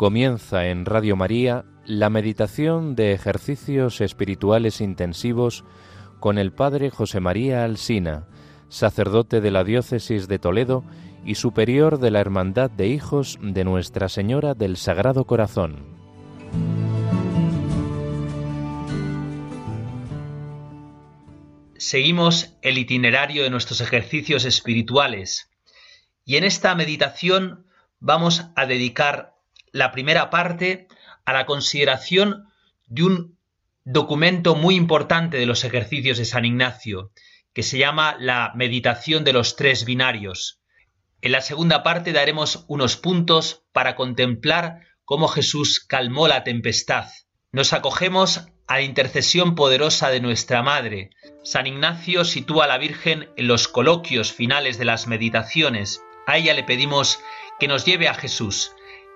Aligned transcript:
Comienza 0.00 0.68
en 0.68 0.86
Radio 0.86 1.14
María 1.14 1.66
la 1.84 2.08
meditación 2.08 2.96
de 2.96 3.12
ejercicios 3.12 4.00
espirituales 4.00 4.80
intensivos 4.80 5.62
con 6.20 6.38
el 6.38 6.54
Padre 6.54 6.88
José 6.88 7.20
María 7.20 7.64
Alsina, 7.64 8.26
sacerdote 8.70 9.42
de 9.42 9.50
la 9.50 9.62
Diócesis 9.62 10.26
de 10.26 10.38
Toledo 10.38 10.84
y 11.22 11.34
superior 11.34 11.98
de 11.98 12.10
la 12.10 12.20
Hermandad 12.20 12.70
de 12.70 12.88
Hijos 12.88 13.38
de 13.42 13.62
Nuestra 13.62 14.08
Señora 14.08 14.54
del 14.54 14.78
Sagrado 14.78 15.26
Corazón. 15.26 15.84
Seguimos 21.76 22.56
el 22.62 22.78
itinerario 22.78 23.42
de 23.42 23.50
nuestros 23.50 23.82
ejercicios 23.82 24.46
espirituales 24.46 25.50
y 26.24 26.36
en 26.36 26.44
esta 26.44 26.74
meditación 26.74 27.66
vamos 27.98 28.46
a 28.56 28.64
dedicar 28.64 29.39
la 29.72 29.92
primera 29.92 30.30
parte 30.30 30.88
a 31.24 31.32
la 31.32 31.46
consideración 31.46 32.48
de 32.86 33.04
un 33.04 33.38
documento 33.84 34.54
muy 34.54 34.74
importante 34.74 35.36
de 35.36 35.46
los 35.46 35.64
ejercicios 35.64 36.18
de 36.18 36.24
San 36.24 36.44
Ignacio, 36.44 37.12
que 37.52 37.62
se 37.62 37.78
llama 37.78 38.16
la 38.18 38.52
meditación 38.54 39.24
de 39.24 39.32
los 39.32 39.56
tres 39.56 39.84
binarios. 39.84 40.60
En 41.22 41.32
la 41.32 41.40
segunda 41.40 41.82
parte 41.82 42.12
daremos 42.12 42.64
unos 42.68 42.96
puntos 42.96 43.64
para 43.72 43.94
contemplar 43.94 44.86
cómo 45.04 45.28
Jesús 45.28 45.80
calmó 45.80 46.28
la 46.28 46.44
tempestad. 46.44 47.08
Nos 47.52 47.72
acogemos 47.72 48.46
a 48.68 48.76
la 48.76 48.82
intercesión 48.82 49.56
poderosa 49.56 50.10
de 50.10 50.20
nuestra 50.20 50.62
Madre. 50.62 51.10
San 51.42 51.66
Ignacio 51.66 52.24
sitúa 52.24 52.64
a 52.64 52.68
la 52.68 52.78
Virgen 52.78 53.28
en 53.36 53.48
los 53.48 53.66
coloquios 53.66 54.32
finales 54.32 54.78
de 54.78 54.84
las 54.84 55.08
meditaciones. 55.08 56.00
A 56.26 56.38
ella 56.38 56.54
le 56.54 56.62
pedimos 56.62 57.18
que 57.58 57.66
nos 57.66 57.84
lleve 57.84 58.06
a 58.06 58.14
Jesús, 58.14 58.72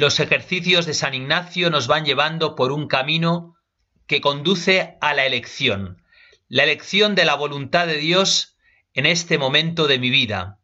Los 0.00 0.18
ejercicios 0.18 0.86
de 0.86 0.94
San 0.94 1.12
Ignacio 1.12 1.68
nos 1.68 1.86
van 1.86 2.06
llevando 2.06 2.56
por 2.56 2.72
un 2.72 2.88
camino 2.88 3.58
que 4.06 4.22
conduce 4.22 4.96
a 5.02 5.12
la 5.12 5.26
elección, 5.26 6.02
la 6.48 6.62
elección 6.62 7.14
de 7.14 7.26
la 7.26 7.34
voluntad 7.34 7.86
de 7.86 7.98
Dios 7.98 8.56
en 8.94 9.04
este 9.04 9.36
momento 9.36 9.86
de 9.88 9.98
mi 9.98 10.08
vida. 10.08 10.58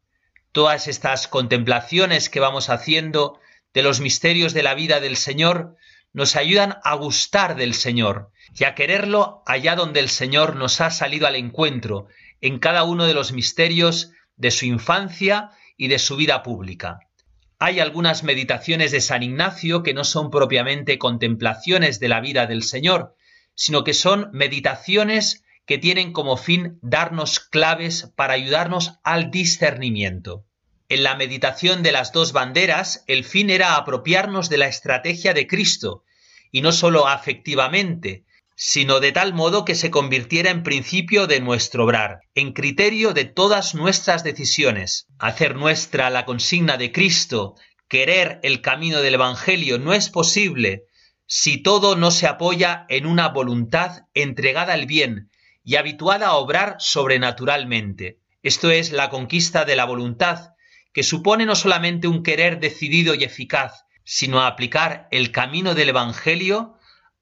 Todas 0.53 0.89
estas 0.89 1.29
contemplaciones 1.29 2.31
que 2.31 2.41
vamos 2.41 2.71
haciendo 2.71 3.39
de 3.75 3.83
los 3.83 4.01
misterios 4.01 4.55
de 4.55 4.63
la 4.63 4.73
vida 4.73 5.01
del 5.01 5.19
Señor 5.19 5.77
nos 6.15 6.35
ayudan 6.35 6.79
a 6.83 6.95
gustar 6.95 7.57
del 7.57 7.75
Señor 7.75 8.31
y 8.59 8.65
a 8.65 8.75
quererlo 8.75 9.43
allá 9.45 9.77
donde 9.77 10.01
el 10.01 10.09
Señor 10.09 10.57
nos 10.57 10.81
ha 10.81 10.91
salido 10.91 11.27
al 11.27 11.37
encuentro, 11.37 12.07
en 12.41 12.59
cada 12.59 12.85
uno 12.85 13.05
de 13.05 13.13
los 13.13 13.33
misterios 13.33 14.13
de 14.37 14.51
su 14.51 14.65
infancia 14.65 15.51
y 15.77 15.89
de 15.89 15.99
su 15.99 16.17
vida 16.17 16.43
pública. 16.43 17.01
Hay 17.59 17.81
algunas 17.81 18.23
meditaciones 18.23 18.93
de 18.93 19.01
San 19.01 19.23
Ignacio 19.23 19.83
que 19.83 19.95
no 19.95 20.05
son 20.05 20.31
propiamente 20.31 20.99
contemplaciones 20.99 22.01
de 22.01 22.09
la 22.09 22.21
vida 22.21 22.47
del 22.47 22.63
Señor, 22.63 23.17
sino 23.55 23.83
que 23.83 23.95
son 23.95 24.29
meditaciones 24.33 25.43
que 25.65 25.79
tienen 25.79 26.13
como 26.13 26.37
fin 26.37 26.79
darnos 26.83 27.41
claves 27.41 28.13
para 28.15 28.35
ayudarnos 28.35 28.99
al 29.05 29.31
discernimiento. 29.31 30.45
En 30.91 31.03
la 31.03 31.17
meditación 31.17 31.83
de 31.83 31.93
las 31.93 32.13
dos 32.13 32.33
banderas, 32.33 33.05
el 33.07 33.25
fin 33.25 33.49
era 33.49 33.77
apropiarnos 33.77 34.51
de 34.51 34.59
la 34.59 34.69
estrategia 34.69 35.33
de 35.33 35.47
Cristo, 35.47 36.05
y 36.53 36.61
no 36.61 36.73
sólo 36.73 37.09
afectivamente, 37.09 38.26
sino 38.57 39.01
de 39.01 39.13
tal 39.13 39.35
modo 39.35 39.67
que 39.67 39.75
se 39.75 39.91
convirtiera 39.91 40.51
en 40.51 40.63
principio 40.63 41.27
de 41.27 41.41
nuestro 41.41 41.85
obrar, 41.85 42.21
en 42.35 42.55
criterio 42.55 43.13
de 43.13 43.27
todas 43.27 43.75
nuestras 43.75 44.25
decisiones. 44.25 45.07
Hacer 45.19 45.57
nuestra 45.57 46.09
la 46.09 46.25
consigna 46.25 46.79
de 46.79 46.91
Cristo, 46.91 47.55
querer 47.87 48.41
el 48.43 48.63
camino 48.63 49.03
del 49.03 49.15
Evangelio 49.15 49.79
no 49.79 49.93
es 49.93 50.09
posible 50.09 50.85
si 51.27 51.63
todo 51.63 51.97
no 51.97 52.11
se 52.11 52.27
apoya 52.27 52.87
en 52.89 53.05
una 53.05 53.29
voluntad 53.29 54.05
entregada 54.15 54.73
al 54.73 54.87
bien 54.87 55.31
y 55.63 55.77
habituada 55.77 56.29
a 56.29 56.37
obrar 56.37 56.77
sobrenaturalmente. 56.79 58.21
Esto 58.43 58.71
es 58.71 58.91
la 58.91 59.11
conquista 59.11 59.65
de 59.65 59.77
la 59.77 59.85
voluntad, 59.85 60.53
que 60.95 61.03
supone 61.03 61.45
no 61.45 61.57
solamente 61.57 62.09
un 62.09 62.23
querer 62.23 62.59
decidido 62.59 63.15
y 63.15 63.25
eficaz, 63.25 63.85
sino 64.05 64.41
aplicar 64.41 65.09
el 65.11 65.31
camino 65.31 65.75
del 65.75 65.91
Evangelio 65.91 66.76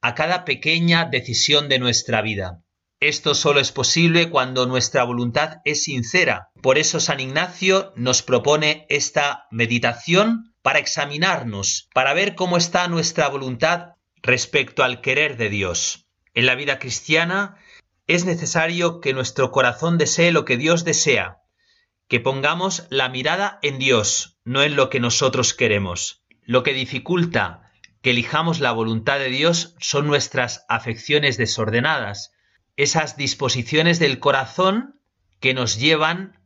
a 0.05 0.15
cada 0.15 0.45
pequeña 0.45 1.07
decisión 1.07 1.71
de 1.71 1.79
nuestra 1.79 2.21
vida. 2.21 2.63
Esto 3.01 3.35
solo 3.35 3.59
es 3.59 3.73
posible 3.73 4.29
cuando 4.29 4.67
nuestra 4.67 5.03
voluntad 5.03 5.63
es 5.65 5.85
sincera. 5.85 6.51
Por 6.61 6.77
eso 6.77 7.01
San 7.01 7.21
Ignacio 7.21 7.95
nos 7.97 8.21
propone 8.21 8.85
esta 8.91 9.47
meditación 9.51 10.55
para 10.61 10.79
examinarnos, 10.79 11.89
para 11.95 12.13
ver 12.13 12.35
cómo 12.35 12.59
está 12.59 12.87
nuestra 12.87 13.29
voluntad 13.29 13.93
respecto 14.23 14.85
al 14.85 15.01
querer 15.01 15.39
de 15.39 15.49
Dios. 15.49 16.07
En 16.35 16.45
la 16.45 16.55
vida 16.55 16.79
cristiana 16.79 17.57
es 18.07 18.27
necesario 18.27 19.01
que 19.01 19.15
nuestro 19.15 19.53
corazón 19.53 19.97
desee 19.97 20.33
lo 20.33 20.45
que 20.45 20.59
Dios 20.59 20.85
desea, 20.85 21.39
que 22.09 22.21
pongamos 22.21 22.87
la 22.91 23.09
mirada 23.09 23.59
en 23.63 23.79
Dios, 23.79 24.39
no 24.45 24.63
en 24.63 24.77
lo 24.77 24.91
que 24.91 25.01
nosotros 25.01 25.55
queremos. 25.55 26.23
Lo 26.43 26.63
que 26.63 26.75
dificulta 26.75 27.64
que 28.05 28.11
elijamos 28.11 28.61
la 28.61 28.71
voluntad 28.71 29.19
de 29.19 29.31
Dios 29.31 29.77
son 29.81 30.07
nuestras 30.07 30.67
afecciones 30.69 31.39
desordenadas, 31.39 32.35
esas 32.77 33.17
disposiciones 33.17 33.99
del 33.99 34.19
corazón 34.19 35.01
que 35.41 35.55
nos 35.55 35.79
llevan 35.79 36.39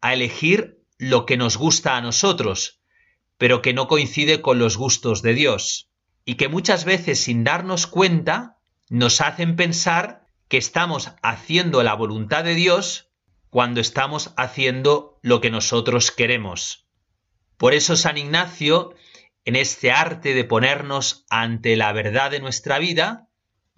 a 0.00 0.14
elegir 0.14 0.82
lo 0.98 1.24
que 1.24 1.36
nos 1.36 1.58
gusta 1.58 1.96
a 1.96 2.00
nosotros, 2.00 2.80
pero 3.38 3.62
que 3.62 3.72
no 3.72 3.86
coincide 3.86 4.42
con 4.42 4.58
los 4.58 4.76
gustos 4.76 5.22
de 5.22 5.34
Dios, 5.34 5.92
y 6.24 6.34
que 6.34 6.48
muchas 6.48 6.84
veces 6.84 7.20
sin 7.20 7.44
darnos 7.44 7.86
cuenta 7.86 8.58
nos 8.90 9.20
hacen 9.20 9.54
pensar 9.54 10.26
que 10.48 10.56
estamos 10.56 11.12
haciendo 11.22 11.84
la 11.84 11.94
voluntad 11.94 12.42
de 12.42 12.56
Dios 12.56 13.12
cuando 13.50 13.80
estamos 13.80 14.34
haciendo 14.36 15.20
lo 15.22 15.40
que 15.40 15.52
nosotros 15.52 16.10
queremos. 16.10 16.88
Por 17.58 17.74
eso 17.74 17.94
San 17.94 18.18
Ignacio 18.18 18.96
en 19.46 19.56
este 19.56 19.92
arte 19.92 20.34
de 20.34 20.44
ponernos 20.44 21.24
ante 21.30 21.76
la 21.76 21.92
verdad 21.92 22.32
de 22.32 22.40
nuestra 22.40 22.78
vida, 22.78 23.28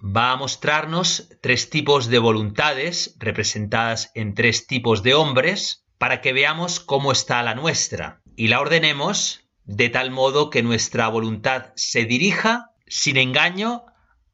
va 0.00 0.32
a 0.32 0.36
mostrarnos 0.36 1.28
tres 1.42 1.70
tipos 1.70 2.08
de 2.08 2.18
voluntades 2.18 3.14
representadas 3.18 4.10
en 4.14 4.34
tres 4.34 4.66
tipos 4.66 5.02
de 5.02 5.14
hombres 5.14 5.84
para 5.98 6.20
que 6.20 6.32
veamos 6.32 6.80
cómo 6.80 7.12
está 7.12 7.42
la 7.42 7.54
nuestra 7.54 8.22
y 8.34 8.48
la 8.48 8.60
ordenemos 8.60 9.40
de 9.64 9.90
tal 9.90 10.10
modo 10.10 10.48
que 10.48 10.62
nuestra 10.62 11.06
voluntad 11.08 11.72
se 11.74 12.04
dirija 12.06 12.70
sin 12.86 13.18
engaño 13.18 13.84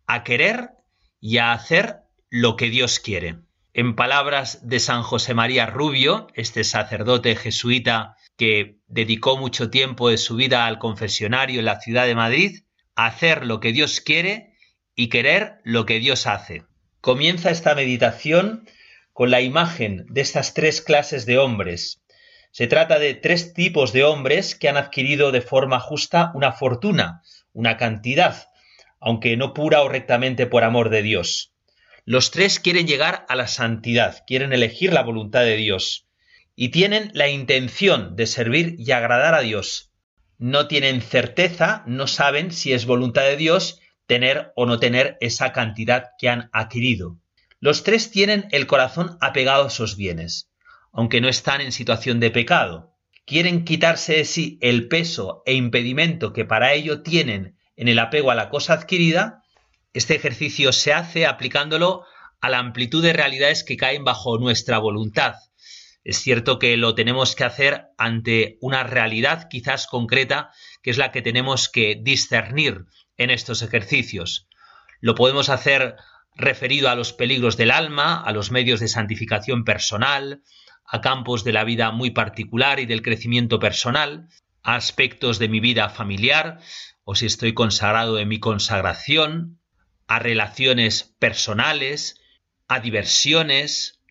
a 0.06 0.22
querer 0.22 0.70
y 1.20 1.38
a 1.38 1.52
hacer 1.52 2.02
lo 2.30 2.56
que 2.56 2.70
Dios 2.70 3.00
quiere. 3.00 3.38
En 3.72 3.96
palabras 3.96 4.68
de 4.68 4.78
San 4.78 5.02
José 5.02 5.34
María 5.34 5.66
Rubio, 5.66 6.28
este 6.34 6.62
sacerdote 6.62 7.34
jesuita 7.34 8.16
que 8.36 8.78
dedicó 8.86 9.36
mucho 9.36 9.70
tiempo 9.70 10.08
de 10.08 10.18
su 10.18 10.36
vida 10.36 10.66
al 10.66 10.78
confesionario 10.78 11.60
en 11.60 11.66
la 11.66 11.80
ciudad 11.80 12.06
de 12.06 12.14
Madrid, 12.14 12.62
hacer 12.94 13.46
lo 13.46 13.60
que 13.60 13.72
Dios 13.72 14.00
quiere 14.00 14.56
y 14.94 15.08
querer 15.08 15.60
lo 15.64 15.86
que 15.86 15.98
Dios 15.98 16.26
hace. 16.26 16.64
Comienza 17.00 17.50
esta 17.50 17.74
meditación 17.74 18.68
con 19.12 19.30
la 19.30 19.40
imagen 19.40 20.06
de 20.08 20.20
estas 20.20 20.54
tres 20.54 20.80
clases 20.80 21.26
de 21.26 21.38
hombres. 21.38 22.02
Se 22.50 22.66
trata 22.66 22.98
de 22.98 23.14
tres 23.14 23.52
tipos 23.52 23.92
de 23.92 24.04
hombres 24.04 24.54
que 24.54 24.68
han 24.68 24.76
adquirido 24.76 25.32
de 25.32 25.40
forma 25.40 25.80
justa 25.80 26.30
una 26.34 26.52
fortuna, 26.52 27.22
una 27.52 27.76
cantidad, 27.76 28.48
aunque 29.00 29.36
no 29.36 29.54
pura 29.54 29.82
o 29.82 29.88
rectamente 29.88 30.46
por 30.46 30.64
amor 30.64 30.88
de 30.88 31.02
Dios. 31.02 31.52
Los 32.04 32.30
tres 32.30 32.60
quieren 32.60 32.86
llegar 32.86 33.24
a 33.28 33.36
la 33.36 33.46
santidad, 33.46 34.24
quieren 34.26 34.52
elegir 34.52 34.92
la 34.92 35.02
voluntad 35.02 35.42
de 35.42 35.56
Dios 35.56 36.04
y 36.56 36.68
tienen 36.68 37.10
la 37.14 37.28
intención 37.28 38.16
de 38.16 38.26
servir 38.26 38.76
y 38.78 38.92
agradar 38.92 39.34
a 39.34 39.40
Dios. 39.40 39.92
No 40.38 40.68
tienen 40.68 41.00
certeza, 41.00 41.82
no 41.86 42.06
saben 42.06 42.52
si 42.52 42.72
es 42.72 42.86
voluntad 42.86 43.22
de 43.22 43.36
Dios 43.36 43.80
tener 44.06 44.52
o 44.56 44.66
no 44.66 44.78
tener 44.78 45.16
esa 45.20 45.52
cantidad 45.52 46.10
que 46.18 46.28
han 46.28 46.50
adquirido. 46.52 47.18
Los 47.60 47.82
tres 47.82 48.10
tienen 48.10 48.46
el 48.50 48.66
corazón 48.66 49.16
apegado 49.20 49.64
a 49.64 49.68
esos 49.68 49.96
bienes, 49.96 50.50
aunque 50.92 51.20
no 51.20 51.28
están 51.28 51.60
en 51.60 51.72
situación 51.72 52.20
de 52.20 52.30
pecado. 52.30 52.92
Quieren 53.24 53.64
quitarse 53.64 54.16
de 54.16 54.24
sí 54.24 54.58
el 54.60 54.88
peso 54.88 55.42
e 55.46 55.54
impedimento 55.54 56.32
que 56.32 56.44
para 56.44 56.74
ello 56.74 57.02
tienen 57.02 57.56
en 57.76 57.88
el 57.88 57.98
apego 57.98 58.30
a 58.30 58.34
la 58.34 58.50
cosa 58.50 58.74
adquirida. 58.74 59.42
Este 59.94 60.14
ejercicio 60.14 60.72
se 60.72 60.92
hace 60.92 61.26
aplicándolo 61.26 62.04
a 62.40 62.50
la 62.50 62.58
amplitud 62.58 63.02
de 63.02 63.14
realidades 63.14 63.64
que 63.64 63.78
caen 63.78 64.04
bajo 64.04 64.38
nuestra 64.38 64.78
voluntad. 64.78 65.36
Es 66.04 66.18
cierto 66.18 66.58
que 66.58 66.76
lo 66.76 66.94
tenemos 66.94 67.34
que 67.34 67.44
hacer 67.44 67.86
ante 67.96 68.58
una 68.60 68.84
realidad 68.84 69.48
quizás 69.48 69.86
concreta, 69.86 70.50
que 70.82 70.90
es 70.90 70.98
la 70.98 71.10
que 71.10 71.22
tenemos 71.22 71.70
que 71.70 71.98
discernir 72.00 72.84
en 73.16 73.30
estos 73.30 73.62
ejercicios. 73.62 74.46
Lo 75.00 75.14
podemos 75.14 75.48
hacer 75.48 75.96
referido 76.34 76.90
a 76.90 76.94
los 76.94 77.12
peligros 77.14 77.56
del 77.56 77.70
alma, 77.70 78.22
a 78.22 78.32
los 78.32 78.50
medios 78.50 78.80
de 78.80 78.88
santificación 78.88 79.64
personal, 79.64 80.42
a 80.84 81.00
campos 81.00 81.42
de 81.42 81.52
la 81.52 81.64
vida 81.64 81.90
muy 81.90 82.10
particular 82.10 82.80
y 82.80 82.86
del 82.86 83.02
crecimiento 83.02 83.58
personal, 83.58 84.28
a 84.62 84.76
aspectos 84.76 85.38
de 85.38 85.48
mi 85.48 85.60
vida 85.60 85.88
familiar, 85.88 86.58
o 87.04 87.14
si 87.14 87.26
estoy 87.26 87.54
consagrado 87.54 88.18
en 88.18 88.28
mi 88.28 88.40
consagración, 88.40 89.60
a 90.06 90.18
relaciones 90.18 91.14
personales, 91.18 92.20
a 92.68 92.80
diversiones, 92.80 94.02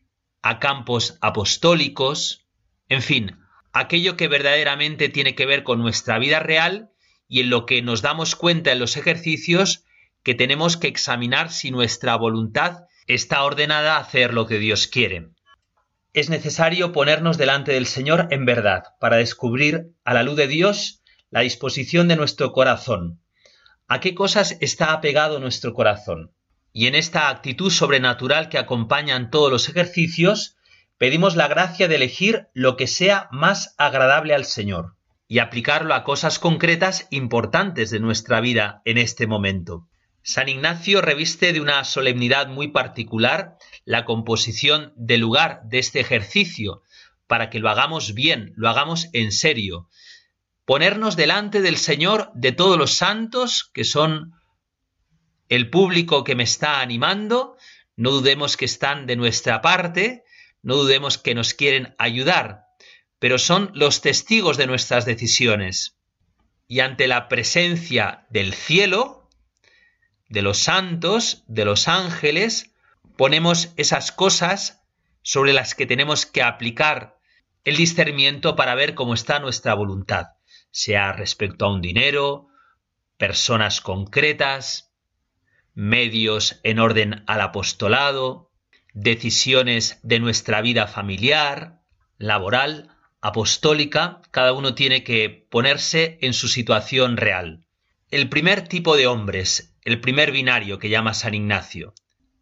a 0.44 0.60
campos 0.60 1.18
apostólicos, 1.22 2.46
en 2.90 3.02
fin, 3.02 3.40
aquello 3.72 4.18
que 4.18 4.28
verdaderamente 4.28 5.10
tiene 5.10 5.34
que 5.34 5.46
ver 5.46 5.64
con 5.64 5.82
nuestra 5.82 6.20
vida 6.20 6.40
real 6.40 6.92
y 7.28 7.40
en 7.40 7.50
lo 7.50 7.66
que 7.66 7.82
nos 7.82 8.02
damos 8.02 8.36
cuenta 8.36 8.72
en 8.72 8.80
los 8.80 8.98
ejercicios 8.98 9.86
que 10.22 10.36
tenemos 10.36 10.78
que 10.78 10.88
examinar 10.88 11.50
si 11.50 11.72
nuestra 11.72 12.16
voluntad 12.18 12.84
está 13.08 13.44
ordenada 13.44 13.96
a 13.96 14.02
hacer 14.02 14.34
lo 14.34 14.46
que 14.46 14.60
Dios 14.60 14.88
quiere. 14.88 15.30
Es 16.14 16.30
necesario 16.30 16.92
ponernos 16.92 17.38
delante 17.38 17.72
del 17.72 17.88
Señor 17.88 18.28
en 18.30 18.46
verdad 18.46 18.84
para 19.00 19.18
descubrir 19.18 19.94
a 20.04 20.14
la 20.14 20.24
luz 20.24 20.36
de 20.36 20.48
Dios 20.48 21.02
la 21.32 21.42
disposición 21.42 22.08
de 22.08 22.18
nuestro 22.18 22.52
corazón. 22.52 23.22
¿A 23.88 24.00
qué 24.00 24.14
cosas 24.14 24.58
está 24.62 24.94
apegado 24.94 25.40
nuestro 25.40 25.74
corazón? 25.74 26.34
Y 26.74 26.88
en 26.88 26.96
esta 26.96 27.30
actitud 27.30 27.72
sobrenatural 27.72 28.50
que 28.50 28.58
acompañan 28.58 29.30
todos 29.30 29.52
los 29.52 29.70
ejercicios, 29.70 30.58
pedimos 30.98 31.36
la 31.36 31.48
gracia 31.48 31.88
de 31.88 31.96
elegir 31.96 32.48
lo 32.54 32.76
que 32.76 32.88
sea 32.88 33.30
más 33.32 33.76
agradable 33.78 34.34
al 34.34 34.46
Señor 34.46 34.96
y 35.28 35.40
aplicarlo 35.40 35.94
a 35.94 36.04
cosas 36.04 36.40
concretas 36.40 37.08
importantes 37.12 37.92
de 37.92 38.00
nuestra 38.00 38.42
vida 38.42 38.82
en 38.86 38.98
este 38.98 39.28
momento. 39.28 39.88
San 40.24 40.50
Ignacio 40.50 41.02
reviste 41.02 41.54
de 41.54 41.62
una 41.62 41.84
solemnidad 41.84 42.48
muy 42.48 42.70
particular 42.70 43.58
la 43.86 44.06
composición 44.06 44.94
del 44.96 45.22
lugar 45.22 45.62
de 45.66 45.80
este 45.80 46.00
ejercicio, 46.00 46.82
para 47.28 47.50
que 47.50 47.60
lo 47.60 47.70
hagamos 47.70 48.14
bien, 48.14 48.54
lo 48.56 48.70
hagamos 48.70 49.10
en 49.14 49.32
serio. 49.32 49.90
Ponernos 50.66 51.16
delante 51.16 51.62
del 51.62 51.78
Señor 51.78 52.32
de 52.34 52.52
todos 52.52 52.78
los 52.78 52.94
santos, 52.94 53.70
que 53.74 53.84
son 53.84 54.34
el 55.50 55.70
público 55.70 56.24
que 56.24 56.36
me 56.36 56.44
está 56.44 56.82
animando, 56.82 57.58
no 57.96 58.12
dudemos 58.12 58.58
que 58.58 58.66
están 58.66 59.06
de 59.06 59.16
nuestra 59.16 59.62
parte, 59.62 60.24
no 60.62 60.76
dudemos 60.76 61.18
que 61.18 61.36
nos 61.36 61.54
quieren 61.54 61.96
ayudar, 61.98 62.66
pero 63.20 63.38
son 63.38 63.72
los 63.74 64.02
testigos 64.02 64.58
de 64.58 64.68
nuestras 64.68 65.06
decisiones. 65.06 65.98
Y 66.68 66.80
ante 66.80 67.08
la 67.08 67.28
presencia 67.28 68.26
del 68.30 68.54
cielo, 68.54 69.30
de 70.30 70.42
los 70.42 70.58
santos, 70.58 71.44
de 71.48 71.66
los 71.66 71.88
ángeles, 71.88 72.72
ponemos 73.18 73.74
esas 73.78 74.12
cosas 74.12 74.82
sobre 75.22 75.54
las 75.54 75.76
que 75.76 75.86
tenemos 75.86 76.26
que 76.26 76.42
aplicar 76.42 77.18
el 77.64 77.78
discernimiento 77.78 78.56
para 78.56 78.76
ver 78.76 78.96
cómo 78.96 79.14
está 79.14 79.40
nuestra 79.40 79.74
voluntad, 79.74 80.28
sea 80.72 81.14
respecto 81.14 81.66
a 81.66 81.74
un 81.74 81.82
dinero, 81.82 82.48
personas 83.18 83.80
concretas, 83.80 84.93
medios 85.74 86.60
en 86.64 86.80
orden 86.80 87.24
al 87.28 87.42
apostolado, 87.42 88.52
decisiones 88.94 90.00
de 90.04 90.20
nuestra 90.20 90.62
vida 90.62 90.88
familiar, 90.88 91.82
laboral, 92.18 92.90
apostólica, 93.22 94.22
cada 94.32 94.54
uno 94.54 94.76
tiene 94.76 95.04
que 95.04 95.48
ponerse 95.50 96.18
en 96.22 96.34
su 96.34 96.48
situación 96.48 97.18
real. 97.18 97.66
El 98.12 98.30
primer 98.30 98.68
tipo 98.68 98.96
de 98.96 99.08
hombres, 99.08 99.74
el 99.84 100.00
primer 100.00 100.32
binario 100.32 100.78
que 100.78 100.90
llama 100.90 101.14
San 101.14 101.34
Ignacio, 101.34 101.94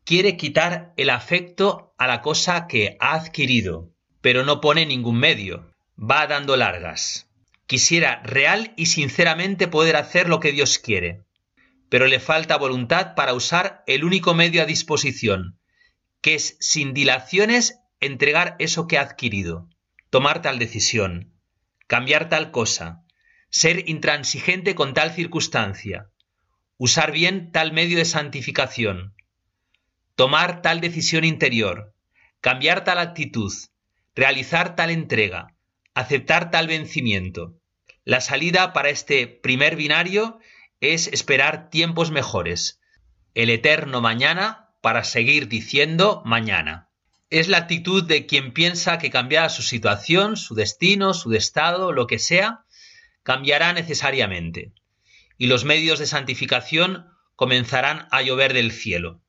quiere 0.03 0.35
quitar 0.37 0.93
el 0.97 1.09
afecto 1.09 1.93
a 1.97 2.07
la 2.07 2.21
cosa 2.21 2.67
que 2.67 2.97
ha 2.99 3.13
adquirido, 3.13 3.91
pero 4.21 4.43
no 4.43 4.59
pone 4.59 4.85
ningún 4.85 5.17
medio, 5.17 5.71
va 5.97 6.27
dando 6.27 6.57
largas. 6.57 7.29
Quisiera 7.67 8.21
real 8.23 8.73
y 8.75 8.87
sinceramente 8.87 9.67
poder 9.67 9.95
hacer 9.95 10.27
lo 10.27 10.39
que 10.39 10.51
Dios 10.51 10.79
quiere, 10.79 11.23
pero 11.91 12.07
le 12.07 12.21
falta 12.21 12.55
voluntad 12.55 13.15
para 13.15 13.33
usar 13.33 13.83
el 13.85 14.05
único 14.05 14.33
medio 14.33 14.61
a 14.61 14.65
disposición, 14.65 15.59
que 16.21 16.35
es 16.35 16.55
sin 16.61 16.93
dilaciones 16.93 17.81
entregar 17.99 18.55
eso 18.59 18.87
que 18.87 18.97
ha 18.97 19.01
adquirido 19.01 19.67
tomar 20.09 20.41
tal 20.41 20.57
decisión, 20.57 21.33
cambiar 21.87 22.29
tal 22.29 22.51
cosa, 22.51 23.03
ser 23.49 23.89
intransigente 23.89 24.73
con 24.73 24.93
tal 24.93 25.11
circunstancia, 25.11 26.09
usar 26.77 27.11
bien 27.11 27.51
tal 27.51 27.73
medio 27.73 27.97
de 27.97 28.05
santificación, 28.05 29.13
tomar 30.15 30.61
tal 30.61 30.79
decisión 30.79 31.25
interior, 31.25 31.93
cambiar 32.39 32.85
tal 32.85 32.99
actitud, 32.99 33.53
realizar 34.15 34.77
tal 34.77 34.91
entrega, 34.91 35.55
aceptar 35.93 36.51
tal 36.51 36.67
vencimiento. 36.67 37.57
La 38.05 38.21
salida 38.21 38.71
para 38.71 38.89
este 38.89 39.27
primer 39.27 39.75
binario 39.75 40.39
es 40.81 41.07
esperar 41.07 41.69
tiempos 41.69 42.11
mejores, 42.11 42.81
el 43.33 43.49
eterno 43.49 44.01
mañana 44.01 44.73
para 44.81 45.05
seguir 45.05 45.47
diciendo 45.47 46.21
mañana 46.25 46.91
es 47.31 47.47
la 47.47 47.59
actitud 47.59 48.03
de 48.03 48.25
quien 48.25 48.51
piensa 48.51 48.99
que 48.99 49.09
cambiará 49.09 49.47
su 49.47 49.63
situación, 49.63 50.35
su 50.35 50.53
destino, 50.53 51.13
su 51.13 51.33
estado, 51.33 51.93
lo 51.93 52.05
que 52.05 52.19
sea, 52.19 52.65
cambiará 53.23 53.71
necesariamente. 53.71 54.73
Y 55.37 55.47
los 55.47 55.63
medios 55.63 55.97
de 55.97 56.07
santificación 56.07 57.07
comenzarán 57.37 58.07
a 58.11 58.21
llover 58.21 58.53
del 58.53 58.73
cielo. 58.73 59.21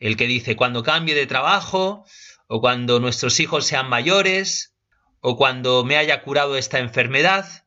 El 0.00 0.18
que 0.18 0.26
dice 0.26 0.54
cuando 0.54 0.82
cambie 0.82 1.14
de 1.14 1.26
trabajo, 1.26 2.04
o 2.46 2.60
cuando 2.60 3.00
nuestros 3.00 3.40
hijos 3.40 3.64
sean 3.64 3.88
mayores, 3.88 4.74
o 5.20 5.38
cuando 5.38 5.84
me 5.84 5.96
haya 5.96 6.22
curado 6.22 6.58
esta 6.58 6.78
enfermedad, 6.78 7.64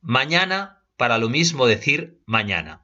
mañana, 0.00 0.77
para 0.98 1.16
lo 1.16 1.30
mismo 1.30 1.66
decir 1.66 2.20
mañana. 2.26 2.82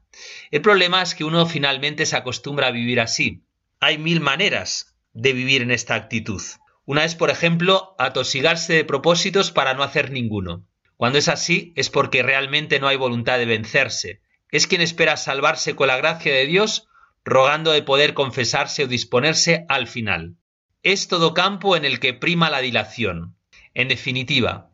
El 0.49 0.61
problema 0.61 1.03
es 1.03 1.13
que 1.13 1.25
uno 1.25 1.45
finalmente 1.45 2.07
se 2.07 2.15
acostumbra 2.15 2.67
a 2.67 2.71
vivir 2.71 2.99
así. 3.01 3.43
Hay 3.79 3.99
mil 3.99 4.21
maneras 4.21 4.95
de 5.13 5.33
vivir 5.33 5.61
en 5.61 5.69
esta 5.69 5.95
actitud. 5.95 6.41
Una 6.85 7.03
es, 7.03 7.13
por 7.13 7.29
ejemplo, 7.29 7.93
atosigarse 7.99 8.73
de 8.73 8.85
propósitos 8.85 9.51
para 9.51 9.73
no 9.73 9.83
hacer 9.83 10.11
ninguno. 10.11 10.65
Cuando 10.97 11.19
es 11.19 11.27
así, 11.27 11.73
es 11.75 11.89
porque 11.89 12.23
realmente 12.23 12.79
no 12.79 12.87
hay 12.87 12.95
voluntad 12.95 13.37
de 13.37 13.45
vencerse. 13.45 14.21
Es 14.49 14.65
quien 14.65 14.81
espera 14.81 15.17
salvarse 15.17 15.75
con 15.75 15.87
la 15.87 15.97
gracia 15.97 16.33
de 16.33 16.45
Dios, 16.45 16.87
rogando 17.25 17.71
de 17.71 17.81
poder 17.81 18.13
confesarse 18.13 18.85
o 18.85 18.87
disponerse 18.87 19.65
al 19.67 19.87
final. 19.87 20.37
Es 20.83 21.09
todo 21.09 21.33
campo 21.33 21.75
en 21.75 21.83
el 21.83 21.99
que 21.99 22.13
prima 22.13 22.49
la 22.49 22.61
dilación. 22.61 23.35
En 23.73 23.89
definitiva, 23.89 24.69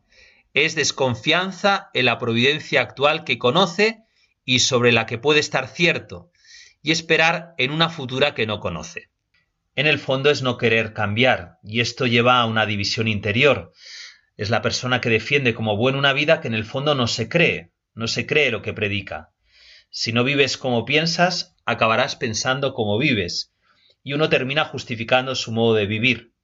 es 0.54 0.74
desconfianza 0.74 1.90
en 1.94 2.06
la 2.06 2.18
providencia 2.18 2.82
actual 2.82 3.24
que 3.24 3.38
conoce 3.38 4.02
y 4.44 4.58
sobre 4.58 4.92
la 4.92 5.06
que 5.06 5.18
puede 5.18 5.40
estar 5.40 5.68
cierto, 5.68 6.30
y 6.82 6.90
esperar 6.90 7.54
en 7.58 7.70
una 7.70 7.88
futura 7.88 8.34
que 8.34 8.46
no 8.46 8.60
conoce. 8.60 9.08
en 9.74 9.86
el 9.86 9.98
fondo 9.98 10.28
es 10.28 10.42
no 10.42 10.58
querer 10.58 10.92
cambiar, 10.92 11.58
y 11.62 11.80
esto 11.80 12.06
lleva 12.06 12.40
a 12.40 12.44
una 12.44 12.66
división 12.66 13.08
interior. 13.08 13.72
Es 14.36 14.50
la 14.50 14.60
persona 14.60 15.00
que 15.00 15.08
defiende 15.08 15.54
como 15.54 15.78
buena 15.78 15.96
una 15.98 16.12
vida 16.12 16.42
que 16.42 16.48
en 16.48 16.54
el 16.54 16.66
fondo 16.66 16.94
no 16.94 17.06
se 17.06 17.30
cree, 17.30 17.72
no 17.94 18.06
se 18.06 18.26
cree 18.26 18.50
lo 18.50 18.60
que 18.60 18.74
predica. 18.74 19.30
Si 19.88 20.12
no 20.12 20.24
vives 20.24 20.58
como 20.58 20.84
piensas, 20.84 21.54
acabarás 21.64 22.16
pensando 22.16 22.74
como 22.74 22.98
vives, 22.98 23.54
y 24.02 24.12
uno 24.12 24.28
termina 24.28 24.66
justificando 24.66 25.34
su 25.34 25.52
modo 25.52 25.74
de 25.74 25.86
vivir. 25.86 26.34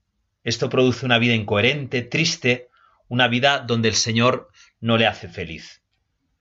Esto 0.43 0.71
produce 0.71 1.05
una 1.05 1.19
vida 1.19 1.35
incoherente, 1.35 2.01
triste, 2.01 2.69
una 3.09 3.29
vida 3.29 3.65
donde 3.67 3.89
el 3.89 3.95
Señor 3.95 4.49
no 4.81 4.97
le 4.97 5.07
hace 5.07 5.29
feliz. 5.29 5.83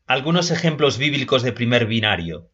Algunos 0.06 0.52
ejemplos 0.52 0.98
bíblicos 0.98 1.44
de 1.44 1.52
primer 1.52 1.86
binario. 1.86 2.52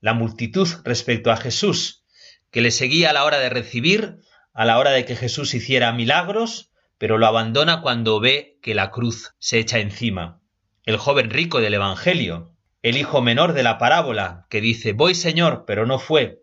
La 0.00 0.14
multitud 0.14 0.68
respecto 0.84 1.32
a 1.32 1.36
Jesús, 1.36 2.04
que 2.50 2.60
le 2.60 2.70
seguía 2.70 3.10
a 3.10 3.12
la 3.12 3.24
hora 3.24 3.38
de 3.38 3.48
recibir, 3.48 4.18
a 4.52 4.64
la 4.64 4.78
hora 4.78 4.90
de 4.90 5.04
que 5.04 5.16
Jesús 5.16 5.54
hiciera 5.54 5.92
milagros, 5.92 6.70
pero 6.98 7.18
lo 7.18 7.26
abandona 7.26 7.82
cuando 7.82 8.20
ve 8.20 8.58
que 8.62 8.74
la 8.74 8.90
cruz 8.90 9.34
se 9.38 9.58
echa 9.58 9.78
encima. 9.78 10.40
El 10.84 10.96
joven 10.96 11.30
rico 11.30 11.60
del 11.60 11.74
Evangelio, 11.74 12.56
el 12.82 12.96
hijo 12.96 13.20
menor 13.20 13.52
de 13.52 13.62
la 13.62 13.78
parábola, 13.78 14.46
que 14.48 14.60
dice 14.60 14.92
Voy 14.92 15.14
Señor, 15.14 15.64
pero 15.66 15.86
no 15.86 15.98
fue. 15.98 16.42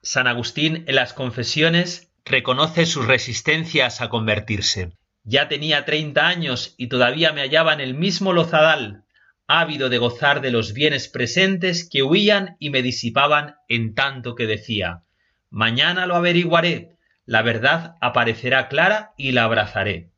San 0.00 0.26
Agustín 0.26 0.84
en 0.86 0.94
las 0.94 1.12
confesiones 1.12 2.12
reconoce 2.24 2.86
sus 2.86 3.06
resistencias 3.06 4.00
a 4.00 4.08
convertirse. 4.08 4.92
Ya 5.24 5.48
tenía 5.48 5.84
treinta 5.84 6.26
años 6.26 6.74
y 6.76 6.88
todavía 6.88 7.32
me 7.32 7.42
hallaba 7.42 7.72
en 7.72 7.80
el 7.80 7.94
mismo 7.94 8.32
lozadal, 8.32 9.04
ávido 9.46 9.88
de 9.88 9.98
gozar 9.98 10.40
de 10.40 10.50
los 10.50 10.72
bienes 10.72 11.08
presentes 11.08 11.88
que 11.88 12.02
huían 12.02 12.56
y 12.58 12.70
me 12.70 12.82
disipaban 12.82 13.56
en 13.68 13.94
tanto 13.94 14.34
que 14.34 14.46
decía 14.46 15.02
Mañana 15.50 16.06
lo 16.06 16.16
averiguaré, 16.16 16.96
la 17.26 17.42
verdad 17.42 17.96
aparecerá 18.00 18.68
clara 18.68 19.12
y 19.16 19.32
la 19.32 19.44
abrazaré. 19.44 20.10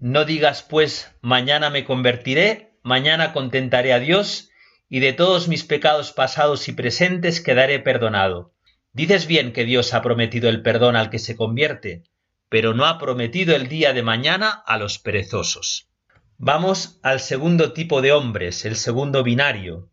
No 0.00 0.24
digas, 0.24 0.62
pues, 0.62 1.16
mañana 1.22 1.70
me 1.70 1.84
convertiré, 1.84 2.76
mañana 2.82 3.32
contentaré 3.32 3.92
a 3.92 4.00
Dios, 4.00 4.50
y 4.88 5.00
de 5.00 5.12
todos 5.12 5.48
mis 5.48 5.64
pecados 5.64 6.12
pasados 6.12 6.68
y 6.68 6.72
presentes 6.72 7.40
quedaré 7.40 7.78
perdonado. 7.78 8.52
Dices 8.92 9.26
bien 9.26 9.52
que 9.52 9.64
Dios 9.64 9.94
ha 9.94 10.02
prometido 10.02 10.48
el 10.48 10.62
perdón 10.62 10.94
al 10.94 11.10
que 11.10 11.18
se 11.18 11.36
convierte, 11.36 12.02
pero 12.54 12.72
no 12.72 12.86
ha 12.86 12.98
prometido 12.98 13.56
el 13.56 13.66
día 13.66 13.92
de 13.92 14.04
mañana 14.04 14.62
a 14.64 14.78
los 14.78 15.00
perezosos. 15.00 15.88
Vamos 16.38 17.00
al 17.02 17.18
segundo 17.18 17.72
tipo 17.72 18.00
de 18.00 18.12
hombres, 18.12 18.64
el 18.64 18.76
segundo 18.76 19.24
binario. 19.24 19.90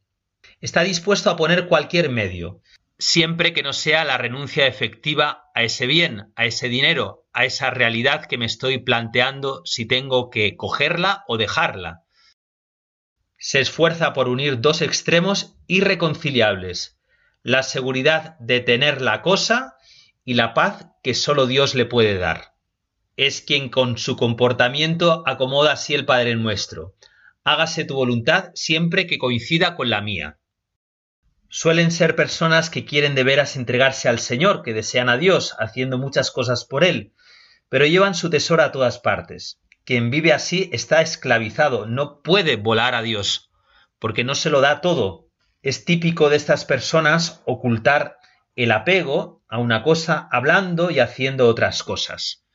Está 0.59 0.83
dispuesto 0.83 1.31
a 1.31 1.37
poner 1.37 1.67
cualquier 1.67 2.11
medio, 2.11 2.61
siempre 2.99 3.53
que 3.53 3.63
no 3.63 3.73
sea 3.73 4.05
la 4.05 4.19
renuncia 4.19 4.67
efectiva 4.67 5.45
a 5.55 5.63
ese 5.63 5.87
bien, 5.87 6.33
a 6.35 6.45
ese 6.45 6.69
dinero, 6.69 7.25
a 7.33 7.45
esa 7.45 7.71
realidad 7.71 8.27
que 8.27 8.37
me 8.37 8.45
estoy 8.45 8.77
planteando 8.77 9.63
si 9.65 9.87
tengo 9.87 10.29
que 10.29 10.55
cogerla 10.55 11.23
o 11.27 11.37
dejarla. 11.37 12.03
Se 13.39 13.59
esfuerza 13.59 14.13
por 14.13 14.29
unir 14.29 14.61
dos 14.61 14.83
extremos 14.83 15.55
irreconciliables, 15.65 16.99
la 17.41 17.63
seguridad 17.63 18.37
de 18.37 18.59
tener 18.59 19.01
la 19.01 19.23
cosa 19.23 19.77
y 20.23 20.35
la 20.35 20.53
paz 20.53 20.85
que 21.01 21.15
sólo 21.15 21.47
Dios 21.47 21.73
le 21.73 21.85
puede 21.85 22.19
dar. 22.19 22.50
Es 23.21 23.41
quien 23.41 23.69
con 23.69 23.99
su 23.99 24.15
comportamiento 24.15 25.23
acomoda 25.27 25.73
así 25.73 25.93
el 25.93 26.05
Padre 26.05 26.35
nuestro. 26.35 26.95
Hágase 27.43 27.85
tu 27.85 27.93
voluntad 27.93 28.51
siempre 28.55 29.05
que 29.05 29.19
coincida 29.19 29.75
con 29.75 29.89
la 29.91 30.01
mía 30.01 30.39
suelen 31.51 31.91
ser 31.91 32.15
personas 32.15 32.69
que 32.69 32.85
quieren 32.85 33.13
de 33.13 33.25
veras 33.25 33.57
entregarse 33.57 34.07
al 34.07 34.19
Señor, 34.19 34.63
que 34.63 34.73
desean 34.73 35.09
a 35.09 35.17
Dios, 35.17 35.53
haciendo 35.59 35.97
muchas 35.97 36.31
cosas 36.31 36.63
por 36.63 36.85
Él, 36.85 37.13
pero 37.67 37.85
llevan 37.85 38.15
su 38.15 38.29
tesoro 38.29 38.63
a 38.63 38.71
todas 38.71 38.99
partes. 38.99 39.59
Quien 39.83 40.09
vive 40.09 40.31
así 40.31 40.69
está 40.71 41.01
esclavizado, 41.01 41.85
no 41.85 42.21
puede 42.21 42.55
volar 42.55 42.95
a 42.95 43.01
Dios, 43.01 43.51
porque 43.99 44.23
no 44.23 44.33
se 44.33 44.49
lo 44.49 44.61
da 44.61 44.79
todo. 44.79 45.27
Es 45.61 45.83
típico 45.83 46.29
de 46.29 46.37
estas 46.37 46.63
personas 46.63 47.41
ocultar 47.45 48.17
el 48.55 48.71
apego 48.71 49.43
a 49.49 49.57
una 49.59 49.83
cosa 49.83 50.29
hablando 50.31 50.89
y 50.89 50.99
haciendo 50.99 51.49
otras 51.49 51.83
cosas. 51.83 52.45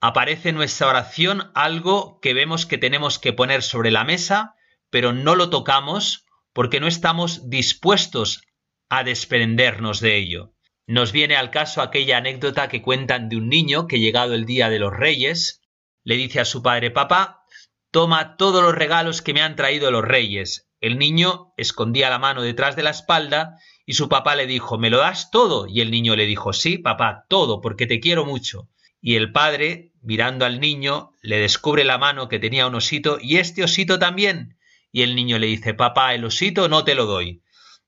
Aparece 0.00 0.48
en 0.48 0.54
nuestra 0.56 0.88
oración 0.88 1.50
algo 1.54 2.20
que 2.20 2.32
vemos 2.32 2.64
que 2.64 2.78
tenemos 2.78 3.18
que 3.18 3.32
poner 3.32 3.62
sobre 3.62 3.90
la 3.90 4.04
mesa, 4.04 4.54
pero 4.88 5.12
no 5.12 5.34
lo 5.34 5.50
tocamos 5.50 6.24
porque 6.52 6.80
no 6.80 6.86
estamos 6.86 7.50
dispuestos 7.50 8.42
a 8.88 9.04
desprendernos 9.04 10.00
de 10.00 10.16
ello. 10.16 10.54
Nos 10.86 11.12
viene 11.12 11.36
al 11.36 11.50
caso 11.50 11.82
aquella 11.82 12.16
anécdota 12.16 12.68
que 12.68 12.82
cuentan 12.82 13.28
de 13.28 13.36
un 13.36 13.48
niño 13.48 13.86
que 13.86 14.00
llegado 14.00 14.34
el 14.34 14.46
día 14.46 14.68
de 14.70 14.78
los 14.78 14.92
reyes, 14.92 15.60
le 16.02 16.16
dice 16.16 16.40
a 16.40 16.44
su 16.44 16.62
padre 16.62 16.90
papá, 16.90 17.44
toma 17.90 18.36
todos 18.36 18.62
los 18.62 18.74
regalos 18.74 19.22
que 19.22 19.34
me 19.34 19.42
han 19.42 19.54
traído 19.54 19.90
los 19.90 20.04
reyes. 20.04 20.68
El 20.80 20.98
niño 20.98 21.52
escondía 21.56 22.10
la 22.10 22.18
mano 22.18 22.42
detrás 22.42 22.74
de 22.74 22.82
la 22.82 22.90
espalda 22.90 23.58
y 23.84 23.92
su 23.92 24.08
papá 24.08 24.34
le 24.34 24.46
dijo, 24.46 24.78
¿me 24.78 24.90
lo 24.90 24.98
das 24.98 25.30
todo? 25.30 25.66
Y 25.68 25.80
el 25.80 25.90
niño 25.90 26.16
le 26.16 26.26
dijo, 26.26 26.52
sí, 26.52 26.78
papá, 26.78 27.26
todo, 27.28 27.60
porque 27.60 27.86
te 27.86 28.00
quiero 28.00 28.24
mucho. 28.24 28.68
Y 29.00 29.16
el 29.16 29.32
padre, 29.32 29.89
mirando 30.02 30.44
al 30.44 30.60
niño, 30.60 31.12
le 31.22 31.38
descubre 31.38 31.84
la 31.84 31.98
mano 31.98 32.28
que 32.28 32.38
tenía 32.38 32.66
un 32.66 32.74
osito 32.74 33.18
y 33.20 33.38
este 33.38 33.64
osito 33.64 33.98
también 33.98 34.56
y 34.92 35.02
el 35.02 35.14
niño 35.14 35.38
le 35.38 35.46
dice, 35.46 35.74
papá, 35.74 36.14
el 36.14 36.24
osito 36.24 36.68
no 36.68 36.84
te 36.84 36.94
lo 36.94 37.06
doy. 37.06 37.42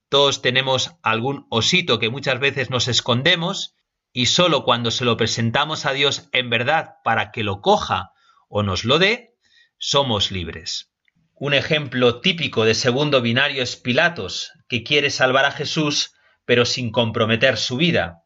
Todos 0.09 0.43
tenemos 0.43 0.93
algún 1.03 1.47
osito 1.51 1.99
que 1.99 2.11
muchas 2.11 2.39
veces 2.39 2.71
nos 2.71 2.89
escondemos 2.89 3.75
y 4.13 4.27
solo 4.27 4.65
cuando 4.65 4.91
se 4.91 5.05
lo 5.05 5.17
presentamos 5.17 5.87
a 5.87 5.93
Dios 5.93 6.29
en 6.33 6.51
verdad 6.51 6.97
para 7.03 7.33
que 7.33 7.45
lo 7.45 7.61
coja 7.61 8.13
o 8.49 8.63
nos 8.63 8.85
lo 8.85 8.99
dé, 8.99 9.35
somos 9.79 10.31
libres. 10.31 10.93
Un 11.35 11.55
ejemplo 11.55 12.21
típico 12.21 12.65
de 12.65 12.75
segundo 12.75 13.21
binario 13.21 13.63
es 13.63 13.77
Pilatos, 13.77 14.53
que 14.69 14.85
quiere 14.85 15.11
salvar 15.11 15.45
a 15.45 15.51
Jesús 15.51 16.13
pero 16.45 16.65
sin 16.65 16.91
comprometer 16.91 17.57
su 17.57 17.77
vida, 17.77 18.23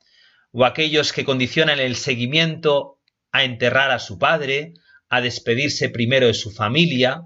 o 0.50 0.64
aquellos 0.64 1.12
que 1.12 1.24
condicionan 1.24 1.78
el 1.78 1.96
seguimiento 1.96 2.95
a 3.36 3.44
enterrar 3.44 3.90
a 3.90 3.98
su 3.98 4.18
padre, 4.18 4.72
a 5.10 5.20
despedirse 5.20 5.90
primero 5.90 6.26
de 6.26 6.34
su 6.34 6.50
familia, 6.50 7.22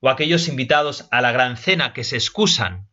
o 0.00 0.08
aquellos 0.08 0.48
invitados 0.48 1.06
a 1.12 1.22
la 1.22 1.30
gran 1.30 1.56
cena 1.56 1.92
que 1.92 2.02
se 2.02 2.16
excusan. 2.16 2.88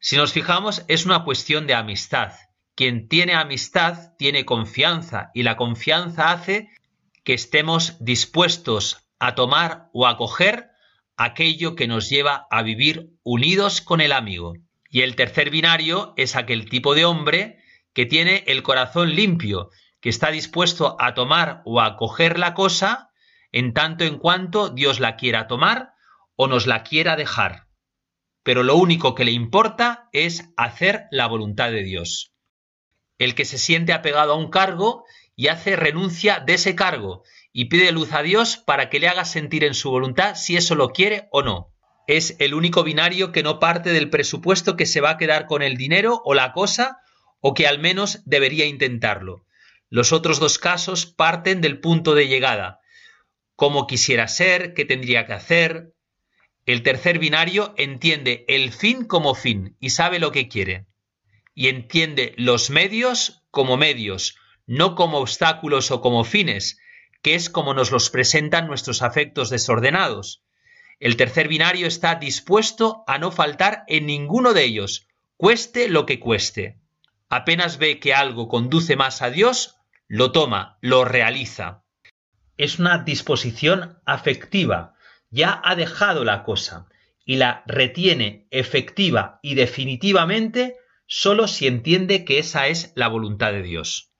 Si 0.00 0.16
nos 0.16 0.32
fijamos, 0.32 0.82
es 0.88 1.04
una 1.04 1.24
cuestión 1.24 1.66
de 1.66 1.74
amistad. 1.74 2.32
Quien 2.74 3.08
tiene 3.08 3.34
amistad 3.34 4.14
tiene 4.18 4.46
confianza 4.46 5.30
y 5.34 5.42
la 5.42 5.56
confianza 5.56 6.32
hace 6.32 6.70
que 7.22 7.34
estemos 7.34 8.02
dispuestos 8.02 9.06
a 9.18 9.34
tomar 9.34 9.90
o 9.92 10.06
a 10.06 10.16
coger 10.16 10.70
aquello 11.18 11.76
que 11.76 11.86
nos 11.86 12.08
lleva 12.08 12.46
a 12.50 12.62
vivir 12.62 13.10
unidos 13.24 13.82
con 13.82 14.00
el 14.00 14.12
amigo. 14.12 14.54
Y 14.88 15.02
el 15.02 15.16
tercer 15.16 15.50
binario 15.50 16.14
es 16.16 16.34
aquel 16.34 16.70
tipo 16.70 16.94
de 16.94 17.04
hombre 17.04 17.58
que 17.92 18.06
tiene 18.06 18.44
el 18.46 18.62
corazón 18.62 19.14
limpio, 19.14 19.70
que 20.06 20.10
está 20.10 20.30
dispuesto 20.30 20.94
a 21.00 21.14
tomar 21.14 21.62
o 21.64 21.80
a 21.80 21.96
coger 21.96 22.38
la 22.38 22.54
cosa 22.54 23.10
en 23.50 23.72
tanto 23.72 24.04
en 24.04 24.18
cuanto 24.18 24.68
Dios 24.68 25.00
la 25.00 25.16
quiera 25.16 25.48
tomar 25.48 25.94
o 26.36 26.46
nos 26.46 26.68
la 26.68 26.84
quiera 26.84 27.16
dejar, 27.16 27.66
pero 28.44 28.62
lo 28.62 28.76
único 28.76 29.16
que 29.16 29.24
le 29.24 29.32
importa 29.32 30.08
es 30.12 30.48
hacer 30.56 31.06
la 31.10 31.26
voluntad 31.26 31.72
de 31.72 31.82
Dios. 31.82 32.32
El 33.18 33.34
que 33.34 33.44
se 33.44 33.58
siente 33.58 33.92
apegado 33.92 34.34
a 34.34 34.36
un 34.36 34.48
cargo 34.48 35.02
y 35.34 35.48
hace 35.48 35.74
renuncia 35.74 36.38
de 36.38 36.54
ese 36.54 36.76
cargo 36.76 37.24
y 37.52 37.64
pide 37.64 37.90
luz 37.90 38.12
a 38.12 38.22
Dios 38.22 38.58
para 38.58 38.88
que 38.90 39.00
le 39.00 39.08
haga 39.08 39.24
sentir 39.24 39.64
en 39.64 39.74
su 39.74 39.90
voluntad 39.90 40.36
si 40.36 40.56
eso 40.56 40.76
lo 40.76 40.90
quiere 40.90 41.26
o 41.32 41.42
no. 41.42 41.74
Es 42.06 42.36
el 42.38 42.54
único 42.54 42.84
binario 42.84 43.32
que 43.32 43.42
no 43.42 43.58
parte 43.58 43.90
del 43.90 44.08
presupuesto 44.08 44.76
que 44.76 44.86
se 44.86 45.00
va 45.00 45.10
a 45.10 45.18
quedar 45.18 45.46
con 45.46 45.62
el 45.62 45.76
dinero 45.76 46.22
o 46.24 46.32
la 46.32 46.52
cosa 46.52 47.00
o 47.40 47.54
que 47.54 47.66
al 47.66 47.80
menos 47.80 48.22
debería 48.24 48.66
intentarlo. 48.66 49.45
Los 49.88 50.12
otros 50.12 50.40
dos 50.40 50.58
casos 50.58 51.06
parten 51.06 51.60
del 51.60 51.80
punto 51.80 52.14
de 52.14 52.28
llegada. 52.28 52.80
Cómo 53.54 53.86
quisiera 53.86 54.28
ser, 54.28 54.74
qué 54.74 54.84
tendría 54.84 55.26
que 55.26 55.32
hacer, 55.32 55.94
el 56.66 56.82
tercer 56.82 57.20
binario 57.20 57.74
entiende 57.76 58.44
el 58.48 58.72
fin 58.72 59.04
como 59.04 59.36
fin 59.36 59.76
y 59.78 59.90
sabe 59.90 60.18
lo 60.18 60.32
que 60.32 60.48
quiere. 60.48 60.86
Y 61.54 61.68
entiende 61.68 62.34
los 62.36 62.70
medios 62.70 63.44
como 63.52 63.76
medios, 63.76 64.36
no 64.66 64.96
como 64.96 65.18
obstáculos 65.18 65.92
o 65.92 66.00
como 66.00 66.24
fines, 66.24 66.78
que 67.22 67.36
es 67.36 67.48
como 67.50 67.72
nos 67.72 67.92
los 67.92 68.10
presentan 68.10 68.66
nuestros 68.66 69.00
afectos 69.02 69.48
desordenados. 69.48 70.42
El 70.98 71.16
tercer 71.16 71.46
binario 71.46 71.86
está 71.86 72.16
dispuesto 72.16 73.04
a 73.06 73.18
no 73.18 73.30
faltar 73.30 73.84
en 73.86 74.06
ninguno 74.06 74.52
de 74.52 74.64
ellos, 74.64 75.06
cueste 75.36 75.88
lo 75.88 76.04
que 76.04 76.18
cueste. 76.18 76.80
Apenas 77.28 77.78
ve 77.78 78.00
que 78.00 78.12
algo 78.12 78.48
conduce 78.48 78.96
más 78.96 79.22
a 79.22 79.30
Dios, 79.30 79.75
lo 80.08 80.32
toma, 80.32 80.78
lo 80.80 81.04
realiza. 81.04 81.84
Es 82.56 82.78
una 82.78 82.98
disposición 82.98 83.98
afectiva, 84.06 84.94
ya 85.30 85.60
ha 85.64 85.74
dejado 85.74 86.24
la 86.24 86.42
cosa 86.42 86.86
y 87.24 87.36
la 87.36 87.64
retiene 87.66 88.46
efectiva 88.50 89.40
y 89.42 89.54
definitivamente 89.54 90.76
solo 91.06 91.48
si 91.48 91.66
entiende 91.66 92.24
que 92.24 92.38
esa 92.38 92.68
es 92.68 92.92
la 92.94 93.08
voluntad 93.08 93.52
de 93.52 93.62
Dios. 93.62 94.12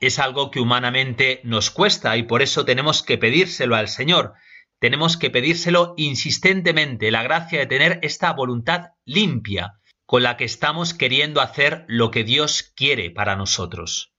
es 0.00 0.18
algo 0.18 0.50
que 0.50 0.60
humanamente 0.60 1.42
nos 1.44 1.70
cuesta 1.70 2.16
y 2.16 2.22
por 2.22 2.40
eso 2.40 2.64
tenemos 2.64 3.02
que 3.02 3.18
pedírselo 3.18 3.76
al 3.76 3.88
Señor. 3.88 4.32
Tenemos 4.78 5.18
que 5.18 5.28
pedírselo 5.28 5.92
insistentemente, 5.98 7.10
la 7.10 7.22
gracia 7.22 7.58
de 7.58 7.66
tener 7.66 7.98
esta 8.02 8.32
voluntad 8.32 8.92
limpia 9.04 9.74
con 10.06 10.22
la 10.22 10.38
que 10.38 10.44
estamos 10.44 10.94
queriendo 10.94 11.42
hacer 11.42 11.84
lo 11.86 12.10
que 12.10 12.24
Dios 12.24 12.72
quiere 12.74 13.10
para 13.10 13.36
nosotros. 13.36 14.09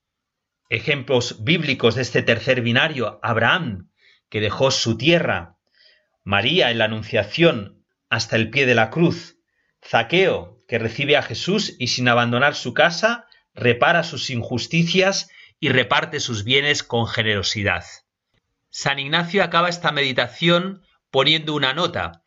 Ejemplos 0.72 1.44
bíblicos 1.44 1.96
de 1.96 2.02
este 2.02 2.22
tercer 2.22 2.62
binario, 2.62 3.20
Abraham, 3.24 3.92
que 4.30 4.40
dejó 4.40 4.72
su 4.72 4.98
tierra, 4.98 5.58
María 6.24 6.72
en 6.72 6.78
la 6.78 6.86
Anunciación 6.86 7.84
hasta 8.10 8.38
el 8.38 8.50
pie 8.50 8.66
de 8.66 8.74
la 8.74 8.90
cruz, 8.90 9.36
Zaqueo, 9.86 10.64
que 10.70 10.80
recibe 10.80 11.18
a 11.18 11.24
Jesús 11.24 11.76
y 11.78 11.88
sin 11.88 12.08
abandonar 12.08 12.56
su 12.56 12.74
casa, 12.74 13.28
repara 13.54 14.04
sus 14.04 14.30
injusticias 14.30 15.30
y 15.60 15.68
reparte 15.68 16.22
sus 16.22 16.46
bienes 16.46 16.84
con 16.84 17.06
generosidad. 17.06 17.84
San 18.70 18.98
Ignacio 18.98 19.44
acaba 19.44 19.68
esta 19.68 19.92
meditación 19.92 20.84
poniendo 21.10 21.54
una 21.54 21.74
nota 21.74 22.24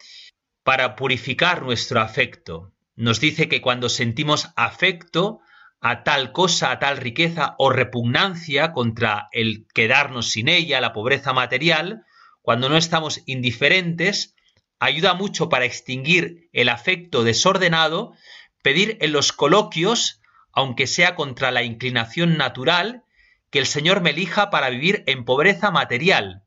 para 0.65 0.97
purificar 0.97 1.63
nuestro 1.63 2.03
afecto. 2.03 2.75
Nos 2.95 3.21
dice 3.21 3.49
que 3.49 3.63
cuando 3.63 3.89
sentimos 3.89 4.51
afecto 4.55 5.41
a 5.87 6.03
tal 6.03 6.33
cosa, 6.33 6.71
a 6.71 6.79
tal 6.79 6.97
riqueza 6.97 7.57
o 7.59 7.69
repugnancia 7.69 8.73
contra 8.73 9.29
el 9.33 9.67
quedarnos 9.75 10.31
sin 10.31 10.49
ella, 10.49 10.81
la 10.81 10.95
pobreza 10.95 11.35
material, 11.35 12.07
cuando 12.41 12.71
no 12.71 12.79
estamos 12.79 13.21
indiferentes, 13.27 14.35
ayuda 14.79 15.13
mucho 15.13 15.51
para 15.51 15.67
extinguir 15.67 16.49
el 16.55 16.71
afecto 16.71 17.23
desordenado, 17.23 18.15
pedir 18.63 18.97
en 19.03 19.13
los 19.13 19.35
coloquios, 19.35 20.23
aunque 20.53 20.87
sea 20.87 21.15
contra 21.15 21.51
la 21.51 21.65
inclinación 21.65 22.39
natural, 22.39 23.05
que 23.51 23.59
el 23.59 23.67
Señor 23.67 24.01
me 24.01 24.11
elija 24.11 24.49
para 24.49 24.71
vivir 24.71 25.05
en 25.07 25.27
pobreza 25.27 25.71
material 25.71 26.45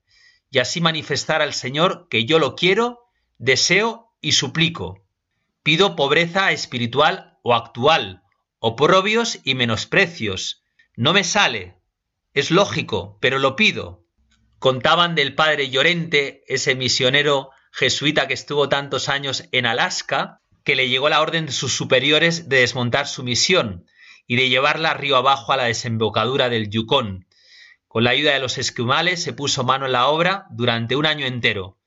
y 0.50 0.58
así 0.58 0.82
manifestar 0.82 1.44
al 1.44 1.54
Señor 1.54 2.08
que 2.10 2.26
yo 2.26 2.40
lo 2.40 2.56
quiero, 2.56 3.06
deseo 3.38 4.16
y 4.20 4.32
suplico. 4.32 5.06
Pido 5.62 5.96
pobreza 5.96 6.52
espiritual 6.52 7.38
o 7.44 7.54
actual, 7.54 8.24
oprobios 8.60 9.40
y 9.44 9.56
menosprecios. 9.56 10.64
No 10.96 11.14
me 11.14 11.24
sale. 11.24 11.76
Es 12.34 12.52
lógico, 12.52 13.18
pero 13.22 13.40
lo 13.40 13.56
pido. 13.56 14.06
Contaban 14.60 15.16
del 15.16 15.36
padre 15.36 15.70
Llorente, 15.70 16.44
ese 16.48 16.76
misionero 16.76 17.52
jesuita 17.72 18.28
que 18.28 18.34
estuvo 18.34 18.70
tantos 18.70 19.10
años 19.10 19.44
en 19.52 19.66
Alaska, 19.68 20.42
que 20.64 20.76
le 20.76 20.90
llegó 20.90 21.10
la 21.10 21.22
orden 21.22 21.46
de 21.46 21.52
sus 21.52 21.74
superiores 21.74 22.50
de 22.50 22.60
desmontar 22.60 23.08
su 23.08 23.24
misión, 23.24 23.86
y 24.26 24.36
de 24.36 24.50
llevarla 24.50 24.96
río 24.96 25.16
abajo 25.16 25.54
a 25.54 25.58
la 25.58 25.66
desembocadura 25.66 26.50
del 26.50 26.70
Yukon. 26.70 27.28
Con 27.88 28.04
la 28.04 28.10
ayuda 28.10 28.34
de 28.34 28.40
los 28.40 28.58
esquimales 28.58 29.22
se 29.22 29.34
puso 29.34 29.64
mano 29.64 29.86
en 29.86 29.94
la 29.94 30.08
obra 30.08 30.48
durante 30.50 30.96
un 30.96 31.06
año 31.06 31.26
entero. 31.26 31.78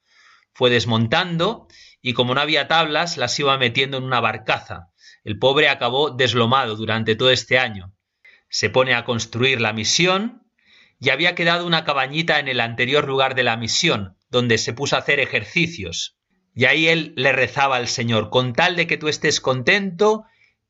Fue 0.53 0.71
desmontando 0.71 1.69
y 2.01 2.15
como 2.15 2.35
no 2.35 2.41
había 2.41 2.69
tablas 2.69 3.17
las 3.17 3.39
iba 3.39 3.59
metiendo 3.59 3.99
en 3.99 4.05
una 4.05 4.21
barcaza. 4.21 4.90
El 5.25 5.39
pobre 5.39 5.69
acabó 5.69 6.11
deslomado 6.11 6.77
durante 6.77 7.17
todo 7.17 7.31
este 7.31 7.59
año. 7.59 7.93
Se 8.49 8.71
pone 8.71 8.95
a 8.95 9.05
construir 9.05 9.61
la 9.61 9.73
misión 9.73 10.43
y 10.99 11.11
había 11.11 11.35
quedado 11.35 11.67
una 11.67 11.85
cabañita 11.85 12.39
en 12.39 12.49
el 12.49 12.61
anterior 12.61 13.07
lugar 13.07 13.35
de 13.35 13.43
la 13.43 13.57
misión, 13.57 14.17
donde 14.29 14.59
se 14.59 14.73
puso 14.73 14.97
a 14.97 15.01
hacer 15.01 15.21
ejercicios. 15.21 16.19
Y 16.55 16.65
ahí 16.65 16.89
él 16.89 17.13
le 17.17 17.33
rezaba 17.33 17.77
al 17.77 17.89
Señor, 17.89 18.31
con 18.31 18.53
tal 18.53 18.77
de 18.77 18.87
que 18.87 18.97
tú 18.97 19.09
estés 19.09 19.41
contento, 19.41 20.25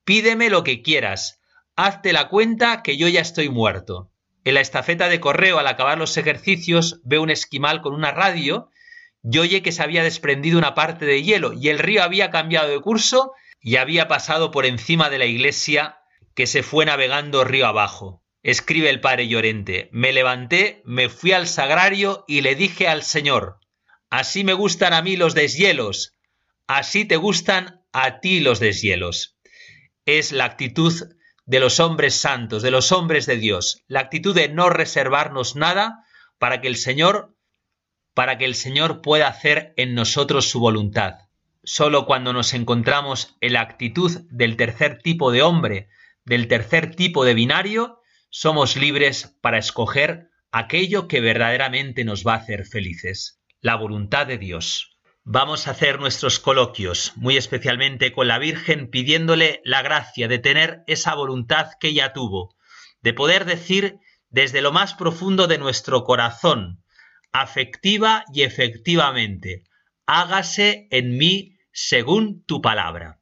pídeme 0.04 0.50
lo 0.50 0.62
que 0.62 0.82
quieras, 0.82 1.40
hazte 1.76 2.12
la 2.12 2.28
cuenta 2.28 2.82
que 2.82 2.96
yo 2.96 3.08
ya 3.08 3.20
estoy 3.20 3.48
muerto. 3.48 4.12
En 4.44 4.54
la 4.54 4.60
estafeta 4.60 5.08
de 5.08 5.20
correo, 5.20 5.58
al 5.58 5.66
acabar 5.66 5.98
los 5.98 6.16
ejercicios, 6.16 7.00
ve 7.04 7.18
un 7.18 7.30
esquimal 7.30 7.82
con 7.82 7.94
una 7.94 8.10
radio 8.10 8.70
y 9.22 9.38
oye 9.38 9.62
que 9.62 9.72
se 9.72 9.82
había 9.82 10.02
desprendido 10.02 10.58
una 10.58 10.74
parte 10.74 11.04
de 11.04 11.22
hielo 11.22 11.52
y 11.52 11.68
el 11.68 11.78
río 11.78 12.02
había 12.02 12.30
cambiado 12.30 12.68
de 12.68 12.80
curso 12.80 13.32
y 13.60 13.76
había 13.76 14.08
pasado 14.08 14.50
por 14.50 14.66
encima 14.66 15.10
de 15.10 15.18
la 15.18 15.26
iglesia 15.26 15.98
que 16.34 16.46
se 16.46 16.62
fue 16.62 16.86
navegando 16.86 17.44
río 17.44 17.66
abajo. 17.66 18.22
Escribe 18.42 18.88
el 18.88 19.00
padre 19.00 19.28
Llorente, 19.28 19.90
me 19.92 20.12
levanté, 20.12 20.80
me 20.84 21.08
fui 21.08 21.32
al 21.32 21.46
sagrario 21.46 22.24
y 22.26 22.40
le 22.40 22.54
dije 22.54 22.88
al 22.88 23.02
Señor, 23.02 23.60
así 24.08 24.44
me 24.44 24.54
gustan 24.54 24.94
a 24.94 25.02
mí 25.02 25.16
los 25.16 25.34
deshielos, 25.34 26.16
así 26.66 27.04
te 27.04 27.16
gustan 27.16 27.82
a 27.92 28.20
ti 28.20 28.40
los 28.40 28.58
deshielos. 28.58 29.36
Es 30.06 30.32
la 30.32 30.46
actitud 30.46 30.94
de 31.44 31.60
los 31.60 31.80
hombres 31.80 32.14
santos, 32.14 32.62
de 32.62 32.70
los 32.70 32.92
hombres 32.92 33.26
de 33.26 33.36
Dios, 33.36 33.82
la 33.88 34.00
actitud 34.00 34.34
de 34.34 34.48
no 34.48 34.70
reservarnos 34.70 35.56
nada 35.56 36.04
para 36.38 36.60
que 36.60 36.68
el 36.68 36.76
Señor 36.76 37.36
para 38.14 38.38
que 38.38 38.44
el 38.44 38.54
Señor 38.54 39.02
pueda 39.02 39.28
hacer 39.28 39.72
en 39.76 39.94
nosotros 39.94 40.48
su 40.48 40.60
voluntad. 40.60 41.29
Solo 41.62 42.06
cuando 42.06 42.32
nos 42.32 42.54
encontramos 42.54 43.36
en 43.40 43.52
la 43.52 43.60
actitud 43.60 44.22
del 44.30 44.56
tercer 44.56 44.98
tipo 44.98 45.30
de 45.30 45.42
hombre, 45.42 45.88
del 46.24 46.48
tercer 46.48 46.94
tipo 46.94 47.24
de 47.24 47.34
binario, 47.34 48.00
somos 48.30 48.76
libres 48.76 49.36
para 49.42 49.58
escoger 49.58 50.30
aquello 50.52 51.06
que 51.06 51.20
verdaderamente 51.20 52.04
nos 52.04 52.26
va 52.26 52.34
a 52.34 52.38
hacer 52.38 52.64
felices, 52.64 53.42
la 53.60 53.76
voluntad 53.76 54.26
de 54.26 54.38
Dios. 54.38 54.96
Vamos 55.22 55.68
a 55.68 55.72
hacer 55.72 56.00
nuestros 56.00 56.38
coloquios, 56.38 57.12
muy 57.16 57.36
especialmente 57.36 58.12
con 58.12 58.26
la 58.26 58.38
Virgen, 58.38 58.88
pidiéndole 58.88 59.60
la 59.64 59.82
gracia 59.82 60.28
de 60.28 60.38
tener 60.38 60.82
esa 60.86 61.14
voluntad 61.14 61.72
que 61.78 61.88
ella 61.88 62.14
tuvo, 62.14 62.56
de 63.02 63.12
poder 63.12 63.44
decir 63.44 63.98
desde 64.30 64.62
lo 64.62 64.72
más 64.72 64.94
profundo 64.94 65.46
de 65.46 65.58
nuestro 65.58 66.04
corazón, 66.04 66.82
afectiva 67.32 68.24
y 68.32 68.42
efectivamente, 68.42 69.64
hágase 70.12 70.88
en 70.90 71.16
mí 71.16 71.58
según 71.72 72.42
tu 72.44 72.60
palabra. 72.60 73.19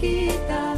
Jesús 0.00 0.38
mío. 0.48 0.77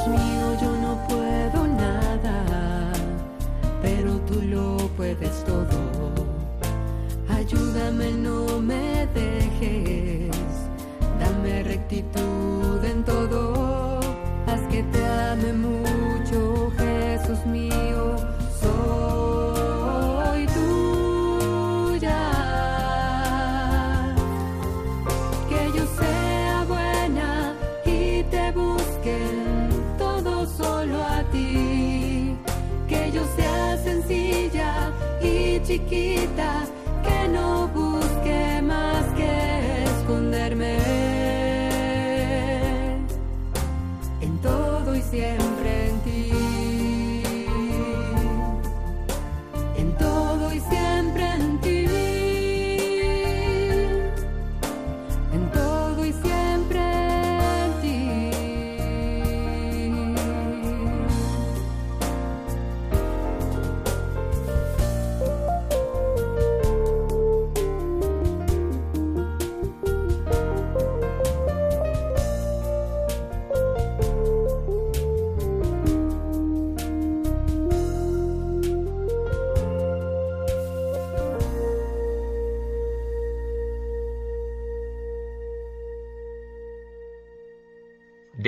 Jesús 0.00 0.14
mío, 0.14 0.56
yo 0.60 0.76
no 0.76 0.96
puedo 1.08 1.66
nada, 1.66 2.92
pero 3.82 4.16
tú 4.20 4.40
lo 4.42 4.76
puedes 4.96 5.44
todo. 5.44 6.26
Ayúdame, 7.28 8.12
no 8.12 8.60
me 8.60 9.06
dejes, 9.08 10.30
dame 11.18 11.62
rectitud 11.64 12.59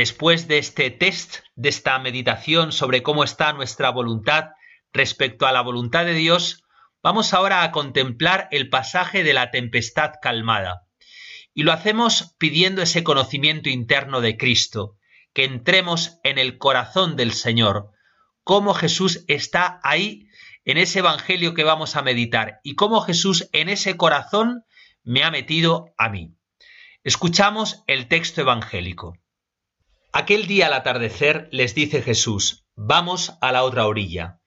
Después 0.03 0.49
de 0.49 0.59
este 0.59 0.91
test, 0.91 1.45
de 1.55 1.69
esta 1.69 1.97
meditación 2.01 2.73
sobre 2.73 3.05
cómo 3.05 3.23
está 3.23 3.53
nuestra 3.53 3.89
voluntad 3.91 4.47
respecto 4.93 5.47
a 5.47 5.53
la 5.53 5.61
voluntad 5.61 6.05
de 6.05 6.15
Dios, 6.15 6.65
vamos 7.05 7.33
ahora 7.33 7.63
a 7.63 7.71
contemplar 7.71 8.49
el 8.51 8.69
pasaje 8.69 9.23
de 9.23 9.33
la 9.33 9.53
tempestad 9.53 10.15
calmada. 10.21 10.89
Y 11.55 11.63
lo 11.63 11.71
hacemos 11.71 12.35
pidiendo 12.41 12.83
ese 12.83 13.05
conocimiento 13.05 13.69
interno 13.69 14.21
de 14.21 14.37
Cristo, 14.37 14.97
que 15.33 15.45
entremos 15.45 16.19
en 16.25 16.39
el 16.39 16.59
corazón 16.59 17.15
del 17.15 17.33
Señor, 17.33 17.93
cómo 18.43 18.75
Jesús 18.75 19.25
está 19.29 19.79
ahí 19.85 20.27
en 20.65 20.79
ese 20.79 20.99
Evangelio 20.99 21.55
que 21.55 21.63
vamos 21.63 21.95
a 21.95 22.03
meditar 22.03 22.59
y 22.65 22.75
cómo 22.75 23.03
Jesús 23.03 23.49
en 23.53 23.69
ese 23.69 23.97
corazón 23.97 24.65
me 25.05 25.23
ha 25.23 25.31
metido 25.31 25.95
a 25.97 26.09
mí. 26.09 26.35
Escuchamos 27.05 27.85
el 27.87 28.09
texto 28.09 28.41
evangélico. 28.41 29.22
Aquel 30.15 30.47
día 30.47 30.67
al 30.67 30.75
atardecer 30.75 31.49
les 31.53 31.75
dice 31.75 32.03
Jesús, 32.03 32.67
vamos 32.77 33.39
a 33.41 33.51
la 33.51 33.63
otra 33.63 33.87
orilla. 33.87 34.41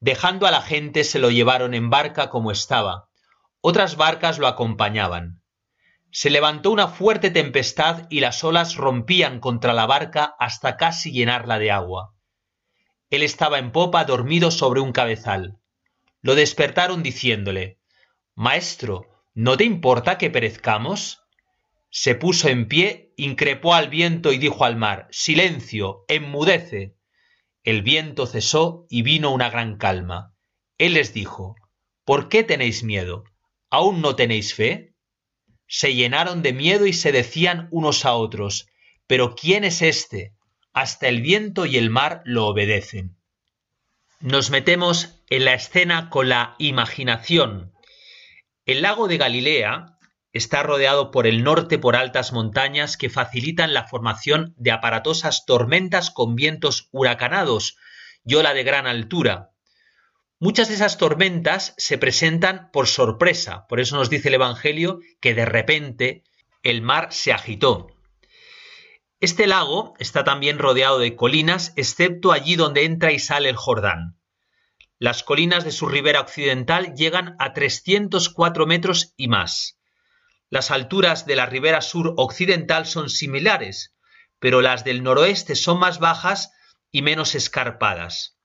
Dejando 0.00 0.46
a 0.46 0.50
la 0.50 0.62
gente 0.62 1.04
se 1.04 1.18
lo 1.18 1.30
llevaron 1.30 1.74
en 1.74 1.90
barca 1.90 2.30
como 2.30 2.50
estaba. 2.50 3.10
Otras 3.60 3.96
barcas 3.96 4.38
lo 4.38 4.46
acompañaban. 4.46 5.42
Se 6.12 6.30
levantó 6.30 6.70
una 6.70 6.88
fuerte 6.88 7.30
tempestad 7.30 8.06
y 8.08 8.20
las 8.20 8.42
olas 8.42 8.76
rompían 8.76 9.38
contra 9.38 9.74
la 9.74 9.84
barca 9.84 10.34
hasta 10.38 10.78
casi 10.78 11.12
llenarla 11.12 11.58
de 11.58 11.70
agua. 11.70 12.14
Él 13.10 13.22
estaba 13.22 13.58
en 13.58 13.70
popa 13.70 14.06
dormido 14.06 14.50
sobre 14.50 14.80
un 14.80 14.92
cabezal. 14.92 15.58
Lo 16.22 16.34
despertaron 16.34 17.02
diciéndole, 17.02 17.78
Maestro, 18.34 19.08
¿no 19.34 19.58
te 19.58 19.64
importa 19.64 20.16
que 20.16 20.30
perezcamos? 20.30 21.21
Se 21.94 22.14
puso 22.14 22.48
en 22.48 22.68
pie, 22.68 23.12
increpó 23.18 23.74
al 23.74 23.90
viento 23.90 24.32
y 24.32 24.38
dijo 24.38 24.64
al 24.64 24.76
mar, 24.76 25.08
Silencio, 25.10 26.06
enmudece. 26.08 26.96
El 27.64 27.82
viento 27.82 28.26
cesó 28.26 28.86
y 28.88 29.02
vino 29.02 29.30
una 29.30 29.50
gran 29.50 29.76
calma. 29.76 30.34
Él 30.78 30.94
les 30.94 31.12
dijo, 31.12 31.54
¿Por 32.06 32.30
qué 32.30 32.44
tenéis 32.44 32.82
miedo? 32.82 33.24
¿Aún 33.68 34.00
no 34.00 34.16
tenéis 34.16 34.54
fe? 34.54 34.94
Se 35.66 35.94
llenaron 35.94 36.40
de 36.40 36.54
miedo 36.54 36.86
y 36.86 36.94
se 36.94 37.12
decían 37.12 37.68
unos 37.70 38.06
a 38.06 38.14
otros, 38.14 38.68
Pero 39.06 39.34
¿quién 39.34 39.62
es 39.62 39.82
este? 39.82 40.32
Hasta 40.72 41.08
el 41.08 41.20
viento 41.20 41.66
y 41.66 41.76
el 41.76 41.90
mar 41.90 42.22
lo 42.24 42.46
obedecen. 42.46 43.18
Nos 44.18 44.48
metemos 44.48 45.22
en 45.28 45.44
la 45.44 45.52
escena 45.52 46.08
con 46.08 46.30
la 46.30 46.56
imaginación. 46.58 47.74
El 48.64 48.80
lago 48.80 49.08
de 49.08 49.18
Galilea 49.18 49.91
está 50.32 50.62
rodeado 50.62 51.10
por 51.10 51.26
el 51.26 51.44
norte 51.44 51.78
por 51.78 51.96
altas 51.96 52.32
montañas 52.32 52.96
que 52.96 53.10
facilitan 53.10 53.74
la 53.74 53.86
formación 53.86 54.54
de 54.56 54.70
aparatosas 54.70 55.44
tormentas 55.44 56.10
con 56.10 56.34
vientos 56.34 56.88
huracanados 56.90 57.76
y 58.24 58.34
ola 58.36 58.54
de 58.54 58.64
gran 58.64 58.86
altura. 58.86 59.50
Muchas 60.38 60.68
de 60.68 60.74
esas 60.74 60.98
tormentas 60.98 61.74
se 61.76 61.98
presentan 61.98 62.70
por 62.72 62.88
sorpresa, 62.88 63.66
por 63.68 63.78
eso 63.78 63.96
nos 63.96 64.10
dice 64.10 64.28
el 64.28 64.34
Evangelio 64.34 65.00
que 65.20 65.34
de 65.34 65.44
repente 65.44 66.24
el 66.62 66.82
mar 66.82 67.12
se 67.12 67.32
agitó. 67.32 67.88
Este 69.20 69.46
lago 69.46 69.94
está 70.00 70.24
también 70.24 70.58
rodeado 70.58 70.98
de 70.98 71.14
colinas, 71.14 71.72
excepto 71.76 72.32
allí 72.32 72.56
donde 72.56 72.84
entra 72.84 73.12
y 73.12 73.20
sale 73.20 73.48
el 73.48 73.56
Jordán. 73.56 74.18
Las 74.98 75.22
colinas 75.22 75.64
de 75.64 75.70
su 75.70 75.86
ribera 75.86 76.20
occidental 76.20 76.94
llegan 76.94 77.36
a 77.38 77.52
304 77.52 78.66
metros 78.66 79.14
y 79.16 79.28
más. 79.28 79.78
Las 80.52 80.70
alturas 80.70 81.24
de 81.24 81.34
la 81.34 81.46
ribera 81.46 81.80
sur 81.80 82.12
occidental 82.18 82.84
son 82.84 83.08
similares, 83.08 83.96
pero 84.38 84.60
las 84.60 84.84
del 84.84 85.02
noroeste 85.02 85.54
son 85.54 85.78
más 85.78 85.98
bajas 85.98 86.52
y 86.90 87.00
menos 87.00 87.34
escarpadas. 87.34 88.38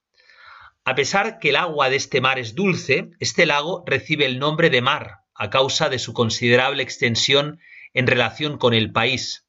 A 0.86 0.94
pesar 0.94 1.38
que 1.38 1.50
el 1.50 1.56
agua 1.56 1.90
de 1.90 1.96
este 1.96 2.22
mar 2.22 2.38
es 2.38 2.54
dulce, 2.54 3.10
este 3.20 3.44
lago 3.44 3.84
recibe 3.86 4.24
el 4.24 4.38
nombre 4.38 4.70
de 4.70 4.80
mar 4.80 5.16
a 5.34 5.50
causa 5.50 5.90
de 5.90 5.98
su 5.98 6.14
considerable 6.14 6.82
extensión 6.82 7.60
en 7.92 8.06
relación 8.06 8.56
con 8.56 8.72
el 8.72 8.90
país. 8.90 9.46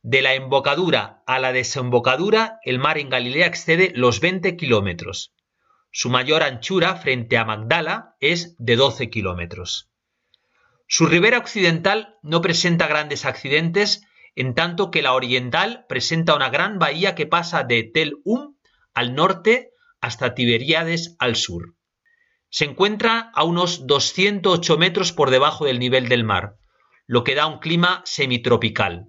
De 0.00 0.22
la 0.22 0.34
embocadura 0.34 1.24
a 1.26 1.40
la 1.40 1.52
desembocadura, 1.52 2.60
el 2.62 2.78
mar 2.78 2.98
en 2.98 3.08
Galilea 3.08 3.48
excede 3.48 3.90
los 3.96 4.20
20 4.20 4.56
kilómetros. 4.56 5.34
Su 5.90 6.08
mayor 6.08 6.44
anchura 6.44 6.94
frente 6.94 7.36
a 7.36 7.44
Magdala 7.44 8.14
es 8.20 8.54
de 8.58 8.76
12 8.76 9.10
kilómetros. 9.10 9.90
Su 10.86 11.06
ribera 11.06 11.38
occidental 11.38 12.16
no 12.22 12.40
presenta 12.40 12.86
grandes 12.86 13.24
accidentes 13.24 14.02
en 14.36 14.54
tanto 14.54 14.90
que 14.90 15.02
la 15.02 15.14
oriental 15.14 15.86
presenta 15.88 16.34
una 16.34 16.50
gran 16.50 16.78
bahía 16.78 17.14
que 17.14 17.26
pasa 17.26 17.62
de 17.62 17.84
Tel 17.84 18.16
Um 18.24 18.56
al 18.92 19.14
norte 19.14 19.70
hasta 20.00 20.34
Tiberíades 20.34 21.16
al 21.18 21.36
sur. 21.36 21.74
Se 22.50 22.64
encuentra 22.64 23.30
a 23.34 23.44
unos 23.44 23.86
208 23.86 24.78
metros 24.78 25.12
por 25.12 25.30
debajo 25.30 25.64
del 25.64 25.78
nivel 25.78 26.08
del 26.08 26.24
mar, 26.24 26.56
lo 27.06 27.24
que 27.24 27.34
da 27.34 27.46
un 27.46 27.58
clima 27.58 28.02
semitropical. 28.04 29.08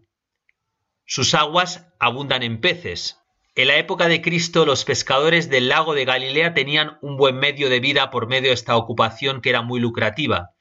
Sus 1.06 1.36
aguas 1.36 1.88
abundan 2.00 2.42
en 2.42 2.60
peces. 2.62 3.20
En 3.54 3.68
la 3.68 3.78
época 3.78 4.08
de 4.08 4.22
Cristo 4.22 4.66
los 4.66 4.86
pescadores 4.86 5.50
del 5.50 5.70
lago 5.70 5.94
de 5.94 6.06
Galilea 6.06 6.54
tenían 6.54 6.98
un 7.02 7.18
buen 7.18 7.38
medio 7.38 7.70
de 7.70 7.80
vida 7.80 8.10
por 8.10 8.28
medio 8.28 8.50
de 8.50 8.56
esta 8.56 8.76
ocupación 8.76 9.42
que 9.42 9.50
era 9.50 9.62
muy 9.62 9.80
lucrativa. 9.80 10.55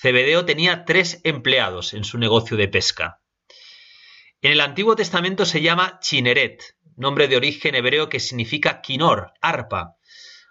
Cebedeo 0.00 0.46
tenía 0.46 0.86
tres 0.86 1.20
empleados 1.24 1.92
en 1.92 2.04
su 2.04 2.16
negocio 2.16 2.56
de 2.56 2.68
pesca. 2.68 3.20
En 4.40 4.50
el 4.52 4.62
Antiguo 4.62 4.96
Testamento 4.96 5.44
se 5.44 5.60
llama 5.60 5.98
Chineret, 6.00 6.74
nombre 6.96 7.28
de 7.28 7.36
origen 7.36 7.74
hebreo 7.74 8.08
que 8.08 8.18
significa 8.18 8.80
quinor, 8.80 9.34
arpa. 9.42 9.96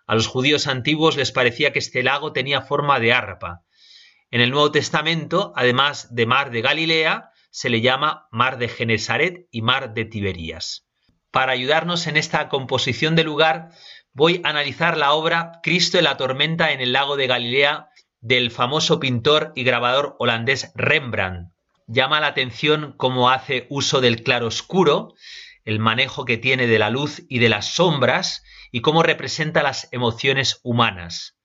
A 0.06 0.14
los 0.14 0.28
judíos 0.28 0.68
antiguos 0.68 1.18
les 1.18 1.32
parecía 1.32 1.74
que 1.74 1.80
este 1.80 2.04
lago 2.04 2.32
tenía 2.32 2.62
forma 2.62 3.00
de 3.00 3.12
arpa. 3.12 3.64
En 4.30 4.42
el 4.42 4.52
Nuevo 4.52 4.72
Testamento, 4.72 5.52
además 5.56 6.14
de 6.14 6.28
mar 6.28 6.52
de 6.52 6.62
Galilea, 6.62 7.32
se 7.50 7.72
le 7.72 7.82
llama 7.82 8.28
mar 8.32 8.60
de 8.60 8.70
Genesaret 8.70 9.48
y 9.50 9.64
mar 9.64 9.96
de 9.96 10.06
Tiberías. 10.06 10.88
Para 11.32 11.54
ayudarnos 11.54 12.06
en 12.06 12.18
esta 12.18 12.50
composición 12.50 13.16
de 13.16 13.24
lugar, 13.24 13.70
voy 14.14 14.42
a 14.44 14.50
analizar 14.50 14.96
la 14.96 15.14
obra 15.14 15.54
Cristo 15.64 15.98
en 15.98 16.04
la 16.04 16.18
tormenta 16.18 16.72
en 16.72 16.82
el 16.82 16.94
lago 16.94 17.18
de 17.18 17.26
Galilea 17.26 17.90
del 18.22 18.52
famoso 18.52 19.00
pintor 19.00 19.54
y 19.56 19.64
grabador 19.64 20.16
holandés 20.20 20.72
Rembrandt. 20.76 21.52
Llama 21.88 22.20
la 22.20 22.28
atención 22.28 22.94
cómo 22.98 23.30
hace 23.30 23.66
uso 23.70 24.02
del 24.02 24.24
claroscuro, 24.24 25.14
el 25.64 25.80
manejo 25.80 26.26
que 26.26 26.38
tiene 26.38 26.68
de 26.68 26.80
la 26.80 26.90
luz 26.90 27.24
y 27.30 27.40
de 27.40 27.50
las 27.50 27.74
sombras 27.74 28.44
y 28.72 28.82
cómo 28.82 29.04
representa 29.04 29.64
las 29.64 29.88
emociones 29.92 30.60
humanas. 30.64 31.38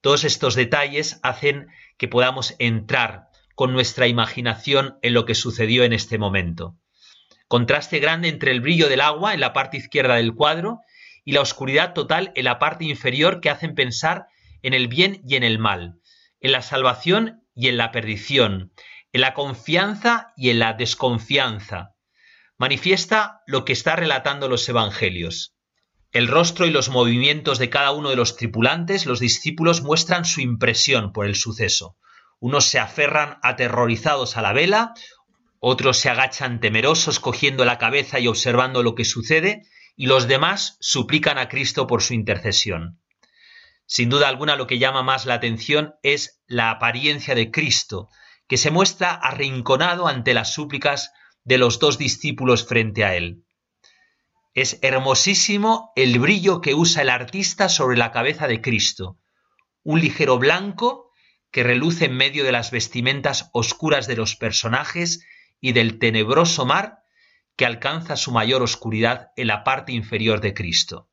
Todos 0.00 0.24
estos 0.24 0.54
detalles 0.54 1.18
hacen 1.22 1.68
que 1.96 2.08
podamos 2.08 2.54
entrar 2.58 3.28
con 3.54 3.72
nuestra 3.72 4.06
imaginación 4.06 4.98
en 5.02 5.14
lo 5.14 5.24
que 5.24 5.34
sucedió 5.34 5.84
en 5.84 5.92
este 5.92 6.18
momento. 6.18 6.76
Contraste 7.48 7.98
grande 8.00 8.28
entre 8.28 8.50
el 8.50 8.60
brillo 8.60 8.88
del 8.88 9.00
agua 9.00 9.34
en 9.34 9.40
la 9.40 9.52
parte 9.52 9.76
izquierda 9.76 10.16
del 10.16 10.34
cuadro 10.34 10.80
y 11.24 11.32
la 11.32 11.40
oscuridad 11.40 11.92
total 11.92 12.32
en 12.34 12.44
la 12.44 12.58
parte 12.58 12.84
inferior 12.84 13.40
que 13.40 13.50
hacen 13.50 13.74
pensar 13.74 14.26
en 14.62 14.74
el 14.74 14.88
bien 14.88 15.22
y 15.26 15.36
en 15.36 15.42
el 15.42 15.58
mal, 15.58 16.00
en 16.42 16.52
la 16.52 16.60
salvación 16.60 17.44
y 17.54 17.68
en 17.68 17.76
la 17.76 17.92
perdición, 17.92 18.72
en 19.12 19.20
la 19.20 19.32
confianza 19.32 20.32
y 20.36 20.50
en 20.50 20.58
la 20.58 20.74
desconfianza. 20.74 21.94
Manifiesta 22.58 23.40
lo 23.46 23.64
que 23.64 23.72
está 23.72 23.96
relatando 23.96 24.48
los 24.48 24.68
evangelios. 24.68 25.54
El 26.10 26.28
rostro 26.28 26.66
y 26.66 26.70
los 26.70 26.90
movimientos 26.90 27.58
de 27.58 27.70
cada 27.70 27.92
uno 27.92 28.10
de 28.10 28.16
los 28.16 28.36
tripulantes, 28.36 29.06
los 29.06 29.20
discípulos 29.20 29.82
muestran 29.82 30.24
su 30.24 30.40
impresión 30.40 31.12
por 31.12 31.26
el 31.26 31.36
suceso. 31.36 31.96
Unos 32.38 32.66
se 32.66 32.78
aferran 32.78 33.38
aterrorizados 33.42 34.36
a 34.36 34.42
la 34.42 34.52
vela, 34.52 34.94
otros 35.60 35.96
se 35.96 36.10
agachan 36.10 36.60
temerosos 36.60 37.20
cogiendo 37.20 37.64
la 37.64 37.78
cabeza 37.78 38.18
y 38.18 38.26
observando 38.26 38.82
lo 38.82 38.94
que 38.94 39.04
sucede, 39.04 39.62
y 39.96 40.06
los 40.06 40.26
demás 40.26 40.76
suplican 40.80 41.38
a 41.38 41.48
Cristo 41.48 41.86
por 41.86 42.02
su 42.02 42.14
intercesión. 42.14 43.01
Sin 43.86 44.08
duda 44.08 44.28
alguna 44.28 44.56
lo 44.56 44.66
que 44.66 44.78
llama 44.78 45.02
más 45.02 45.26
la 45.26 45.34
atención 45.34 45.94
es 46.02 46.42
la 46.46 46.70
apariencia 46.70 47.34
de 47.34 47.50
Cristo, 47.50 48.08
que 48.46 48.56
se 48.56 48.70
muestra 48.70 49.12
arrinconado 49.12 50.08
ante 50.08 50.34
las 50.34 50.52
súplicas 50.52 51.12
de 51.44 51.58
los 51.58 51.78
dos 51.78 51.98
discípulos 51.98 52.66
frente 52.66 53.04
a 53.04 53.14
él. 53.14 53.44
Es 54.54 54.78
hermosísimo 54.82 55.92
el 55.96 56.18
brillo 56.18 56.60
que 56.60 56.74
usa 56.74 57.02
el 57.02 57.08
artista 57.08 57.68
sobre 57.68 57.96
la 57.96 58.12
cabeza 58.12 58.46
de 58.46 58.60
Cristo, 58.60 59.18
un 59.82 60.00
ligero 60.00 60.38
blanco 60.38 61.10
que 61.50 61.62
reluce 61.62 62.06
en 62.06 62.16
medio 62.16 62.44
de 62.44 62.52
las 62.52 62.70
vestimentas 62.70 63.50
oscuras 63.52 64.06
de 64.06 64.16
los 64.16 64.36
personajes 64.36 65.26
y 65.60 65.72
del 65.72 65.98
tenebroso 65.98 66.66
mar 66.66 66.98
que 67.56 67.66
alcanza 67.66 68.16
su 68.16 68.32
mayor 68.32 68.62
oscuridad 68.62 69.30
en 69.36 69.46
la 69.46 69.64
parte 69.64 69.92
inferior 69.92 70.40
de 70.40 70.54
Cristo. 70.54 71.08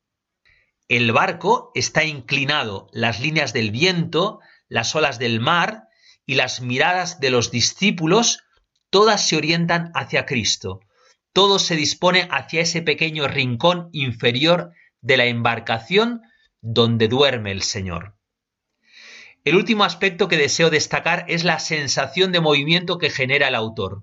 El 0.90 1.12
barco 1.12 1.70
está 1.76 2.02
inclinado, 2.02 2.88
las 2.90 3.20
líneas 3.20 3.52
del 3.52 3.70
viento, 3.70 4.40
las 4.66 4.92
olas 4.96 5.20
del 5.20 5.38
mar 5.38 5.84
y 6.26 6.34
las 6.34 6.62
miradas 6.62 7.20
de 7.20 7.30
los 7.30 7.52
discípulos, 7.52 8.42
todas 8.90 9.24
se 9.24 9.36
orientan 9.36 9.92
hacia 9.94 10.26
Cristo, 10.26 10.80
todo 11.32 11.60
se 11.60 11.76
dispone 11.76 12.26
hacia 12.32 12.62
ese 12.62 12.82
pequeño 12.82 13.28
rincón 13.28 13.88
inferior 13.92 14.72
de 15.00 15.16
la 15.16 15.26
embarcación 15.26 16.22
donde 16.60 17.06
duerme 17.06 17.52
el 17.52 17.62
Señor. 17.62 18.16
El 19.44 19.54
último 19.54 19.84
aspecto 19.84 20.26
que 20.26 20.38
deseo 20.38 20.70
destacar 20.70 21.24
es 21.28 21.44
la 21.44 21.60
sensación 21.60 22.32
de 22.32 22.40
movimiento 22.40 22.98
que 22.98 23.10
genera 23.10 23.46
el 23.46 23.54
autor. 23.54 24.02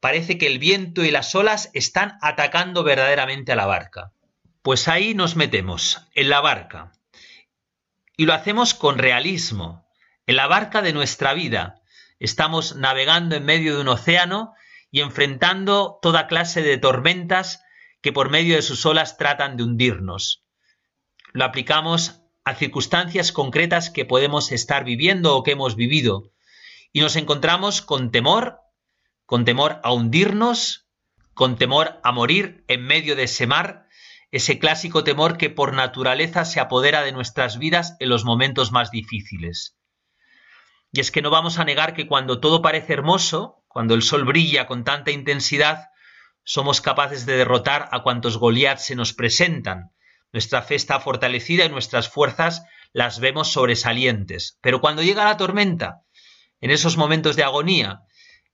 Parece 0.00 0.36
que 0.36 0.48
el 0.48 0.58
viento 0.58 1.02
y 1.02 1.10
las 1.10 1.34
olas 1.34 1.70
están 1.72 2.18
atacando 2.20 2.84
verdaderamente 2.84 3.52
a 3.52 3.56
la 3.56 3.64
barca. 3.64 4.12
Pues 4.62 4.88
ahí 4.88 5.14
nos 5.14 5.36
metemos, 5.36 6.06
en 6.14 6.28
la 6.28 6.42
barca. 6.42 6.92
Y 8.16 8.26
lo 8.26 8.34
hacemos 8.34 8.74
con 8.74 8.98
realismo, 8.98 9.88
en 10.26 10.36
la 10.36 10.48
barca 10.48 10.82
de 10.82 10.92
nuestra 10.92 11.32
vida. 11.32 11.80
Estamos 12.18 12.76
navegando 12.76 13.36
en 13.36 13.46
medio 13.46 13.74
de 13.74 13.80
un 13.80 13.88
océano 13.88 14.52
y 14.90 15.00
enfrentando 15.00 15.98
toda 16.02 16.26
clase 16.26 16.60
de 16.60 16.76
tormentas 16.76 17.62
que 18.02 18.12
por 18.12 18.28
medio 18.28 18.56
de 18.56 18.62
sus 18.62 18.84
olas 18.84 19.16
tratan 19.16 19.56
de 19.56 19.62
hundirnos. 19.62 20.44
Lo 21.32 21.44
aplicamos 21.44 22.20
a 22.44 22.54
circunstancias 22.54 23.32
concretas 23.32 23.88
que 23.88 24.04
podemos 24.04 24.52
estar 24.52 24.84
viviendo 24.84 25.36
o 25.36 25.42
que 25.42 25.52
hemos 25.52 25.74
vivido 25.74 26.32
y 26.92 27.00
nos 27.00 27.16
encontramos 27.16 27.80
con 27.80 28.10
temor, 28.10 28.60
con 29.24 29.46
temor 29.46 29.80
a 29.84 29.92
hundirnos, 29.92 30.86
con 31.32 31.56
temor 31.56 31.98
a 32.02 32.12
morir 32.12 32.64
en 32.68 32.84
medio 32.84 33.16
de 33.16 33.22
ese 33.22 33.46
mar, 33.46 33.86
ese 34.30 34.58
clásico 34.58 35.04
temor 35.04 35.36
que 35.36 35.50
por 35.50 35.72
naturaleza 35.72 36.44
se 36.44 36.60
apodera 36.60 37.02
de 37.02 37.12
nuestras 37.12 37.58
vidas 37.58 37.96
en 37.98 38.08
los 38.08 38.24
momentos 38.24 38.70
más 38.70 38.90
difíciles. 38.90 39.76
Y 40.92 41.00
es 41.00 41.10
que 41.10 41.22
no 41.22 41.30
vamos 41.30 41.58
a 41.58 41.64
negar 41.64 41.94
que 41.94 42.06
cuando 42.06 42.40
todo 42.40 42.62
parece 42.62 42.92
hermoso, 42.92 43.64
cuando 43.68 43.94
el 43.94 44.02
sol 44.02 44.24
brilla 44.24 44.66
con 44.66 44.84
tanta 44.84 45.10
intensidad, 45.10 45.88
somos 46.42 46.80
capaces 46.80 47.26
de 47.26 47.36
derrotar 47.36 47.88
a 47.92 48.02
cuantos 48.02 48.36
Goliat 48.38 48.78
se 48.78 48.96
nos 48.96 49.12
presentan. 49.12 49.92
Nuestra 50.32 50.62
fe 50.62 50.74
está 50.74 51.00
fortalecida 51.00 51.64
y 51.64 51.68
nuestras 51.68 52.08
fuerzas 52.08 52.64
las 52.92 53.20
vemos 53.20 53.52
sobresalientes. 53.52 54.58
Pero 54.60 54.80
cuando 54.80 55.02
llega 55.02 55.24
la 55.24 55.36
tormenta, 55.36 56.02
en 56.60 56.70
esos 56.70 56.96
momentos 56.96 57.36
de 57.36 57.44
agonía, 57.44 58.02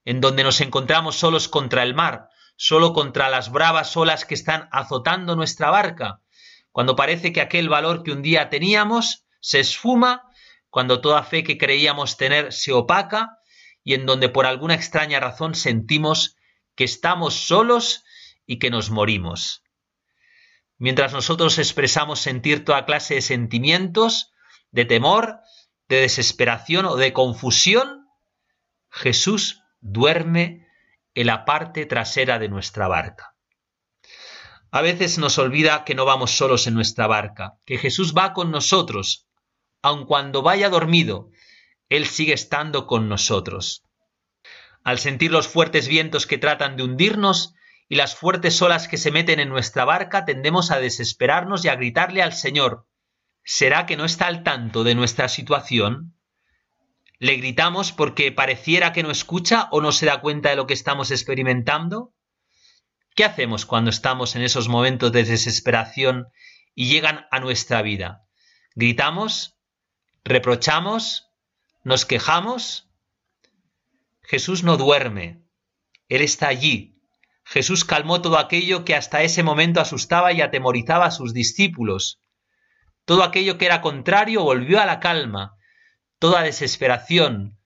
en 0.05 0.21
donde 0.21 0.43
nos 0.43 0.61
encontramos 0.61 1.15
solos 1.15 1.47
contra 1.47 1.83
el 1.83 1.93
mar, 1.93 2.29
solo 2.57 2.91
contra 2.91 3.29
las 3.29 3.51
bravas 3.51 3.95
olas 3.95 4.25
que 4.25 4.33
están 4.33 4.67
azotando 4.71 5.35
nuestra 5.35 5.69
barca, 5.69 6.21
cuando 6.73 6.95
parece 6.95 7.31
que 7.31 7.41
aquel 7.41 7.69
valor 7.69 8.03
que 8.03 8.11
un 8.11 8.21
día 8.21 8.49
teníamos 8.49 9.25
se 9.39 9.59
esfuma 9.61 10.23
cuando 10.69 10.99
toda 10.99 11.23
fe 11.23 11.43
que 11.43 11.57
creíamos 11.57 12.17
tener 12.17 12.51
se 12.51 12.73
opaca 12.73 13.39
y 13.83 13.93
en 13.93 14.05
donde 14.05 14.27
por 14.27 14.45
alguna 14.45 14.75
extraña 14.75 15.19
razón 15.19 15.55
sentimos 15.55 16.35
que 16.75 16.83
estamos 16.83 17.33
solos 17.33 18.03
y 18.45 18.59
que 18.59 18.69
nos 18.69 18.89
morimos. 18.89 19.63
Mientras 20.77 21.13
nosotros 21.13 21.57
expresamos 21.57 22.19
sentir 22.19 22.65
toda 22.65 22.85
clase 22.85 23.15
de 23.15 23.21
sentimientos, 23.21 24.33
de 24.71 24.85
temor, 24.85 25.39
de 25.87 26.01
desesperación 26.01 26.85
o 26.85 26.95
de 26.95 27.13
confusión, 27.13 28.07
Jesús 28.89 29.63
duerme 29.79 30.66
en 31.17 31.25
la 31.25 31.45
parte 31.45 31.87
trasera 31.87 32.37
de 32.37 32.47
nuestra 32.47 32.87
barca. 32.87 33.35
A 34.69 34.81
veces 34.81 35.17
nos 35.17 35.39
olvida 35.39 35.83
que 35.83 35.95
no 35.95 36.05
vamos 36.05 36.37
solos 36.37 36.67
en 36.67 36.75
nuestra 36.75 37.07
barca, 37.07 37.57
que 37.65 37.79
Jesús 37.79 38.13
va 38.15 38.33
con 38.33 38.51
nosotros 38.51 39.27
aun 39.81 40.05
cuando 40.05 40.41
vaya 40.41 40.69
dormido, 40.69 41.31
Él 41.89 42.05
sigue 42.05 42.33
estando 42.33 42.85
con 42.85 43.09
nosotros. 43.09 43.83
Al 44.83 44.99
sentir 44.99 45.31
los 45.31 45.47
fuertes 45.47 45.87
vientos 45.87 46.27
que 46.27 46.37
tratan 46.37 46.77
de 46.77 46.83
hundirnos 46.83 47.55
y 47.89 47.95
las 47.95 48.15
fuertes 48.15 48.61
olas 48.61 48.87
que 48.87 48.97
se 48.97 49.11
meten 49.11 49.39
en 49.39 49.49
nuestra 49.49 49.85
barca, 49.85 50.25
tendemos 50.25 50.69
a 50.69 50.79
desesperarnos 50.79 51.65
y 51.65 51.69
a 51.69 51.75
gritarle 51.75 52.21
al 52.21 52.33
Señor, 52.33 52.85
¿será 53.43 53.85
que 53.85 53.97
no 53.97 54.05
está 54.05 54.27
al 54.27 54.43
tanto 54.43 54.83
de 54.83 54.93
nuestra 54.93 55.29
situación? 55.29 56.16
¿Le 57.19 57.35
gritamos 57.35 57.91
porque 57.91 58.31
pareciera 58.31 58.93
que 58.93 59.03
no 59.03 59.11
escucha 59.11 59.67
o 59.71 59.81
no 59.81 59.91
se 59.91 60.05
da 60.05 60.21
cuenta 60.21 60.49
de 60.49 60.55
lo 60.55 60.67
que 60.67 60.73
estamos 60.73 61.11
experimentando? 61.11 62.13
¿Qué 63.15 63.25
hacemos 63.25 63.65
cuando 63.65 63.89
estamos 63.89 64.35
en 64.35 64.43
esos 64.43 64.67
momentos 64.67 65.11
de 65.11 65.23
desesperación 65.23 66.27
y 66.75 66.87
llegan 66.89 67.25
a 67.31 67.39
nuestra 67.39 67.81
vida? 67.81 68.23
¿Gritamos? 68.75 69.57
reprochamos, 70.27 71.29
nos 71.83 72.05
quejamos. 72.05 72.89
Jesús 74.21 74.63
no 74.63 74.75
duerme, 74.75 75.41
Él 76.09 76.21
está 76.21 76.49
allí, 76.49 76.97
Jesús 77.45 77.85
calmó 77.85 78.21
todo 78.21 78.37
aquello 78.37 78.83
que 78.83 78.93
hasta 78.93 79.23
ese 79.23 79.41
momento 79.41 79.79
asustaba 79.79 80.33
y 80.33 80.41
atemorizaba 80.41 81.05
a 81.05 81.11
sus 81.11 81.33
discípulos. 81.33 82.21
Todo 83.05 83.23
aquello 83.23 83.57
que 83.57 83.65
era 83.65 83.79
contrario 83.79 84.43
volvió 84.43 84.81
a 84.81 84.85
la 84.85 84.99
calma. 84.99 85.55
Toda 86.19 86.41
desesperación, 86.41 87.59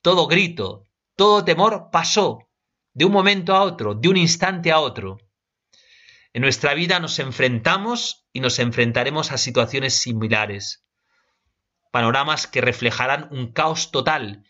todo 0.00 0.28
grito, 0.28 0.84
todo 1.14 1.44
temor 1.44 1.90
pasó 1.92 2.48
de 2.94 3.04
un 3.04 3.12
momento 3.12 3.54
a 3.54 3.62
otro, 3.62 3.94
de 3.94 4.08
un 4.08 4.16
instante 4.16 4.72
a 4.72 4.80
otro. 4.80 5.18
En 6.32 6.40
nuestra 6.40 6.72
vida 6.72 7.00
nos 7.00 7.18
enfrentamos 7.18 8.26
y 8.32 8.40
nos 8.40 8.60
enfrentaremos 8.60 9.30
a 9.30 9.36
situaciones 9.36 9.92
similares, 9.92 10.86
panoramas 11.90 12.46
que 12.46 12.62
reflejarán 12.62 13.28
un 13.30 13.52
caos 13.52 13.90
total 13.90 14.42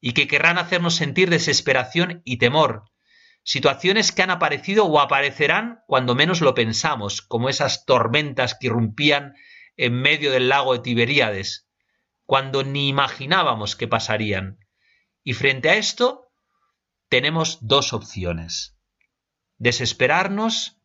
y 0.00 0.12
que 0.12 0.28
querrán 0.28 0.58
hacernos 0.58 0.94
sentir 0.94 1.28
desesperación 1.28 2.22
y 2.24 2.36
temor, 2.36 2.84
situaciones 3.42 4.12
que 4.12 4.22
han 4.22 4.30
aparecido 4.30 4.84
o 4.84 5.00
aparecerán 5.00 5.80
cuando 5.88 6.14
menos 6.14 6.40
lo 6.40 6.54
pensamos, 6.54 7.20
como 7.20 7.48
esas 7.48 7.84
tormentas 7.84 8.56
que 8.58 8.68
irrumpían 8.68 9.34
en 9.76 9.94
medio 9.94 10.30
del 10.30 10.48
lago 10.48 10.74
de 10.74 10.80
Tiberíades, 10.80 11.66
cuando 12.32 12.64
ni 12.64 12.88
imaginábamos 12.88 13.76
que 13.76 13.86
pasarían. 13.86 14.58
Y 15.22 15.34
frente 15.34 15.68
a 15.68 15.74
esto, 15.74 16.32
tenemos 17.10 17.58
dos 17.60 17.92
opciones, 17.92 18.74
desesperarnos 19.58 20.78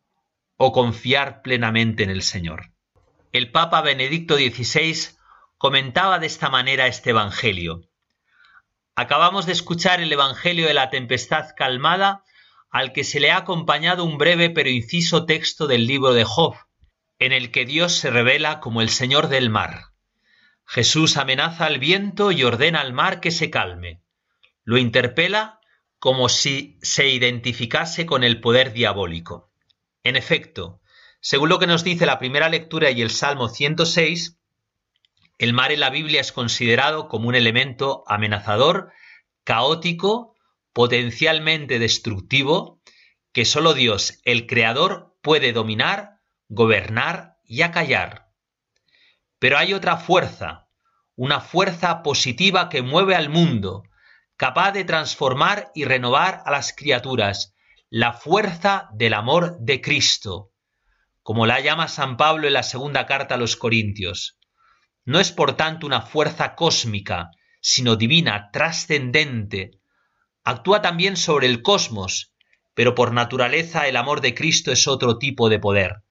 o 0.58 0.72
confiar 0.72 1.40
plenamente 1.40 2.02
en 2.02 2.10
el 2.10 2.20
Señor. 2.20 2.74
El 3.32 3.50
Papa 3.50 3.80
Benedicto 3.80 4.36
XVI 4.36 5.16
comentaba 5.56 6.18
de 6.18 6.26
esta 6.26 6.50
manera 6.50 6.86
este 6.86 7.10
Evangelio. 7.10 7.80
Acabamos 8.94 9.46
de 9.46 9.52
escuchar 9.52 10.02
el 10.02 10.12
Evangelio 10.12 10.66
de 10.66 10.74
la 10.74 10.90
tempestad 10.90 11.54
calmada 11.56 12.24
al 12.68 12.92
que 12.92 13.04
se 13.04 13.20
le 13.20 13.30
ha 13.30 13.38
acompañado 13.38 14.04
un 14.04 14.18
breve 14.18 14.50
pero 14.50 14.68
inciso 14.68 15.24
texto 15.24 15.66
del 15.66 15.86
libro 15.86 16.12
de 16.12 16.24
Job, 16.24 16.56
en 17.18 17.32
el 17.32 17.50
que 17.50 17.64
Dios 17.64 17.94
se 17.94 18.10
revela 18.10 18.60
como 18.60 18.82
el 18.82 18.90
Señor 18.90 19.28
del 19.28 19.48
mar. 19.48 19.87
Jesús 20.70 21.16
amenaza 21.16 21.64
al 21.64 21.78
viento 21.78 22.30
y 22.30 22.44
ordena 22.44 22.82
al 22.82 22.92
mar 22.92 23.20
que 23.20 23.30
se 23.30 23.48
calme. 23.48 24.02
Lo 24.64 24.76
interpela 24.76 25.60
como 25.98 26.28
si 26.28 26.78
se 26.82 27.08
identificase 27.08 28.04
con 28.04 28.22
el 28.22 28.42
poder 28.42 28.74
diabólico. 28.74 29.50
En 30.04 30.14
efecto, 30.14 30.82
según 31.20 31.48
lo 31.48 31.58
que 31.58 31.66
nos 31.66 31.84
dice 31.84 32.04
la 32.04 32.18
primera 32.18 32.50
lectura 32.50 32.90
y 32.90 33.00
el 33.00 33.08
Salmo 33.08 33.48
106, 33.48 34.38
el 35.38 35.54
mar 35.54 35.72
en 35.72 35.80
la 35.80 35.88
Biblia 35.88 36.20
es 36.20 36.32
considerado 36.32 37.08
como 37.08 37.28
un 37.28 37.34
elemento 37.34 38.04
amenazador, 38.06 38.92
caótico 39.44 40.36
potencialmente 40.74 41.78
destructivo 41.78 42.82
que 43.32 43.46
sólo 43.46 43.72
Dios, 43.72 44.20
el 44.24 44.46
Creador, 44.46 45.16
puede 45.22 45.54
dominar, 45.54 46.20
gobernar 46.48 47.38
y 47.42 47.62
acallar. 47.62 48.27
Pero 49.38 49.58
hay 49.58 49.74
otra 49.74 49.96
fuerza, 49.96 50.68
una 51.14 51.40
fuerza 51.40 52.02
positiva 52.02 52.68
que 52.68 52.82
mueve 52.82 53.14
al 53.14 53.28
mundo, 53.28 53.84
capaz 54.36 54.72
de 54.72 54.84
transformar 54.84 55.70
y 55.74 55.84
renovar 55.84 56.42
a 56.44 56.50
las 56.50 56.72
criaturas, 56.72 57.54
la 57.90 58.12
fuerza 58.12 58.88
del 58.92 59.14
amor 59.14 59.56
de 59.60 59.80
Cristo, 59.80 60.52
como 61.22 61.46
la 61.46 61.60
llama 61.60 61.88
San 61.88 62.16
Pablo 62.16 62.46
en 62.46 62.52
la 62.52 62.62
segunda 62.62 63.06
carta 63.06 63.34
a 63.34 63.38
los 63.38 63.56
Corintios. 63.56 64.38
No 65.04 65.20
es 65.20 65.32
por 65.32 65.56
tanto 65.56 65.86
una 65.86 66.02
fuerza 66.02 66.54
cósmica, 66.54 67.30
sino 67.60 67.96
divina, 67.96 68.50
trascendente, 68.52 69.80
actúa 70.44 70.82
también 70.82 71.16
sobre 71.16 71.46
el 71.46 71.62
cosmos, 71.62 72.34
pero 72.74 72.94
por 72.94 73.12
naturaleza 73.12 73.88
el 73.88 73.96
amor 73.96 74.20
de 74.20 74.34
Cristo 74.34 74.70
es 74.70 74.86
otro 74.86 75.18
tipo 75.18 75.48
de 75.48 75.58
poder. 75.58 76.02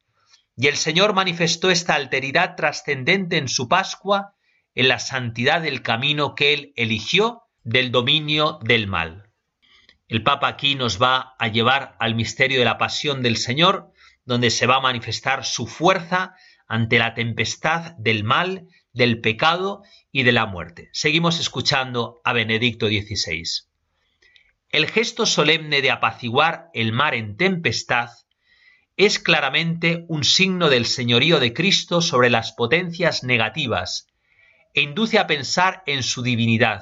Y 0.57 0.67
el 0.67 0.75
Señor 0.75 1.13
manifestó 1.13 1.69
esta 1.69 1.93
alteridad 1.93 2.55
trascendente 2.55 3.37
en 3.37 3.47
su 3.47 3.69
Pascua, 3.69 4.33
en 4.73 4.87
la 4.87 4.97
santidad 4.97 5.61
del 5.61 5.83
camino 5.83 6.33
que 6.33 6.53
Él 6.53 6.73
eligió 6.75 7.43
del 7.63 7.91
dominio 7.91 8.57
del 8.63 8.87
mal. 8.87 9.29
El 10.07 10.23
Papa 10.23 10.47
aquí 10.47 10.73
nos 10.73 11.01
va 11.01 11.35
a 11.37 11.47
llevar 11.49 11.95
al 11.99 12.15
misterio 12.15 12.57
de 12.57 12.65
la 12.65 12.79
pasión 12.79 13.21
del 13.21 13.37
Señor, 13.37 13.91
donde 14.25 14.49
se 14.49 14.65
va 14.65 14.77
a 14.77 14.81
manifestar 14.81 15.45
su 15.45 15.67
fuerza 15.67 16.33
ante 16.67 16.97
la 16.97 17.13
tempestad 17.13 17.91
del 17.97 18.23
mal, 18.23 18.67
del 18.93 19.21
pecado 19.21 19.83
y 20.11 20.23
de 20.23 20.31
la 20.31 20.47
muerte. 20.47 20.89
Seguimos 20.91 21.39
escuchando 21.39 22.19
a 22.23 22.33
Benedicto 22.33 22.87
XVI. 22.87 23.43
El 24.69 24.87
gesto 24.87 25.25
solemne 25.27 25.81
de 25.81 25.91
apaciguar 25.91 26.69
el 26.73 26.93
mar 26.93 27.13
en 27.13 27.37
tempestad 27.37 28.09
es 28.97 29.19
claramente 29.19 30.05
un 30.07 30.23
signo 30.23 30.71
del 30.71 30.88
señorío 30.88 31.39
de 31.39 31.53
Cristo 31.53 32.01
sobre 32.01 32.31
las 32.31 32.51
potencias 32.51 33.23
negativas 33.23 34.07
e 34.73 34.81
induce 34.81 35.19
a 35.19 35.27
pensar 35.27 35.83
en 35.86 36.01
su 36.01 36.23
divinidad. 36.23 36.81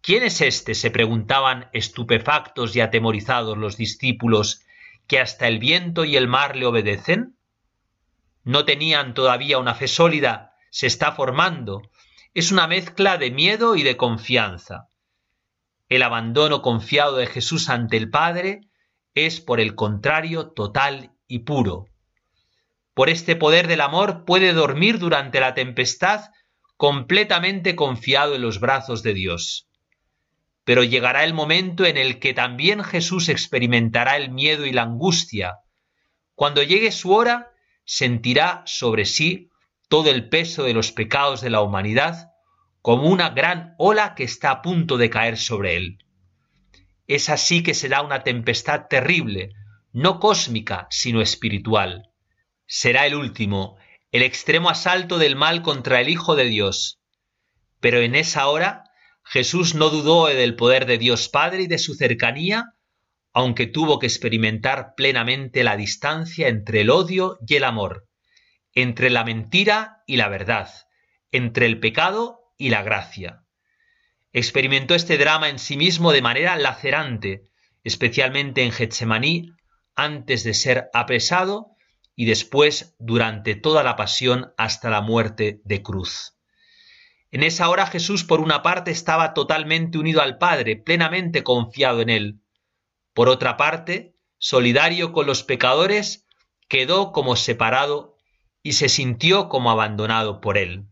¿Quién 0.00 0.22
es 0.22 0.40
éste? 0.40 0.74
se 0.74 0.90
preguntaban 0.90 1.68
estupefactos 1.74 2.74
y 2.74 2.80
atemorizados 2.80 3.58
los 3.58 3.76
discípulos, 3.76 4.62
que 5.06 5.20
hasta 5.20 5.46
el 5.46 5.58
viento 5.58 6.06
y 6.06 6.16
el 6.16 6.26
mar 6.26 6.56
le 6.56 6.64
obedecen? 6.64 7.36
No 8.42 8.64
tenían 8.64 9.12
todavía 9.12 9.58
una 9.58 9.74
fe 9.74 9.88
sólida, 9.88 10.54
se 10.70 10.86
está 10.86 11.12
formando. 11.12 11.82
Es 12.32 12.50
una 12.50 12.66
mezcla 12.66 13.18
de 13.18 13.30
miedo 13.30 13.76
y 13.76 13.82
de 13.82 13.98
confianza. 13.98 14.88
El 15.90 16.02
abandono 16.02 16.62
confiado 16.62 17.16
de 17.16 17.26
Jesús 17.26 17.68
ante 17.68 17.98
el 17.98 18.08
Padre 18.08 18.69
es, 19.14 19.40
por 19.40 19.60
el 19.60 19.74
contrario, 19.74 20.48
total 20.48 21.12
y 21.26 21.40
puro. 21.40 21.86
Por 22.94 23.08
este 23.08 23.36
poder 23.36 23.66
del 23.66 23.80
amor 23.80 24.24
puede 24.24 24.52
dormir 24.52 24.98
durante 24.98 25.40
la 25.40 25.54
tempestad 25.54 26.30
completamente 26.76 27.76
confiado 27.76 28.34
en 28.34 28.42
los 28.42 28.60
brazos 28.60 29.02
de 29.02 29.14
Dios. 29.14 29.68
Pero 30.64 30.84
llegará 30.84 31.24
el 31.24 31.34
momento 31.34 31.84
en 31.84 31.96
el 31.96 32.18
que 32.18 32.34
también 32.34 32.84
Jesús 32.84 33.28
experimentará 33.28 34.16
el 34.16 34.30
miedo 34.30 34.66
y 34.66 34.72
la 34.72 34.82
angustia. 34.82 35.58
Cuando 36.34 36.62
llegue 36.62 36.92
su 36.92 37.12
hora, 37.12 37.52
sentirá 37.84 38.62
sobre 38.66 39.04
sí 39.04 39.50
todo 39.88 40.10
el 40.10 40.28
peso 40.28 40.62
de 40.62 40.72
los 40.72 40.92
pecados 40.92 41.40
de 41.40 41.50
la 41.50 41.62
humanidad 41.62 42.30
como 42.82 43.08
una 43.08 43.30
gran 43.30 43.74
ola 43.78 44.14
que 44.14 44.24
está 44.24 44.50
a 44.50 44.62
punto 44.62 44.96
de 44.96 45.10
caer 45.10 45.36
sobre 45.36 45.76
él. 45.76 45.98
Es 47.10 47.28
así 47.28 47.64
que 47.64 47.74
será 47.74 48.02
una 48.02 48.22
tempestad 48.22 48.86
terrible, 48.88 49.50
no 49.92 50.20
cósmica, 50.20 50.86
sino 50.90 51.20
espiritual. 51.20 52.12
Será 52.66 53.04
el 53.04 53.16
último, 53.16 53.78
el 54.12 54.22
extremo 54.22 54.70
asalto 54.70 55.18
del 55.18 55.34
mal 55.34 55.60
contra 55.62 56.00
el 56.00 56.08
Hijo 56.08 56.36
de 56.36 56.44
Dios. 56.44 57.00
Pero 57.80 57.98
en 57.98 58.14
esa 58.14 58.46
hora 58.46 58.84
Jesús 59.24 59.74
no 59.74 59.90
dudó 59.90 60.26
del 60.26 60.54
poder 60.54 60.86
de 60.86 60.98
Dios 60.98 61.28
Padre 61.28 61.62
y 61.62 61.66
de 61.66 61.78
su 61.78 61.96
cercanía, 61.96 62.74
aunque 63.32 63.66
tuvo 63.66 63.98
que 63.98 64.06
experimentar 64.06 64.94
plenamente 64.96 65.64
la 65.64 65.76
distancia 65.76 66.46
entre 66.46 66.82
el 66.82 66.90
odio 66.90 67.40
y 67.44 67.56
el 67.56 67.64
amor, 67.64 68.06
entre 68.72 69.10
la 69.10 69.24
mentira 69.24 70.04
y 70.06 70.16
la 70.16 70.28
verdad, 70.28 70.70
entre 71.32 71.66
el 71.66 71.80
pecado 71.80 72.52
y 72.56 72.68
la 72.68 72.84
gracia. 72.84 73.42
Experimentó 74.32 74.94
este 74.94 75.18
drama 75.18 75.48
en 75.48 75.58
sí 75.58 75.76
mismo 75.76 76.12
de 76.12 76.22
manera 76.22 76.56
lacerante, 76.56 77.50
especialmente 77.82 78.62
en 78.62 78.72
Getsemaní, 78.72 79.52
antes 79.96 80.44
de 80.44 80.54
ser 80.54 80.88
apresado 80.92 81.72
y 82.14 82.26
después 82.26 82.94
durante 82.98 83.54
toda 83.54 83.82
la 83.82 83.96
pasión 83.96 84.52
hasta 84.56 84.90
la 84.90 85.00
muerte 85.00 85.60
de 85.64 85.82
cruz. 85.82 86.36
En 87.32 87.42
esa 87.42 87.68
hora 87.68 87.86
Jesús 87.86 88.24
por 88.24 88.40
una 88.40 88.62
parte 88.62 88.90
estaba 88.90 89.34
totalmente 89.34 89.98
unido 89.98 90.20
al 90.20 90.38
Padre, 90.38 90.76
plenamente 90.76 91.42
confiado 91.42 92.00
en 92.00 92.10
Él. 92.10 92.40
Por 93.14 93.28
otra 93.28 93.56
parte, 93.56 94.16
solidario 94.38 95.12
con 95.12 95.26
los 95.26 95.42
pecadores, 95.42 96.26
quedó 96.68 97.12
como 97.12 97.36
separado 97.36 98.16
y 98.62 98.72
se 98.72 98.88
sintió 98.88 99.48
como 99.48 99.70
abandonado 99.70 100.40
por 100.40 100.58
Él. 100.58 100.86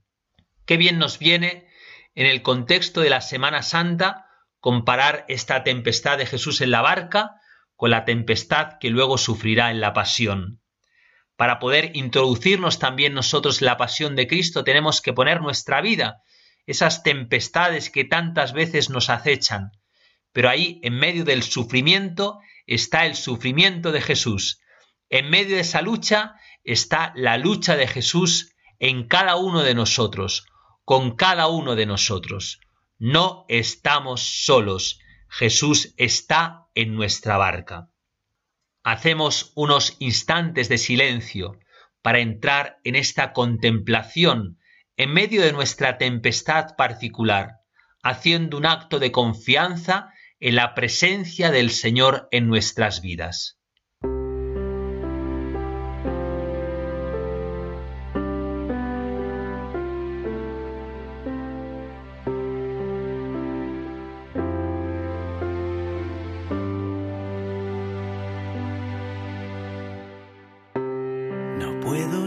Qué 0.64 0.76
bien 0.76 0.98
nos 0.98 1.18
viene 1.18 1.67
en 2.18 2.26
el 2.26 2.42
contexto 2.42 3.00
de 3.00 3.10
la 3.10 3.20
Semana 3.20 3.62
Santa 3.62 4.26
comparar 4.58 5.24
esta 5.28 5.62
tempestad 5.62 6.18
de 6.18 6.26
Jesús 6.26 6.60
en 6.60 6.72
la 6.72 6.82
barca 6.82 7.36
con 7.76 7.92
la 7.92 8.04
tempestad 8.04 8.78
que 8.80 8.90
luego 8.90 9.18
sufrirá 9.18 9.70
en 9.70 9.80
la 9.80 9.92
pasión. 9.92 10.60
Para 11.36 11.60
poder 11.60 11.92
introducirnos 11.94 12.80
también 12.80 13.14
nosotros 13.14 13.62
en 13.62 13.66
la 13.66 13.76
pasión 13.76 14.16
de 14.16 14.26
Cristo 14.26 14.64
tenemos 14.64 15.00
que 15.00 15.12
poner 15.12 15.40
nuestra 15.40 15.80
vida, 15.80 16.16
esas 16.66 17.04
tempestades 17.04 17.88
que 17.88 18.02
tantas 18.02 18.52
veces 18.52 18.90
nos 18.90 19.10
acechan. 19.10 19.70
Pero 20.32 20.48
ahí, 20.48 20.80
en 20.82 20.94
medio 20.94 21.24
del 21.24 21.44
sufrimiento, 21.44 22.40
está 22.66 23.06
el 23.06 23.14
sufrimiento 23.14 23.92
de 23.92 24.00
Jesús. 24.00 24.60
En 25.08 25.30
medio 25.30 25.54
de 25.54 25.62
esa 25.62 25.82
lucha 25.82 26.34
está 26.64 27.12
la 27.14 27.38
lucha 27.38 27.76
de 27.76 27.86
Jesús 27.86 28.56
en 28.80 29.06
cada 29.06 29.36
uno 29.36 29.62
de 29.62 29.74
nosotros 29.74 30.48
con 30.88 31.16
cada 31.16 31.48
uno 31.48 31.76
de 31.76 31.84
nosotros. 31.84 32.62
No 32.96 33.44
estamos 33.48 34.22
solos. 34.22 35.00
Jesús 35.28 35.92
está 35.98 36.68
en 36.74 36.94
nuestra 36.94 37.36
barca. 37.36 37.90
hacemos 38.84 39.52
unos 39.54 39.96
instantes 39.98 40.70
de 40.70 40.78
silencio 40.78 41.58
para 42.00 42.20
entrar 42.20 42.78
en 42.84 42.96
esta 42.96 43.34
contemplación 43.34 44.58
en 44.96 45.12
medio 45.12 45.42
de 45.42 45.52
nuestra 45.52 45.98
tempestad 45.98 46.74
particular, 46.74 47.56
haciendo 48.02 48.56
un 48.56 48.64
acto 48.64 48.98
de 48.98 49.12
confianza 49.12 50.10
en 50.40 50.56
la 50.56 50.74
presencia 50.74 51.50
del 51.50 51.70
Señor 51.70 52.28
en 52.30 52.48
nuestras 52.48 53.02
vidas. 53.02 53.57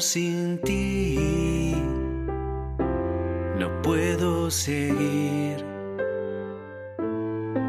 Sin 0.00 0.58
ti, 0.62 1.74
no 3.58 3.82
puedo 3.82 4.50
seguir. 4.50 5.62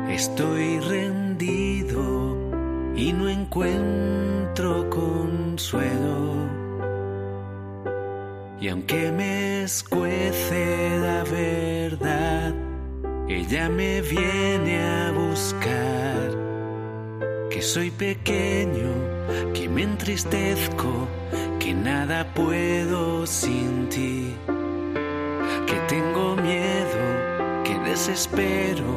Estoy 0.10 0.80
rendido 0.80 2.38
y 2.96 3.12
no 3.12 3.28
encuentro 3.28 4.90
consuelo. 4.90 6.48
Y 8.62 8.70
aunque 8.70 9.12
me 9.12 9.64
escuece 9.64 11.00
la 11.02 11.26
verdad, 11.26 12.54
ella 13.28 13.68
me 13.68 14.02
viene 14.04 14.82
a 14.82 15.12
buscar, 15.12 16.32
que 17.50 17.62
soy 17.62 17.92
pequeño, 17.92 18.90
que 19.54 19.68
me 19.68 19.84
entristezco, 19.84 21.10
que 21.72 21.78
nada 21.78 22.26
puedo 22.36 23.26
sin 23.26 23.88
ti, 23.88 24.36
que 25.66 25.76
tengo 25.88 26.36
miedo, 26.36 27.02
que 27.64 27.80
desespero, 27.90 28.92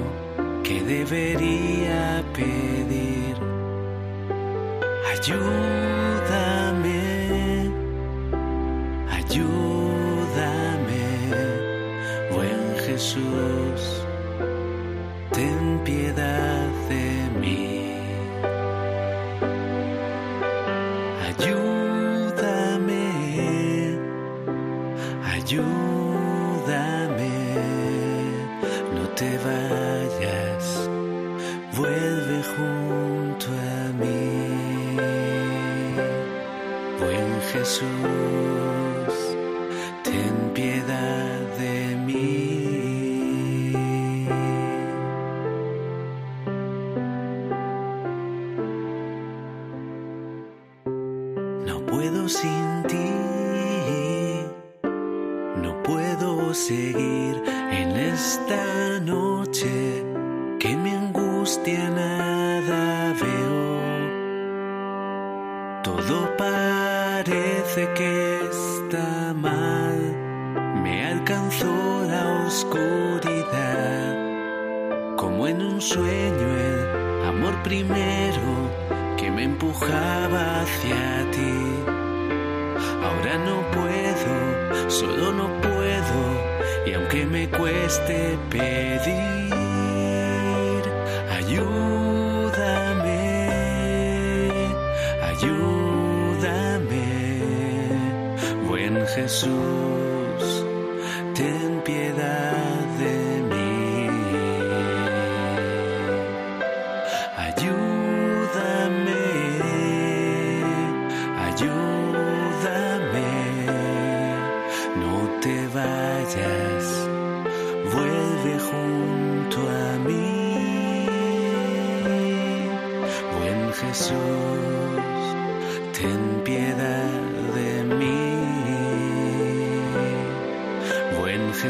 que 0.65 0.83
debería 0.83 2.25
pedir. 2.35 3.37
Ayúdame, 5.13 7.01
ayúdame, 9.19 11.05
buen 12.33 12.63
Jesús 12.87 14.05
ten 15.31 15.81
piedad 15.85 16.69
de 16.89 17.07
mí. 17.41 17.63
Ayúdame, 21.29 21.94
ayúdame, 25.45 27.37
no 28.95 29.05
te 29.11 29.31
vayas, 29.47 30.89
vuelve 31.77 32.43
junto 32.57 33.47
a 33.53 33.93
mí. 34.01 34.97
Buen 36.99 37.31
Jesús, 37.53 38.44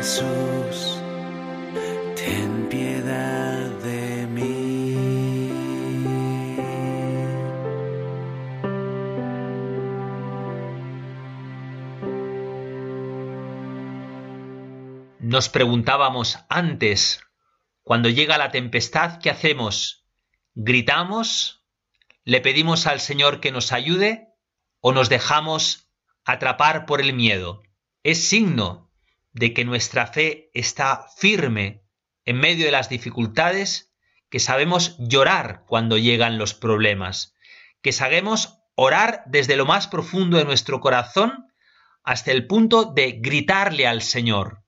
Jesús, 0.04 1.00
ten 2.14 2.68
piedad 2.68 3.70
de 3.80 4.26
mí. 4.26 5.48
Nos 15.20 15.48
preguntábamos 15.48 16.38
antes, 16.50 17.22
cuando 17.82 18.10
llega 18.10 18.36
la 18.36 18.50
tempestad, 18.50 19.20
¿qué 19.22 19.30
hacemos? 19.30 20.06
¿Gritamos? 20.52 21.64
¿Le 22.24 22.42
pedimos 22.42 22.86
al 22.86 23.00
Señor 23.00 23.40
que 23.40 23.52
nos 23.52 23.72
ayude? 23.72 24.28
¿O 24.80 24.92
nos 24.92 25.08
dejamos 25.08 25.88
atrapar 26.26 26.84
por 26.84 27.00
el 27.00 27.14
miedo? 27.14 27.62
Es 28.02 28.28
signo 28.28 28.84
de 29.34 29.52
que 29.52 29.64
nuestra 29.64 30.06
fe 30.06 30.50
está 30.54 31.06
firme 31.16 31.82
en 32.24 32.38
medio 32.38 32.64
de 32.64 32.72
las 32.72 32.88
dificultades, 32.88 33.92
que 34.30 34.40
sabemos 34.40 34.96
llorar 34.98 35.64
cuando 35.66 35.98
llegan 35.98 36.38
los 36.38 36.54
problemas, 36.54 37.34
que 37.82 37.92
sabemos 37.92 38.58
orar 38.76 39.22
desde 39.26 39.56
lo 39.56 39.66
más 39.66 39.88
profundo 39.88 40.38
de 40.38 40.44
nuestro 40.44 40.80
corazón 40.80 41.48
hasta 42.02 42.32
el 42.32 42.46
punto 42.46 42.84
de 42.84 43.12
gritarle 43.20 43.86
al 43.86 44.02
Señor, 44.02 44.62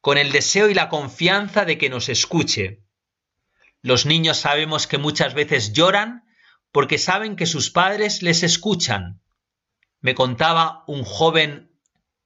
con 0.00 0.16
el 0.16 0.32
deseo 0.32 0.68
y 0.68 0.74
la 0.74 0.88
confianza 0.88 1.64
de 1.64 1.76
que 1.76 1.90
nos 1.90 2.08
escuche. 2.08 2.84
Los 3.82 4.06
niños 4.06 4.38
sabemos 4.38 4.86
que 4.86 4.98
muchas 4.98 5.34
veces 5.34 5.72
lloran 5.72 6.24
porque 6.72 6.98
saben 6.98 7.36
que 7.36 7.46
sus 7.46 7.70
padres 7.70 8.22
les 8.22 8.42
escuchan. 8.42 9.22
Me 10.00 10.14
contaba 10.14 10.84
un 10.86 11.04
joven 11.04 11.67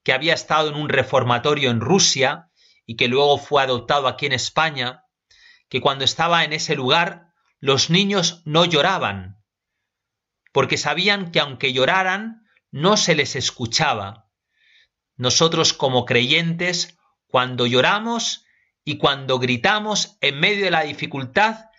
que 0.03 0.13
había 0.13 0.33
estado 0.33 0.69
en 0.69 0.75
un 0.75 0.89
reformatorio 0.89 1.71
en 1.71 1.79
Rusia 1.79 2.49
y 2.85 2.95
que 2.95 3.07
luego 3.07 3.37
fue 3.37 3.63
adoptado 3.63 4.07
aquí 4.07 4.25
en 4.25 4.33
España, 4.33 5.05
que 5.69 5.81
cuando 5.81 6.03
estaba 6.03 6.43
en 6.43 6.53
ese 6.53 6.75
lugar 6.75 7.33
los 7.59 7.89
niños 7.89 8.41
no 8.45 8.65
lloraban, 8.65 9.41
porque 10.51 10.77
sabían 10.77 11.31
que 11.31 11.39
aunque 11.39 11.71
lloraran, 11.71 12.45
no 12.71 12.97
se 12.97 13.15
les 13.15 13.35
escuchaba. 13.35 14.29
Nosotros 15.15 15.73
como 15.73 16.05
creyentes, 16.05 16.97
cuando 17.27 17.65
lloramos 17.65 18.45
y 18.83 18.97
cuando 18.97 19.39
gritamos 19.39 20.17
en 20.19 20.39
medio 20.39 20.65
de 20.65 20.71
la 20.71 20.83
dificultad, 20.83 21.69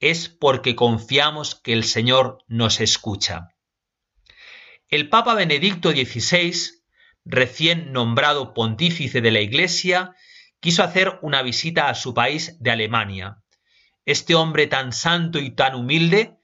es 0.00 0.28
porque 0.28 0.74
confiamos 0.74 1.54
que 1.54 1.72
el 1.72 1.84
Señor 1.84 2.44
nos 2.48 2.80
escucha. 2.80 3.54
El 4.88 5.08
Papa 5.08 5.34
Benedicto 5.34 5.90
XVI, 5.90 6.77
recién 7.28 7.92
nombrado 7.92 8.54
pontífice 8.54 9.20
de 9.20 9.30
la 9.30 9.40
Iglesia, 9.40 10.16
quiso 10.60 10.82
hacer 10.82 11.18
una 11.20 11.42
visita 11.42 11.88
a 11.88 11.94
su 11.94 12.14
país 12.14 12.56
de 12.58 12.70
Alemania. 12.70 13.42
Este 14.06 14.34
hombre 14.34 14.66
tan 14.66 14.92
santo 14.92 15.38
y 15.38 15.50
tan 15.50 15.74
humilde 15.74 16.38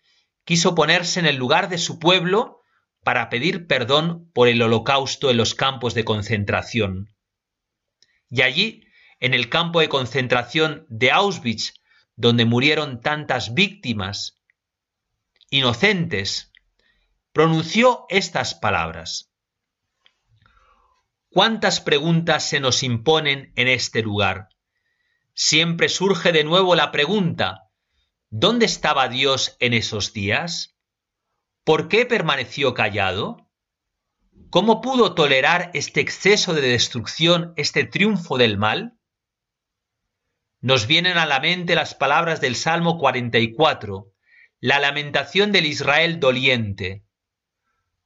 quiso 0.45 0.75
ponerse 0.75 1.21
en 1.21 1.27
el 1.27 1.37
lugar 1.37 1.71
de 1.71 1.79
su 1.79 1.99
pueblo 1.99 2.61
para 3.03 3.31
pedir 3.31 3.67
perdón 3.67 4.31
por 4.35 4.47
el 4.47 4.61
holocausto 4.61 5.31
en 5.31 5.39
los 5.39 5.55
campos 5.55 5.95
de 5.95 6.05
concentración. 6.05 7.09
Y 8.29 8.43
allí, 8.43 8.87
en 9.21 9.33
el 9.33 9.49
campo 9.49 9.81
de 9.81 9.89
concentración 9.89 10.85
de 10.91 11.11
Auschwitz, 11.11 11.73
donde 12.15 12.45
murieron 12.45 13.01
tantas 13.01 13.55
víctimas 13.55 14.43
inocentes, 15.49 16.53
pronunció 17.33 18.05
estas 18.11 18.55
palabras. 18.55 19.34
¿Cuántas 21.35 21.81
preguntas 21.81 22.49
se 22.49 22.61
nos 22.61 22.85
imponen 22.85 23.53
en 23.57 23.67
este 23.67 24.03
lugar? 24.03 24.51
Siempre 25.35 25.89
surge 25.89 26.31
de 26.31 26.45
nuevo 26.45 26.77
la 26.77 26.93
pregunta, 26.93 27.73
¿dónde 28.31 28.67
estaba 28.67 29.09
Dios 29.09 29.57
en 29.59 29.75
esos 29.75 30.13
días? 30.13 30.77
¿Por 31.65 31.89
qué 31.89 32.07
permaneció 32.07 32.73
callado? 32.73 33.51
¿Cómo 34.49 34.81
pudo 34.81 35.17
tolerar 35.17 35.73
este 35.75 36.01
exceso 36.01 36.55
de 36.55 36.61
destrucción, 36.61 37.53
este 37.57 37.83
triunfo 37.83 38.39
del 38.39 38.57
mal? 38.57 38.97
Nos 40.61 40.87
vienen 40.87 41.19
a 41.19 41.27
la 41.27 41.41
mente 41.41 41.75
las 41.75 41.97
palabras 41.97 42.41
del 42.41 42.55
Salmo 42.55 42.97
44, 42.97 44.13
la 44.61 44.79
lamentación 44.79 45.51
del 45.51 45.67
Israel 45.67 46.21
doliente. 46.21 47.05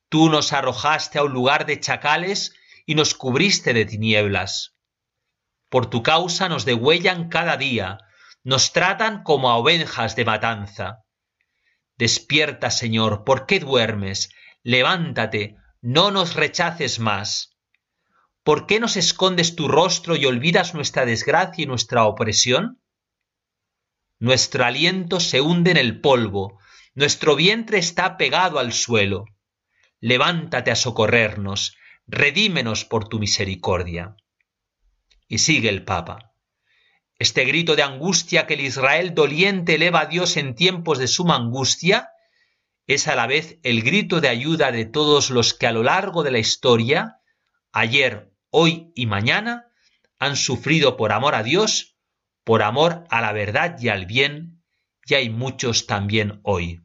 Tú 0.08 0.30
nos 0.30 0.54
arrojaste 0.54 1.18
a 1.18 1.24
un 1.24 1.34
lugar 1.34 1.66
de 1.66 1.78
chacales 1.78 2.54
y 2.88 2.94
nos 2.94 3.12
cubriste 3.12 3.74
de 3.74 3.84
tinieblas. 3.84 4.74
Por 5.68 5.90
tu 5.90 6.02
causa 6.02 6.48
nos 6.48 6.64
degüellan 6.64 7.28
cada 7.28 7.58
día, 7.58 7.98
nos 8.44 8.72
tratan 8.72 9.22
como 9.24 9.50
a 9.50 9.58
ovejas 9.58 10.16
de 10.16 10.24
matanza. 10.24 11.04
Despierta, 11.98 12.70
Señor, 12.70 13.24
¿por 13.24 13.44
qué 13.44 13.60
duermes? 13.60 14.30
Levántate, 14.62 15.56
no 15.82 16.10
nos 16.10 16.34
rechaces 16.34 16.98
más. 16.98 17.58
¿Por 18.42 18.66
qué 18.66 18.80
nos 18.80 18.96
escondes 18.96 19.54
tu 19.54 19.68
rostro 19.68 20.16
y 20.16 20.24
olvidas 20.24 20.72
nuestra 20.72 21.04
desgracia 21.04 21.64
y 21.64 21.66
nuestra 21.66 22.06
opresión? 22.06 22.80
Nuestro 24.18 24.64
aliento 24.64 25.20
se 25.20 25.42
hunde 25.42 25.72
en 25.72 25.76
el 25.76 26.00
polvo, 26.00 26.58
nuestro 26.94 27.36
vientre 27.36 27.76
está 27.76 28.16
pegado 28.16 28.58
al 28.58 28.72
suelo. 28.72 29.26
Levántate 30.00 30.70
a 30.70 30.74
socorrernos, 30.74 31.76
redímenos 32.08 32.86
por 32.86 33.08
tu 33.08 33.18
misericordia. 33.18 34.16
Y 35.28 35.38
sigue 35.38 35.68
el 35.68 35.84
Papa. 35.84 36.32
Este 37.18 37.44
grito 37.44 37.76
de 37.76 37.82
angustia 37.82 38.46
que 38.46 38.54
el 38.54 38.60
Israel 38.60 39.14
doliente 39.14 39.74
eleva 39.74 40.00
a 40.00 40.06
Dios 40.06 40.36
en 40.36 40.54
tiempos 40.54 40.98
de 40.98 41.06
suma 41.06 41.36
angustia 41.36 42.10
es 42.86 43.06
a 43.08 43.14
la 43.14 43.26
vez 43.26 43.58
el 43.62 43.82
grito 43.82 44.22
de 44.22 44.28
ayuda 44.28 44.72
de 44.72 44.86
todos 44.86 45.28
los 45.28 45.52
que 45.52 45.66
a 45.66 45.72
lo 45.72 45.82
largo 45.82 46.22
de 46.22 46.30
la 46.30 46.38
historia, 46.38 47.20
ayer, 47.70 48.32
hoy 48.50 48.90
y 48.94 49.04
mañana, 49.04 49.66
han 50.18 50.36
sufrido 50.36 50.96
por 50.96 51.12
amor 51.12 51.34
a 51.34 51.42
Dios, 51.42 51.96
por 52.44 52.62
amor 52.62 53.04
a 53.10 53.20
la 53.20 53.32
verdad 53.32 53.76
y 53.78 53.90
al 53.90 54.06
bien, 54.06 54.62
y 55.04 55.14
hay 55.14 55.28
muchos 55.28 55.86
también 55.86 56.40
hoy. 56.44 56.80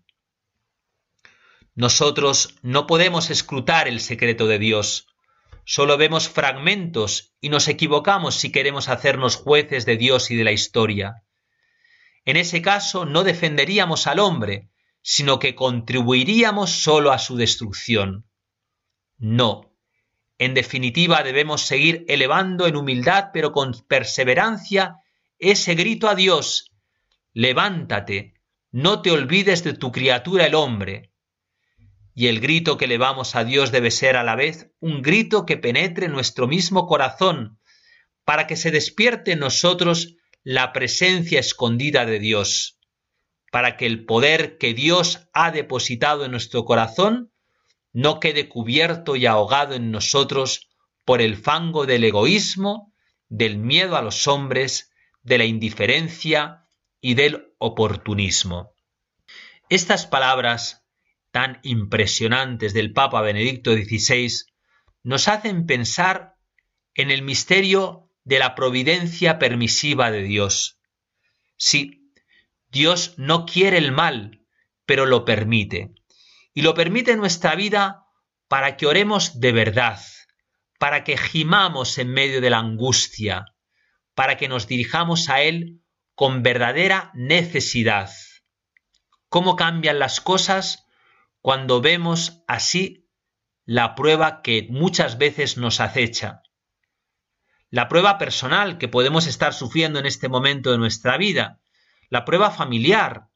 Nosotros 1.76 2.56
no 2.62 2.86
podemos 2.86 3.30
escrutar 3.30 3.88
el 3.88 4.02
secreto 4.02 4.48
de 4.48 4.60
Dios, 4.60 5.13
Solo 5.66 5.98
vemos 5.98 6.28
fragmentos 6.28 7.34
y 7.40 7.50
nos 7.50 7.68
equivocamos 7.68 8.36
si 8.36 8.52
queremos 8.52 8.90
hacernos 8.90 9.38
jueces 9.38 9.86
de 9.86 9.98
Dios 9.98 10.30
y 10.30 10.36
de 10.36 10.44
la 10.44 10.52
historia. 10.52 11.24
En 12.26 12.38
ese 12.38 12.62
caso 12.62 13.06
no 13.06 13.24
defenderíamos 13.24 14.08
al 14.08 14.20
hombre, 14.20 14.70
sino 15.02 15.40
que 15.40 15.56
contribuiríamos 15.56 16.70
solo 16.70 17.12
a 17.12 17.20
su 17.20 17.36
destrucción. 17.36 18.26
No. 19.18 19.74
En 20.38 20.54
definitiva 20.54 21.24
debemos 21.24 21.62
seguir 21.62 22.06
elevando 22.08 22.68
en 22.68 22.76
humildad 22.76 23.30
pero 23.32 23.52
con 23.52 23.74
perseverancia 23.88 24.98
ese 25.40 25.76
grito 25.76 26.10
a 26.10 26.16
Dios. 26.16 26.72
Levántate, 27.34 28.34
no 28.72 29.02
te 29.02 29.12
olvides 29.12 29.64
de 29.64 29.74
tu 29.74 29.92
criatura 29.92 30.46
el 30.46 30.56
hombre, 30.56 31.13
y 32.16 32.28
el 32.28 32.40
grito 32.40 32.78
que 32.78 32.86
elevamos 32.86 33.36
a 33.36 33.44
Dios 33.44 33.72
debe 33.72 33.92
ser 33.92 34.16
a 34.16 34.24
la 34.24 34.36
vez 34.36 34.72
un 34.80 35.02
grito 35.02 35.46
que 35.46 35.58
penetre 35.58 36.08
nuestro 36.08 36.48
mismo 36.48 36.86
corazón, 36.86 37.60
para 38.24 38.48
que 38.48 38.56
se 38.56 38.72
despierte 38.72 39.32
en 39.32 39.40
nosotros 39.40 40.16
la 40.44 40.74
presencia 40.74 41.40
escondida 41.40 42.06
de 42.06 42.20
Dios, 42.20 42.80
para 43.52 43.78
que 43.78 43.86
el 43.86 44.06
poder 44.06 44.58
que 44.58 44.74
Dios 44.74 45.28
ha 45.34 45.52
depositado 45.52 46.26
en 46.26 46.32
nuestro 46.32 46.66
corazón 46.66 47.32
no 47.92 48.20
quede 48.20 48.50
cubierto 48.50 49.16
y 49.16 49.26
ahogado 49.26 49.76
en 49.76 49.92
nosotros 49.92 50.70
por 51.06 51.22
el 51.22 51.38
fango 51.38 51.86
del 51.86 52.04
egoísmo, 52.04 52.94
del 53.30 53.58
miedo 53.58 53.96
a 53.96 54.02
los 54.02 54.28
hombres, 54.28 54.92
de 55.22 55.38
la 55.38 55.46
indiferencia 55.46 56.66
y 57.02 57.14
del 57.14 57.54
oportunismo. 57.58 58.74
Estas 59.70 60.06
palabras 60.06 60.83
tan 61.34 61.60
impresionantes 61.64 62.76
del 62.76 62.94
Papa 62.94 63.20
Benedicto 63.22 63.74
XVI 63.74 64.32
nos 65.02 65.28
hacen 65.28 65.66
pensar 65.66 66.36
en 66.94 67.10
el 67.10 67.24
misterio 67.24 68.12
de 68.24 68.38
la 68.38 68.54
providencia 68.54 69.40
permisiva 69.40 70.12
de 70.12 70.22
Dios. 70.22 70.80
Sí, 71.58 72.12
Dios 72.70 73.16
no 73.18 73.48
quiere 73.48 73.80
el 73.80 73.92
mal, 73.92 74.46
pero 74.86 75.08
lo 75.08 75.26
permite. 75.26 75.96
Y 76.54 76.62
lo 76.62 76.76
permite 76.76 77.14
en 77.14 77.20
nuestra 77.20 77.56
vida 77.56 78.06
para 78.48 78.78
que 78.78 78.86
oremos 78.86 79.40
de 79.40 79.54
verdad, 79.54 80.00
para 80.78 81.04
que 81.04 81.18
gimamos 81.18 81.98
en 81.98 82.10
medio 82.10 82.42
de 82.42 82.52
la 82.52 82.60
angustia, 82.60 83.46
para 84.14 84.38
que 84.38 84.48
nos 84.48 84.68
dirijamos 84.68 85.30
a 85.30 85.42
Él 85.42 85.82
con 86.14 86.44
verdadera 86.44 87.10
necesidad. 87.16 88.12
¿Cómo 89.30 89.56
cambian 89.56 89.98
las 89.98 90.22
cosas 90.22 90.83
cuando 91.44 91.82
vemos 91.82 92.42
así 92.48 93.10
la 93.66 93.96
prueba 93.96 94.42
que 94.42 94.66
muchas 94.70 95.18
veces 95.18 95.58
nos 95.58 95.82
acecha, 95.82 96.42
la 97.70 97.90
prueba 97.90 98.18
personal 98.18 98.78
que 98.78 98.88
podemos 98.88 99.28
estar 99.28 99.54
sufriendo 99.54 100.00
en 100.00 100.06
este 100.06 100.30
momento 100.30 100.72
de 100.72 100.78
nuestra 100.78 101.18
vida, 101.18 101.60
la 102.10 102.24
prueba 102.24 102.50
familiar. 102.50 103.28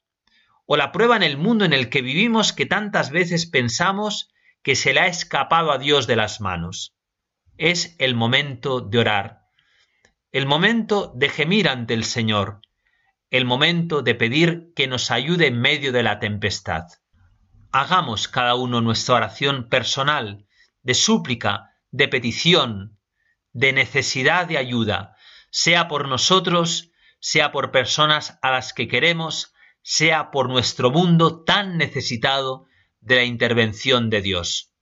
O 0.65 0.77
la 0.77 0.93
prueba 0.93 1.17
en 1.17 1.23
el 1.23 1.35
mundo 1.35 1.65
en 1.65 1.73
el 1.73 1.89
que 1.89 2.01
vivimos 2.01 2.53
que 2.53 2.65
tantas 2.65 3.09
veces 3.09 3.45
pensamos 3.45 4.29
que 4.63 4.77
se 4.77 4.93
le 4.93 5.01
ha 5.01 5.07
escapado 5.07 5.73
a 5.73 5.77
Dios 5.77 6.07
de 6.07 6.15
las 6.15 6.39
manos. 6.39 6.95
Es 7.57 7.97
el 7.99 8.15
momento 8.15 8.79
de 8.79 8.99
orar, 8.99 9.41
el 10.31 10.45
momento 10.45 11.11
de 11.13 11.27
gemir 11.27 11.67
ante 11.67 11.93
el 11.93 12.05
Señor, 12.05 12.61
el 13.31 13.43
momento 13.43 14.01
de 14.01 14.15
pedir 14.15 14.71
que 14.77 14.87
nos 14.87 15.11
ayude 15.11 15.47
en 15.47 15.59
medio 15.59 15.91
de 15.91 16.03
la 16.03 16.19
tempestad 16.19 16.87
hagamos 17.71 18.27
cada 18.27 18.55
uno 18.55 18.81
nuestra 18.81 19.15
oración 19.15 19.69
personal, 19.69 20.45
de 20.81 20.93
súplica, 20.93 21.71
de 21.91 22.07
petición, 22.07 22.99
de 23.53 23.73
necesidad 23.73 24.47
de 24.47 24.57
ayuda, 24.57 25.15
sea 25.49 25.87
por 25.87 26.07
nosotros, 26.07 26.91
sea 27.19 27.51
por 27.51 27.71
personas 27.71 28.37
a 28.41 28.51
las 28.51 28.73
que 28.73 28.87
queremos, 28.87 29.53
sea 29.81 30.31
por 30.31 30.49
nuestro 30.49 30.91
mundo 30.91 31.43
tan 31.43 31.77
necesitado 31.77 32.65
de 32.99 33.15
la 33.15 33.23
intervención 33.23 34.09
de 34.09 34.21
Dios. 34.21 34.73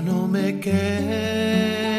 No 0.00 0.26
me 0.26 0.58
queda 0.60 1.89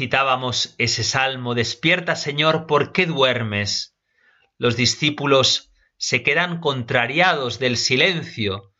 Recitábamos 0.00 0.74
ese 0.78 1.04
salmo, 1.04 1.54
Despierta 1.54 2.16
Señor, 2.16 2.66
¿por 2.66 2.92
qué 2.92 3.04
duermes? 3.04 3.98
Los 4.56 4.74
discípulos 4.74 5.74
se 5.98 6.22
quedan 6.22 6.60
contrariados 6.60 7.58
del 7.58 7.76
silencio, 7.76 8.72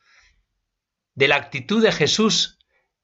de 1.15 1.29
la 1.29 1.37
actitud 1.37 1.83
de 1.83 1.93
Jesús 1.93 2.59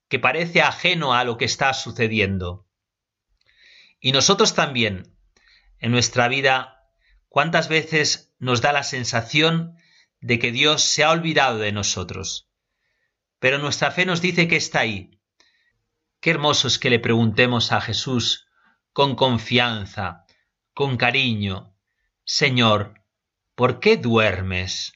que 0.08 0.18
parece 0.18 0.62
ajeno 0.62 1.12
a 1.12 1.24
lo 1.24 1.36
que 1.36 1.44
está 1.44 1.74
sucediendo. 1.74 2.66
Y 4.00 4.12
nosotros 4.12 4.54
también, 4.54 5.14
en 5.78 5.92
nuestra 5.92 6.26
vida, 6.28 6.88
¿cuántas 7.28 7.68
veces 7.68 8.34
nos 8.38 8.62
da 8.62 8.72
la 8.72 8.82
sensación 8.82 9.76
de 10.20 10.38
que 10.38 10.52
Dios 10.52 10.80
se 10.80 11.04
ha 11.04 11.10
olvidado 11.10 11.58
de 11.58 11.72
nosotros? 11.72 12.48
Pero 13.40 13.58
nuestra 13.58 13.90
fe 13.90 14.06
nos 14.06 14.22
dice 14.22 14.48
que 14.48 14.56
está 14.56 14.80
ahí. 14.80 15.15
Qué 16.26 16.30
hermoso 16.30 16.66
es 16.66 16.80
que 16.80 16.90
le 16.90 16.98
preguntemos 16.98 17.70
a 17.70 17.80
Jesús 17.80 18.48
con 18.92 19.14
confianza, 19.14 20.24
con 20.74 20.96
cariño, 20.96 21.76
Señor, 22.24 23.04
¿por 23.54 23.78
qué 23.78 23.96
duermes? 23.96 24.94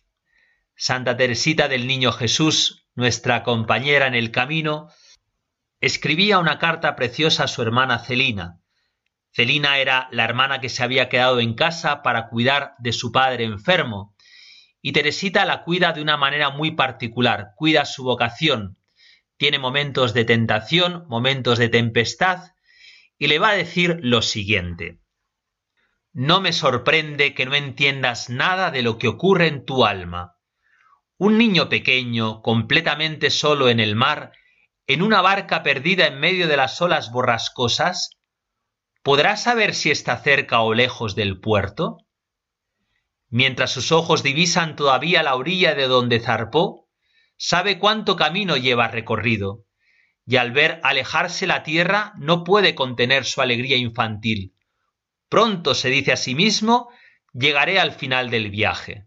Santa 0.74 1.16
Teresita 1.16 1.68
del 1.68 1.86
Niño 1.86 2.10
Jesús, 2.10 2.84
nuestra 2.96 3.44
compañera 3.44 4.08
en 4.08 4.16
el 4.16 4.32
camino, 4.32 4.88
escribía 5.80 6.40
una 6.40 6.58
carta 6.58 6.96
preciosa 6.96 7.44
a 7.44 7.46
su 7.46 7.62
hermana 7.62 8.00
Celina. 8.00 8.58
Celina 9.30 9.78
era 9.78 10.08
la 10.10 10.24
hermana 10.24 10.60
que 10.60 10.68
se 10.68 10.82
había 10.82 11.08
quedado 11.08 11.38
en 11.38 11.54
casa 11.54 12.02
para 12.02 12.28
cuidar 12.28 12.74
de 12.80 12.92
su 12.92 13.12
padre 13.12 13.44
enfermo, 13.44 14.16
y 14.82 14.90
Teresita 14.90 15.44
la 15.44 15.62
cuida 15.62 15.92
de 15.92 16.02
una 16.02 16.16
manera 16.16 16.50
muy 16.50 16.72
particular, 16.72 17.52
cuida 17.54 17.84
su 17.84 18.02
vocación, 18.02 18.79
tiene 19.40 19.58
momentos 19.58 20.12
de 20.12 20.26
tentación, 20.26 21.06
momentos 21.08 21.56
de 21.58 21.70
tempestad, 21.70 22.52
y 23.16 23.26
le 23.28 23.38
va 23.38 23.48
a 23.48 23.56
decir 23.56 23.98
lo 24.02 24.20
siguiente. 24.20 25.00
No 26.12 26.42
me 26.42 26.52
sorprende 26.52 27.32
que 27.32 27.46
no 27.46 27.54
entiendas 27.54 28.28
nada 28.28 28.70
de 28.70 28.82
lo 28.82 28.98
que 28.98 29.08
ocurre 29.08 29.46
en 29.46 29.64
tu 29.64 29.86
alma. 29.86 30.36
Un 31.16 31.38
niño 31.38 31.70
pequeño, 31.70 32.42
completamente 32.42 33.30
solo 33.30 33.70
en 33.70 33.80
el 33.80 33.96
mar, 33.96 34.32
en 34.86 35.00
una 35.00 35.22
barca 35.22 35.62
perdida 35.62 36.06
en 36.06 36.20
medio 36.20 36.46
de 36.46 36.58
las 36.58 36.82
olas 36.82 37.10
borrascosas, 37.10 38.18
¿podrá 39.02 39.38
saber 39.38 39.74
si 39.74 39.90
está 39.90 40.18
cerca 40.18 40.60
o 40.60 40.74
lejos 40.74 41.14
del 41.14 41.40
puerto? 41.40 41.96
Mientras 43.30 43.70
sus 43.70 43.90
ojos 43.90 44.22
divisan 44.22 44.76
todavía 44.76 45.22
la 45.22 45.34
orilla 45.34 45.74
de 45.74 45.86
donde 45.86 46.20
zarpó, 46.20 46.79
sabe 47.42 47.78
cuánto 47.78 48.16
camino 48.16 48.58
lleva 48.58 48.88
recorrido, 48.88 49.64
y 50.26 50.36
al 50.36 50.52
ver 50.52 50.78
alejarse 50.82 51.46
la 51.46 51.62
tierra 51.62 52.12
no 52.18 52.44
puede 52.44 52.74
contener 52.74 53.24
su 53.24 53.40
alegría 53.40 53.78
infantil. 53.78 54.54
Pronto 55.30 55.74
se 55.74 55.88
dice 55.88 56.12
a 56.12 56.16
sí 56.16 56.34
mismo, 56.34 56.90
llegaré 57.32 57.80
al 57.80 57.92
final 57.92 58.28
del 58.28 58.50
viaje. 58.50 59.06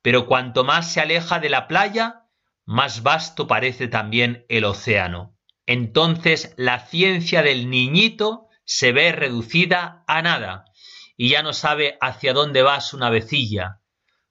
Pero 0.00 0.26
cuanto 0.26 0.64
más 0.64 0.90
se 0.90 1.02
aleja 1.02 1.38
de 1.38 1.50
la 1.50 1.68
playa, 1.68 2.22
más 2.64 3.02
vasto 3.02 3.46
parece 3.46 3.86
también 3.86 4.46
el 4.48 4.64
océano. 4.64 5.36
Entonces 5.66 6.54
la 6.56 6.86
ciencia 6.86 7.42
del 7.42 7.68
niñito 7.68 8.48
se 8.64 8.92
ve 8.92 9.12
reducida 9.12 10.04
a 10.06 10.22
nada, 10.22 10.64
y 11.18 11.28
ya 11.28 11.42
no 11.42 11.52
sabe 11.52 11.98
hacia 12.00 12.32
dónde 12.32 12.62
va 12.62 12.80
su 12.80 12.96
navecilla. 12.96 13.82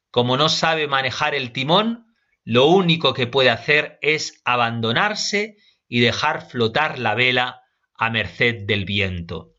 Como 0.10 0.38
no 0.38 0.50
sabe 0.50 0.88
manejar 0.88 1.36
el 1.36 1.52
timón, 1.52 2.05
lo 2.46 2.68
único 2.68 3.16
que 3.16 3.26
puede 3.26 3.50
hacer 3.50 3.98
es 4.02 4.40
abandonarse 4.46 5.58
y 5.88 6.00
dejar 6.00 6.48
flotar 6.48 7.00
la 7.00 7.16
vela 7.16 7.64
a 7.98 8.12
merced 8.12 8.66
del 8.68 8.86
viento. 8.86 9.56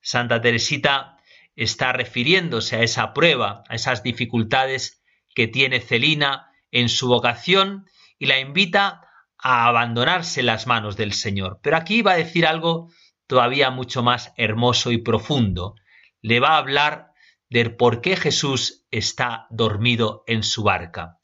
Santa 0.00 0.40
Teresita 0.40 1.18
está 1.56 1.92
refiriéndose 1.92 2.76
a 2.76 2.82
esa 2.82 3.12
prueba, 3.12 3.64
a 3.68 3.74
esas 3.74 4.02
dificultades 4.02 5.02
que 5.34 5.46
tiene 5.46 5.80
Celina 5.80 6.50
en 6.70 6.88
su 6.88 7.08
vocación 7.08 7.84
y 8.18 8.26
la 8.26 8.40
invita 8.40 9.02
a 9.38 9.66
abandonarse 9.66 10.40
en 10.40 10.46
las 10.46 10.66
manos 10.66 10.96
del 10.96 11.12
Señor. 11.12 11.60
Pero 11.62 11.76
aquí 11.76 12.00
va 12.00 12.12
a 12.12 12.16
decir 12.16 12.46
algo 12.46 12.90
todavía 13.26 13.70
mucho 13.70 14.02
más 14.02 14.32
hermoso 14.38 14.90
y 14.90 14.98
profundo. 14.98 15.74
Le 16.22 16.40
va 16.40 16.54
a 16.54 16.58
hablar 16.58 17.12
de 17.50 17.68
por 17.68 18.00
qué 18.00 18.16
Jesús 18.16 18.86
está 18.90 19.46
dormido 19.50 20.24
en 20.26 20.42
su 20.42 20.62
barca. 20.62 21.18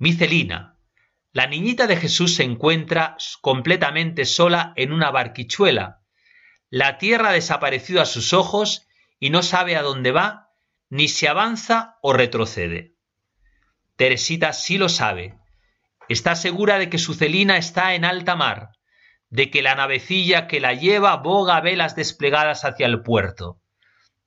Mi 0.00 0.14
Celina, 0.14 0.78
la 1.30 1.46
niñita 1.46 1.86
de 1.86 1.94
Jesús 1.94 2.34
se 2.34 2.42
encuentra 2.42 3.18
completamente 3.42 4.24
sola 4.24 4.72
en 4.76 4.94
una 4.94 5.10
barquichuela, 5.10 6.00
la 6.70 6.96
tierra 6.96 7.28
ha 7.28 7.32
desaparecido 7.32 8.00
a 8.00 8.06
sus 8.06 8.32
ojos 8.32 8.88
y 9.18 9.28
no 9.28 9.42
sabe 9.42 9.76
a 9.76 9.82
dónde 9.82 10.10
va, 10.10 10.48
ni 10.88 11.06
si 11.06 11.26
avanza 11.26 11.98
o 12.00 12.14
retrocede. 12.14 12.94
Teresita 13.96 14.54
sí 14.54 14.78
lo 14.78 14.88
sabe. 14.88 15.38
Está 16.08 16.34
segura 16.34 16.78
de 16.78 16.88
que 16.88 16.96
su 16.96 17.12
Celina 17.12 17.58
está 17.58 17.94
en 17.94 18.06
alta 18.06 18.36
mar, 18.36 18.70
de 19.28 19.50
que 19.50 19.60
la 19.60 19.74
navecilla 19.74 20.48
que 20.48 20.60
la 20.60 20.72
lleva 20.72 21.14
boga 21.16 21.60
velas 21.60 21.94
desplegadas 21.94 22.64
hacia 22.64 22.86
el 22.86 23.02
puerto, 23.02 23.60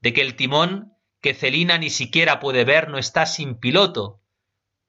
de 0.02 0.14
que 0.14 0.22
el 0.22 0.36
timón, 0.36 0.94
que 1.20 1.34
Celina 1.34 1.80
ni 1.80 1.90
siquiera 1.90 2.40
puede 2.40 2.64
ver, 2.64 2.90
no 2.90 3.00
está 3.00 3.26
sin 3.26 3.58
piloto. 3.58 4.20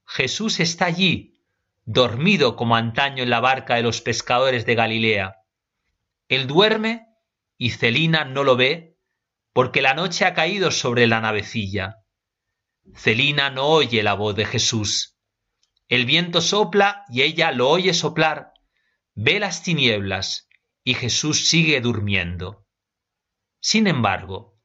Jesús 0.07 0.61
está 0.61 0.87
allí, 0.87 1.43
dormido 1.85 2.57
como 2.57 2.77
antaño 2.77 3.23
en 3.23 3.31
la 3.31 3.41
barca 3.41 3.77
de 3.77 3.83
los 3.83 4.01
pescadores 4.01 4.67
de 4.67 4.75
Galilea. 4.75 5.37
Él 6.29 6.47
duerme 6.47 7.07
y 7.59 7.71
Celina 7.71 8.25
no 8.25 8.45
lo 8.45 8.57
ve 8.57 8.99
porque 9.53 9.83
la 9.83 9.95
noche 9.95 10.25
ha 10.25 10.35
caído 10.35 10.71
sobre 10.71 11.07
la 11.07 11.21
navecilla. 11.21 12.05
Celina 12.95 13.51
no 13.51 13.67
oye 13.67 14.03
la 14.03 14.15
voz 14.15 14.35
de 14.35 14.45
Jesús. 14.45 15.17
El 15.89 16.07
viento 16.07 16.41
sopla 16.41 17.05
y 17.09 17.23
ella 17.23 17.53
lo 17.53 17.69
oye 17.69 17.95
soplar, 17.95 18.53
ve 19.15 19.39
las 19.39 19.63
tinieblas 19.63 20.49
y 20.83 20.95
Jesús 20.95 21.49
sigue 21.49 21.81
durmiendo. 21.81 22.67
Sin 23.61 23.87
embargo, 23.87 24.59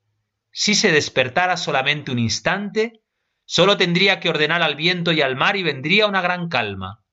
si 0.52 0.76
se 0.76 0.92
despertara 0.92 1.56
solamente 1.56 2.12
un 2.12 2.20
instante, 2.20 3.04
sólo 3.52 3.78
tendría 3.78 4.20
que 4.20 4.30
ordenar 4.30 4.62
al 4.62 4.76
viento 4.76 5.12
y 5.12 5.24
al 5.24 5.36
mar 5.36 5.56
y 5.56 5.64
vendría 5.64 6.06
una 6.06 6.22
gran 6.22 6.50
calma. 6.50 7.04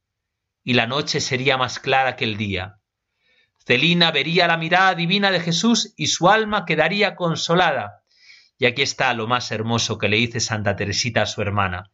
y 0.62 0.74
la 0.74 0.87
noche 0.87 1.20
sería 1.20 1.57
más 1.57 1.78
clara 1.78 2.16
que 2.16 2.24
el 2.24 2.37
día. 2.37 2.80
Celina 3.64 4.11
vería 4.11 4.47
la 4.47 4.59
mirada 4.59 4.95
divina 4.95 5.30
de 5.30 5.41
Jesús 5.41 5.95
y 5.97 6.09
su 6.09 6.28
alma 6.28 6.66
quedaría 6.66 7.14
consolada. 7.14 8.03
Y 8.59 8.66
aquí 8.66 8.82
está 8.82 9.14
lo 9.14 9.28
más 9.28 9.51
hermoso 9.51 9.97
que 9.97 10.09
le 10.09 10.16
dice 10.18 10.41
Santa 10.41 10.76
Teresita 10.76 11.22
a 11.22 11.26
su 11.26 11.41
hermana. 11.41 11.93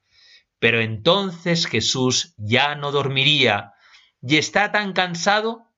Pero 0.59 0.81
entonces 0.81 1.67
Jesús 1.67 2.35
ya 2.37 2.75
no 2.75 2.91
dormiría 2.93 3.75
y 4.23 4.39
está 4.39 4.73
tan 4.73 4.93
cansado. 4.93 5.71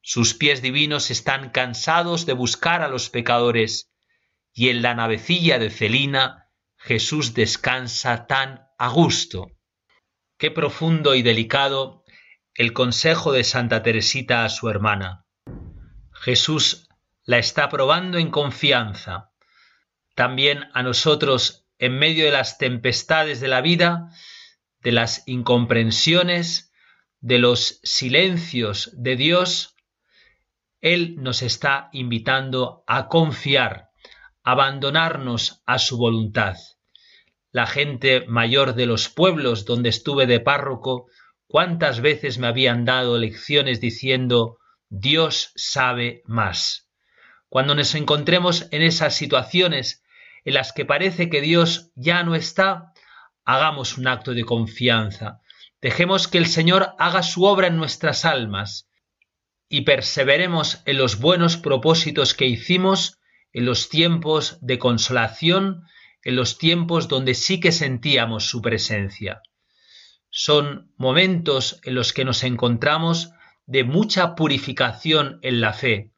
Sus 0.00 0.32
pies 0.32 0.62
divinos 0.62 1.10
están 1.10 1.50
cansados 1.50 2.24
de 2.24 2.32
buscar 2.32 2.82
a 2.82 2.88
los 2.88 3.10
pecadores 3.10 3.92
y 4.54 4.68
en 4.70 4.80
la 4.80 4.94
navecilla 4.94 5.58
de 5.58 5.70
Celina 5.70 6.41
Jesús 6.84 7.32
descansa 7.32 8.26
tan 8.26 8.66
a 8.76 8.88
gusto. 8.88 9.52
Qué 10.36 10.50
profundo 10.50 11.14
y 11.14 11.22
delicado 11.22 12.02
el 12.54 12.72
consejo 12.72 13.30
de 13.30 13.44
Santa 13.44 13.84
Teresita 13.84 14.44
a 14.44 14.48
su 14.48 14.68
hermana. 14.68 15.24
Jesús 16.12 16.88
la 17.22 17.38
está 17.38 17.68
probando 17.68 18.18
en 18.18 18.32
confianza. 18.32 19.30
También 20.16 20.70
a 20.74 20.82
nosotros, 20.82 21.68
en 21.78 22.00
medio 22.00 22.24
de 22.24 22.32
las 22.32 22.58
tempestades 22.58 23.40
de 23.40 23.46
la 23.46 23.60
vida, 23.60 24.08
de 24.80 24.90
las 24.90 25.22
incomprensiones, 25.28 26.72
de 27.20 27.38
los 27.38 27.78
silencios 27.84 28.90
de 28.94 29.14
Dios, 29.14 29.76
Él 30.80 31.14
nos 31.18 31.42
está 31.42 31.90
invitando 31.92 32.82
a 32.88 33.06
confiar, 33.06 33.90
abandonarnos 34.42 35.62
a 35.64 35.78
su 35.78 35.96
voluntad. 35.96 36.56
La 37.52 37.66
gente 37.66 38.26
mayor 38.26 38.74
de 38.74 38.86
los 38.86 39.08
pueblos 39.08 39.64
donde 39.64 39.90
estuve 39.90 40.26
de 40.26 40.40
párroco, 40.40 41.06
cuántas 41.46 42.00
veces 42.00 42.38
me 42.38 42.46
habían 42.46 42.84
dado 42.84 43.18
lecciones 43.18 43.80
diciendo 43.80 44.58
Dios 44.88 45.52
sabe 45.54 46.22
más. 46.24 46.88
Cuando 47.48 47.74
nos 47.74 47.94
encontremos 47.94 48.68
en 48.72 48.82
esas 48.82 49.14
situaciones 49.14 50.02
en 50.44 50.54
las 50.54 50.72
que 50.72 50.84
parece 50.84 51.28
que 51.28 51.40
Dios 51.40 51.92
ya 51.94 52.22
no 52.22 52.34
está, 52.34 52.92
hagamos 53.44 53.98
un 53.98 54.06
acto 54.08 54.32
de 54.34 54.44
confianza. 54.44 55.40
Dejemos 55.80 56.28
que 56.28 56.38
el 56.38 56.46
Señor 56.46 56.94
haga 56.98 57.22
su 57.22 57.44
obra 57.44 57.66
en 57.66 57.76
nuestras 57.76 58.24
almas 58.24 58.88
y 59.68 59.82
perseveremos 59.82 60.82
en 60.86 60.98
los 60.98 61.18
buenos 61.18 61.56
propósitos 61.56 62.34
que 62.34 62.46
hicimos 62.46 63.18
en 63.52 63.66
los 63.66 63.88
tiempos 63.88 64.58
de 64.60 64.78
consolación, 64.78 65.84
en 66.24 66.36
los 66.36 66.58
tiempos 66.58 67.08
donde 67.08 67.34
sí 67.34 67.60
que 67.60 67.72
sentíamos 67.72 68.48
su 68.48 68.62
presencia. 68.62 69.42
Son 70.30 70.92
momentos 70.96 71.80
en 71.84 71.94
los 71.94 72.12
que 72.12 72.24
nos 72.24 72.44
encontramos 72.44 73.32
de 73.66 73.84
mucha 73.84 74.34
purificación 74.34 75.38
en 75.42 75.60
la 75.60 75.72
fe, 75.72 76.12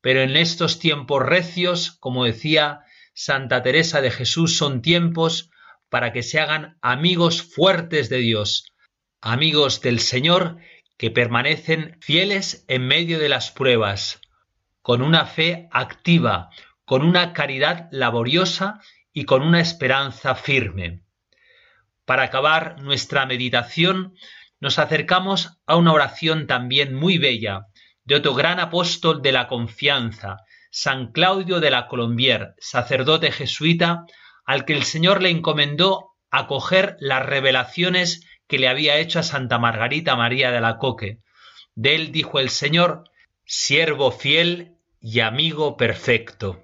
pero 0.00 0.20
en 0.20 0.36
estos 0.36 0.78
tiempos 0.78 1.22
recios, 1.22 1.92
como 2.00 2.24
decía 2.24 2.80
Santa 3.14 3.62
Teresa 3.62 4.00
de 4.00 4.10
Jesús, 4.10 4.56
son 4.56 4.82
tiempos 4.82 5.50
para 5.88 6.12
que 6.12 6.22
se 6.22 6.40
hagan 6.40 6.76
amigos 6.82 7.42
fuertes 7.42 8.08
de 8.08 8.18
Dios, 8.18 8.72
amigos 9.20 9.80
del 9.80 10.00
Señor 10.00 10.58
que 10.96 11.10
permanecen 11.10 11.96
fieles 12.00 12.64
en 12.68 12.86
medio 12.86 13.18
de 13.18 13.28
las 13.28 13.50
pruebas, 13.50 14.20
con 14.82 15.02
una 15.02 15.26
fe 15.26 15.68
activa, 15.72 16.50
con 16.84 17.02
una 17.02 17.32
caridad 17.32 17.88
laboriosa 17.90 18.80
y 19.14 19.24
con 19.24 19.42
una 19.42 19.60
esperanza 19.60 20.34
firme. 20.34 21.04
Para 22.04 22.24
acabar 22.24 22.82
nuestra 22.82 23.24
meditación, 23.24 24.14
nos 24.60 24.78
acercamos 24.78 25.58
a 25.66 25.76
una 25.76 25.92
oración 25.92 26.46
también 26.46 26.94
muy 26.94 27.16
bella 27.16 27.68
de 28.04 28.16
otro 28.16 28.34
gran 28.34 28.60
apóstol 28.60 29.22
de 29.22 29.32
la 29.32 29.48
confianza, 29.48 30.38
San 30.70 31.12
Claudio 31.12 31.60
de 31.60 31.70
la 31.70 31.86
Colombier, 31.86 32.54
sacerdote 32.58 33.30
jesuita, 33.30 34.04
al 34.44 34.64
que 34.64 34.74
el 34.74 34.82
Señor 34.82 35.22
le 35.22 35.30
encomendó 35.30 36.10
acoger 36.30 36.96
las 36.98 37.24
revelaciones 37.24 38.26
que 38.48 38.58
le 38.58 38.68
había 38.68 38.98
hecho 38.98 39.20
a 39.20 39.22
Santa 39.22 39.58
Margarita 39.58 40.16
María 40.16 40.50
de 40.50 40.60
la 40.60 40.76
Coque. 40.78 41.20
De 41.76 41.94
él 41.94 42.10
dijo 42.10 42.40
el 42.40 42.50
Señor, 42.50 43.04
siervo 43.44 44.10
fiel 44.10 44.76
y 45.00 45.20
amigo 45.20 45.76
perfecto. 45.76 46.63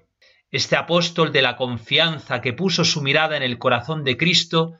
Este 0.51 0.75
apóstol 0.75 1.31
de 1.31 1.41
la 1.41 1.55
confianza 1.55 2.41
que 2.41 2.53
puso 2.53 2.83
su 2.83 3.01
mirada 3.01 3.37
en 3.37 3.43
el 3.43 3.57
corazón 3.57 4.03
de 4.03 4.17
Cristo, 4.17 4.79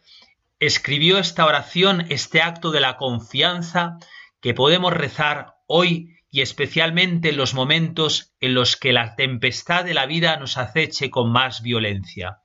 escribió 0.59 1.17
esta 1.17 1.45
oración, 1.45 2.05
este 2.09 2.41
acto 2.41 2.71
de 2.71 2.81
la 2.81 2.97
confianza 2.97 3.97
que 4.41 4.53
podemos 4.53 4.93
rezar 4.93 5.55
hoy 5.67 6.17
y 6.29 6.41
especialmente 6.41 7.29
en 7.29 7.37
los 7.37 7.53
momentos 7.53 8.33
en 8.39 8.53
los 8.53 8.75
que 8.75 8.93
la 8.93 9.15
tempestad 9.15 9.85
de 9.85 9.93
la 9.93 10.05
vida 10.05 10.37
nos 10.37 10.57
aceche 10.57 11.09
con 11.09 11.31
más 11.31 11.61
violencia. 11.61 12.39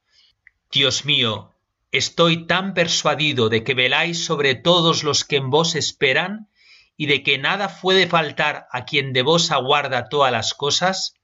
Dios 0.72 1.05
mío, 1.05 1.53
estoy 1.93 2.47
tan 2.47 2.74
persuadido 2.74 3.49
de 3.49 3.64
que 3.64 3.74
veláis 3.74 4.24
sobre 4.24 4.55
todos 4.55 5.05
los 5.05 5.24
que 5.24 5.37
en 5.37 5.51
vos 5.51 5.74
esperan 5.74 6.49
y 6.97 7.07
de 7.07 7.22
que 7.22 7.39
nada 7.39 7.81
puede 7.81 8.07
faltar 8.07 8.66
a 8.72 8.85
quien 8.85 9.12
de 9.12 9.22
vos 9.22 9.51
aguarda 9.51 10.09
todas 10.09 10.33
las 10.33 10.55
cosas, 10.55 11.14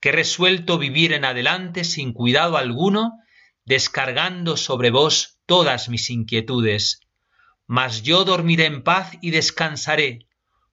que 0.00 0.12
resuelto 0.12 0.78
vivir 0.78 1.12
en 1.12 1.24
adelante 1.24 1.84
sin 1.84 2.12
cuidado 2.12 2.56
alguno, 2.56 3.12
descargando 3.64 4.56
sobre 4.56 4.90
vos 4.90 5.38
todas 5.46 5.88
mis 5.88 6.10
inquietudes. 6.10 7.00
Mas 7.66 8.02
yo 8.02 8.24
dormiré 8.24 8.66
en 8.66 8.82
paz 8.82 9.12
y 9.20 9.30
descansaré, 9.30 10.26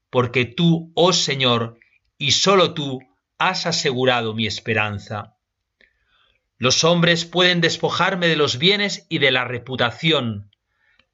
porque 0.10 0.46
tú, 0.46 0.92
oh 0.96 1.12
Señor, 1.12 1.80
y 2.18 2.32
sólo 2.32 2.74
tú, 2.74 3.00
has 3.38 3.66
asegurado 3.66 4.34
mi 4.34 4.48
esperanza. 4.48 5.36
Los 6.58 6.86
hombres 6.86 7.26
pueden 7.26 7.60
despojarme 7.60 8.28
de 8.28 8.38
los 8.38 8.58
bienes 8.58 9.06
y 9.10 9.18
de 9.18 9.32
la 9.32 9.44
reputación. 9.44 10.52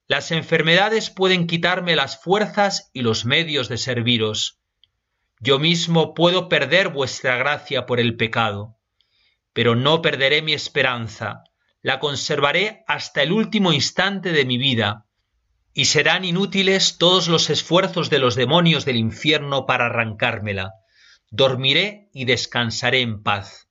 Las 0.07 0.31
enfermedades 0.31 1.09
pueden 1.09 1.47
quitarme 1.47 1.95
las 1.95 2.21
fuerzas 2.21 2.91
y 2.93 3.01
los 3.01 3.25
medios 3.25 3.69
de 3.69 3.77
serviros. 3.77 4.60
Yo 5.43 5.57
mismo 5.57 6.13
puedo 6.13 6.49
perder 6.49 6.89
vuestra 6.89 7.35
gracia 7.35 7.87
por 7.87 7.99
el 7.99 8.15
pecado, 8.15 8.77
pero 9.53 9.75
no 9.75 10.03
perderé 10.03 10.43
mi 10.43 10.53
esperanza, 10.53 11.43
la 11.81 11.97
conservaré 11.97 12.83
hasta 12.87 13.23
el 13.23 13.31
último 13.31 13.73
instante 13.73 14.33
de 14.33 14.45
mi 14.45 14.59
vida, 14.59 15.07
y 15.73 15.85
serán 15.85 16.25
inútiles 16.25 16.99
todos 16.99 17.27
los 17.27 17.49
esfuerzos 17.49 18.11
de 18.11 18.19
los 18.19 18.35
demonios 18.35 18.85
del 18.85 18.97
infierno 18.97 19.65
para 19.65 19.87
arrancármela. 19.87 20.73
Dormiré 21.31 22.09
y 22.13 22.25
descansaré 22.25 23.01
en 23.01 23.23
paz. 23.23 23.67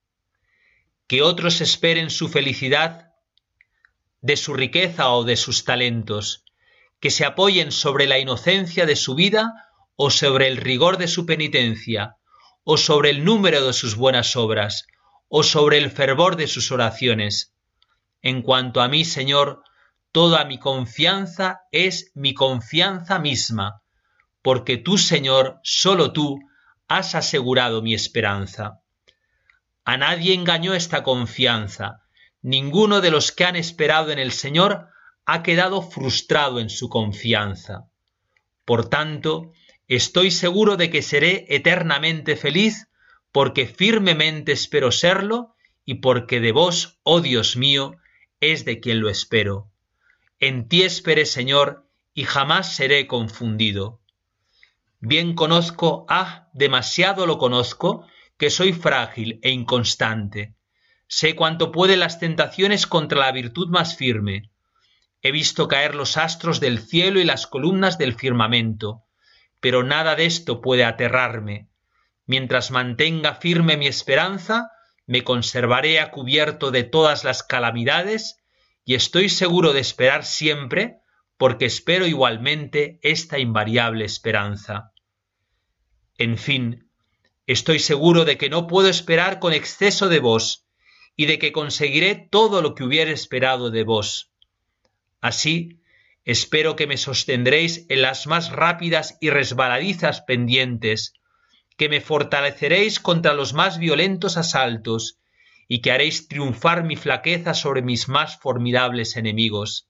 Que 1.07 1.23
otros 1.23 1.61
esperen 1.61 2.11
su 2.11 2.29
felicidad 2.29 3.13
de 4.23 4.37
su 4.37 4.55
riqueza 4.55 5.11
o 5.13 5.23
de 5.23 5.37
sus 5.37 5.65
talentos, 5.65 6.45
que 6.99 7.11
se 7.11 7.25
apoyen 7.25 7.71
sobre 7.71 8.09
la 8.09 8.19
inocencia 8.19 8.87
de 8.87 8.97
su 8.97 9.15
vida 9.15 9.70
o 10.03 10.09
sobre 10.09 10.49
el 10.49 10.57
rigor 10.57 10.97
de 10.97 11.09
su 11.09 11.27
penitencia, 11.27 12.17
o 12.65 12.79
sobre 12.79 13.11
el 13.11 13.23
número 13.23 13.67
de 13.67 13.75
sus 13.75 13.97
buenas 13.97 14.35
obras, 14.35 14.87
o 15.29 15.43
sobre 15.43 15.77
el 15.77 15.91
fervor 15.91 16.37
de 16.37 16.47
sus 16.47 16.73
oraciones. 16.73 17.53
En 18.23 18.41
cuanto 18.41 18.81
a 18.81 18.89
mí, 18.89 19.05
Señor, 19.05 19.63
toda 20.11 20.47
mi 20.47 20.59
confianza 20.59 21.61
es 21.71 22.13
mi 22.15 22.33
confianza 22.33 23.19
misma, 23.19 23.83
porque 24.41 24.79
tú, 24.79 24.97
Señor, 24.97 25.61
solo 25.65 26.15
tú, 26.15 26.39
has 26.89 27.15
asegurado 27.15 27.83
mi 27.83 27.93
esperanza. 27.93 28.81
A 29.85 29.99
nadie 29.99 30.33
engañó 30.33 30.73
esta 30.73 31.03
confianza, 31.03 32.05
ninguno 32.41 33.03
de 33.03 33.11
los 33.11 33.33
que 33.33 33.45
han 33.45 33.57
esperado 33.57 34.13
en 34.13 34.19
el 34.19 34.33
Señor 34.33 34.89
ha 35.27 35.43
quedado 35.43 35.83
frustrado 35.83 36.59
en 36.59 36.71
su 36.71 36.89
confianza. 36.89 37.91
Por 38.65 38.89
tanto, 38.89 39.53
Estoy 39.91 40.31
seguro 40.31 40.77
de 40.77 40.89
que 40.89 41.03
seré 41.03 41.47
eternamente 41.49 42.37
feliz 42.37 42.87
porque 43.33 43.67
firmemente 43.67 44.53
espero 44.53 44.93
serlo 44.93 45.57
y 45.85 45.95
porque 45.95 46.39
de 46.39 46.53
vos, 46.53 47.01
oh 47.03 47.21
Dios 47.21 47.57
mío, 47.57 47.97
es 48.39 48.65
de 48.65 48.79
quien 48.79 49.01
lo 49.01 49.09
espero. 49.09 49.73
En 50.39 50.69
ti 50.69 50.85
esperé, 50.85 51.27
Señor, 51.27 51.91
y 52.15 52.23
jamás 52.23 52.77
seré 52.77 53.09
confundido. 53.09 54.01
Bien 55.01 55.35
conozco, 55.35 56.07
ah, 56.09 56.49
demasiado 56.53 57.27
lo 57.27 57.39
conozco, 57.39 58.07
que 58.39 58.51
soy 58.51 58.73
frágil 58.73 59.41
e 59.43 59.51
inconstante. 59.51 60.55
Sé 61.09 61.35
cuánto 61.35 61.73
pueden 61.73 61.99
las 61.99 62.21
tentaciones 62.21 62.87
contra 62.87 63.19
la 63.19 63.33
virtud 63.33 63.67
más 63.71 63.97
firme. 63.97 64.53
He 65.21 65.33
visto 65.33 65.67
caer 65.67 65.97
los 65.97 66.17
astros 66.17 66.61
del 66.61 66.79
cielo 66.79 67.19
y 67.19 67.25
las 67.25 67.49
columnas 67.49 67.99
del 67.99 68.15
firmamento 68.15 69.03
pero 69.61 69.83
nada 69.83 70.17
de 70.17 70.27
esto 70.27 70.61
puede 70.61 70.85
aterrarme. 70.85 71.69
Mientras 72.27 72.71
mantenga 72.71 73.35
firme 73.35 73.77
mi 73.77 73.87
esperanza, 73.87 74.71
me 75.07 75.25
conservaré 75.25 76.01
a 76.01 76.11
cubierto 76.11 76.71
de 76.71 76.85
todas 76.85 77.25
las 77.25 77.43
calamidades 77.43 78.39
y 78.85 78.95
estoy 78.95 79.29
seguro 79.29 79.73
de 79.73 79.81
esperar 79.81 80.25
siempre, 80.25 81.01
porque 81.37 81.67
espero 81.67 82.07
igualmente 82.07 82.99
esta 83.03 83.39
invariable 83.39 84.05
esperanza. 84.05 84.93
En 86.17 86.39
fin, 86.39 86.91
estoy 87.47 87.79
seguro 87.79 88.25
de 88.25 88.37
que 88.37 88.51
no 88.51 88.67
puedo 88.67 88.89
esperar 88.89 89.39
con 89.39 89.53
exceso 89.53 90.09
de 90.09 90.21
vos, 90.21 90.67
y 91.21 91.27
de 91.27 91.39
que 91.39 91.53
conseguiré 91.53 92.15
todo 92.15 92.63
lo 92.63 92.75
que 92.75 92.83
hubiera 92.83 93.11
esperado 93.11 93.71
de 93.71 93.85
vos. 93.85 94.33
Así, 95.21 95.80
espero 96.31 96.77
que 96.77 96.87
me 96.87 96.97
sostendréis 96.97 97.87
en 97.89 98.03
las 98.03 98.27
más 98.27 98.53
rápidas 98.53 99.19
y 99.21 99.31
resbaladizas 99.31 100.21
pendientes, 100.21 101.15
que 101.77 101.89
me 101.89 102.01
fortaleceréis 102.01 103.01
contra 103.01 103.35
los 103.35 103.53
más 103.53 103.79
violentos 103.79 104.37
asaltos, 104.37 105.19
y 105.67 105.81
que 105.81 105.93
haréis 105.93 106.29
triunfar 106.29 106.85
mi 106.85 106.97
flaqueza 106.97 107.55
sobre 107.55 107.83
mis 107.83 108.09
más 108.09 108.39
formidables 108.39 109.17
enemigos. 109.17 109.89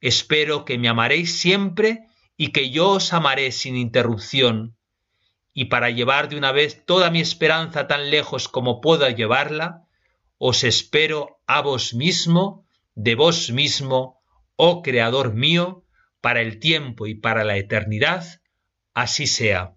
Espero 0.00 0.64
que 0.64 0.78
me 0.78 0.88
amaréis 0.88 1.38
siempre 1.38 2.06
y 2.36 2.52
que 2.52 2.70
yo 2.70 2.90
os 2.90 3.12
amaré 3.12 3.52
sin 3.52 3.76
interrupción, 3.76 4.76
y 5.52 5.66
para 5.66 5.90
llevar 5.90 6.28
de 6.28 6.36
una 6.36 6.52
vez 6.52 6.84
toda 6.84 7.10
mi 7.10 7.20
esperanza 7.20 7.86
tan 7.86 8.10
lejos 8.10 8.48
como 8.48 8.80
pueda 8.80 9.10
llevarla, 9.10 9.84
os 10.38 10.62
espero 10.62 11.40
a 11.46 11.60
vos 11.62 11.94
mismo, 11.94 12.64
de 12.94 13.16
vos 13.16 13.50
mismo, 13.50 14.17
oh 14.58 14.82
Creador 14.82 15.34
mío, 15.34 15.84
para 16.20 16.40
el 16.40 16.58
tiempo 16.58 17.06
y 17.06 17.14
para 17.14 17.44
la 17.44 17.56
eternidad, 17.56 18.24
así 18.92 19.28
sea. 19.28 19.76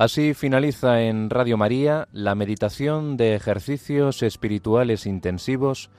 Así 0.00 0.32
finaliza 0.32 1.02
en 1.02 1.28
Radio 1.28 1.58
María 1.58 2.08
la 2.10 2.34
meditación 2.34 3.18
de 3.18 3.34
ejercicios 3.34 4.22
espirituales 4.22 5.04
intensivos 5.04 5.90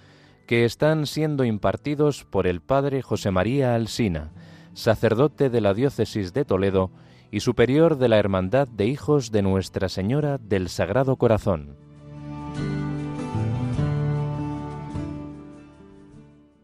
que 0.47 0.65
están 0.65 1.05
siendo 1.05 1.43
impartidos 1.43 2.25
por 2.25 2.47
el 2.47 2.61
Padre 2.61 3.03
José 3.03 3.29
María 3.29 3.75
Alsina, 3.75 4.31
sacerdote 4.73 5.51
de 5.51 5.61
la 5.61 5.75
Diócesis 5.75 6.33
de 6.33 6.45
Toledo 6.45 6.89
y 7.29 7.41
superior 7.41 7.99
de 7.99 8.09
la 8.09 8.17
Hermandad 8.17 8.67
de 8.67 8.87
Hijos 8.87 9.31
de 9.31 9.43
Nuestra 9.43 9.87
Señora 9.87 10.39
del 10.39 10.69
Sagrado 10.69 11.17
Corazón. 11.17 11.90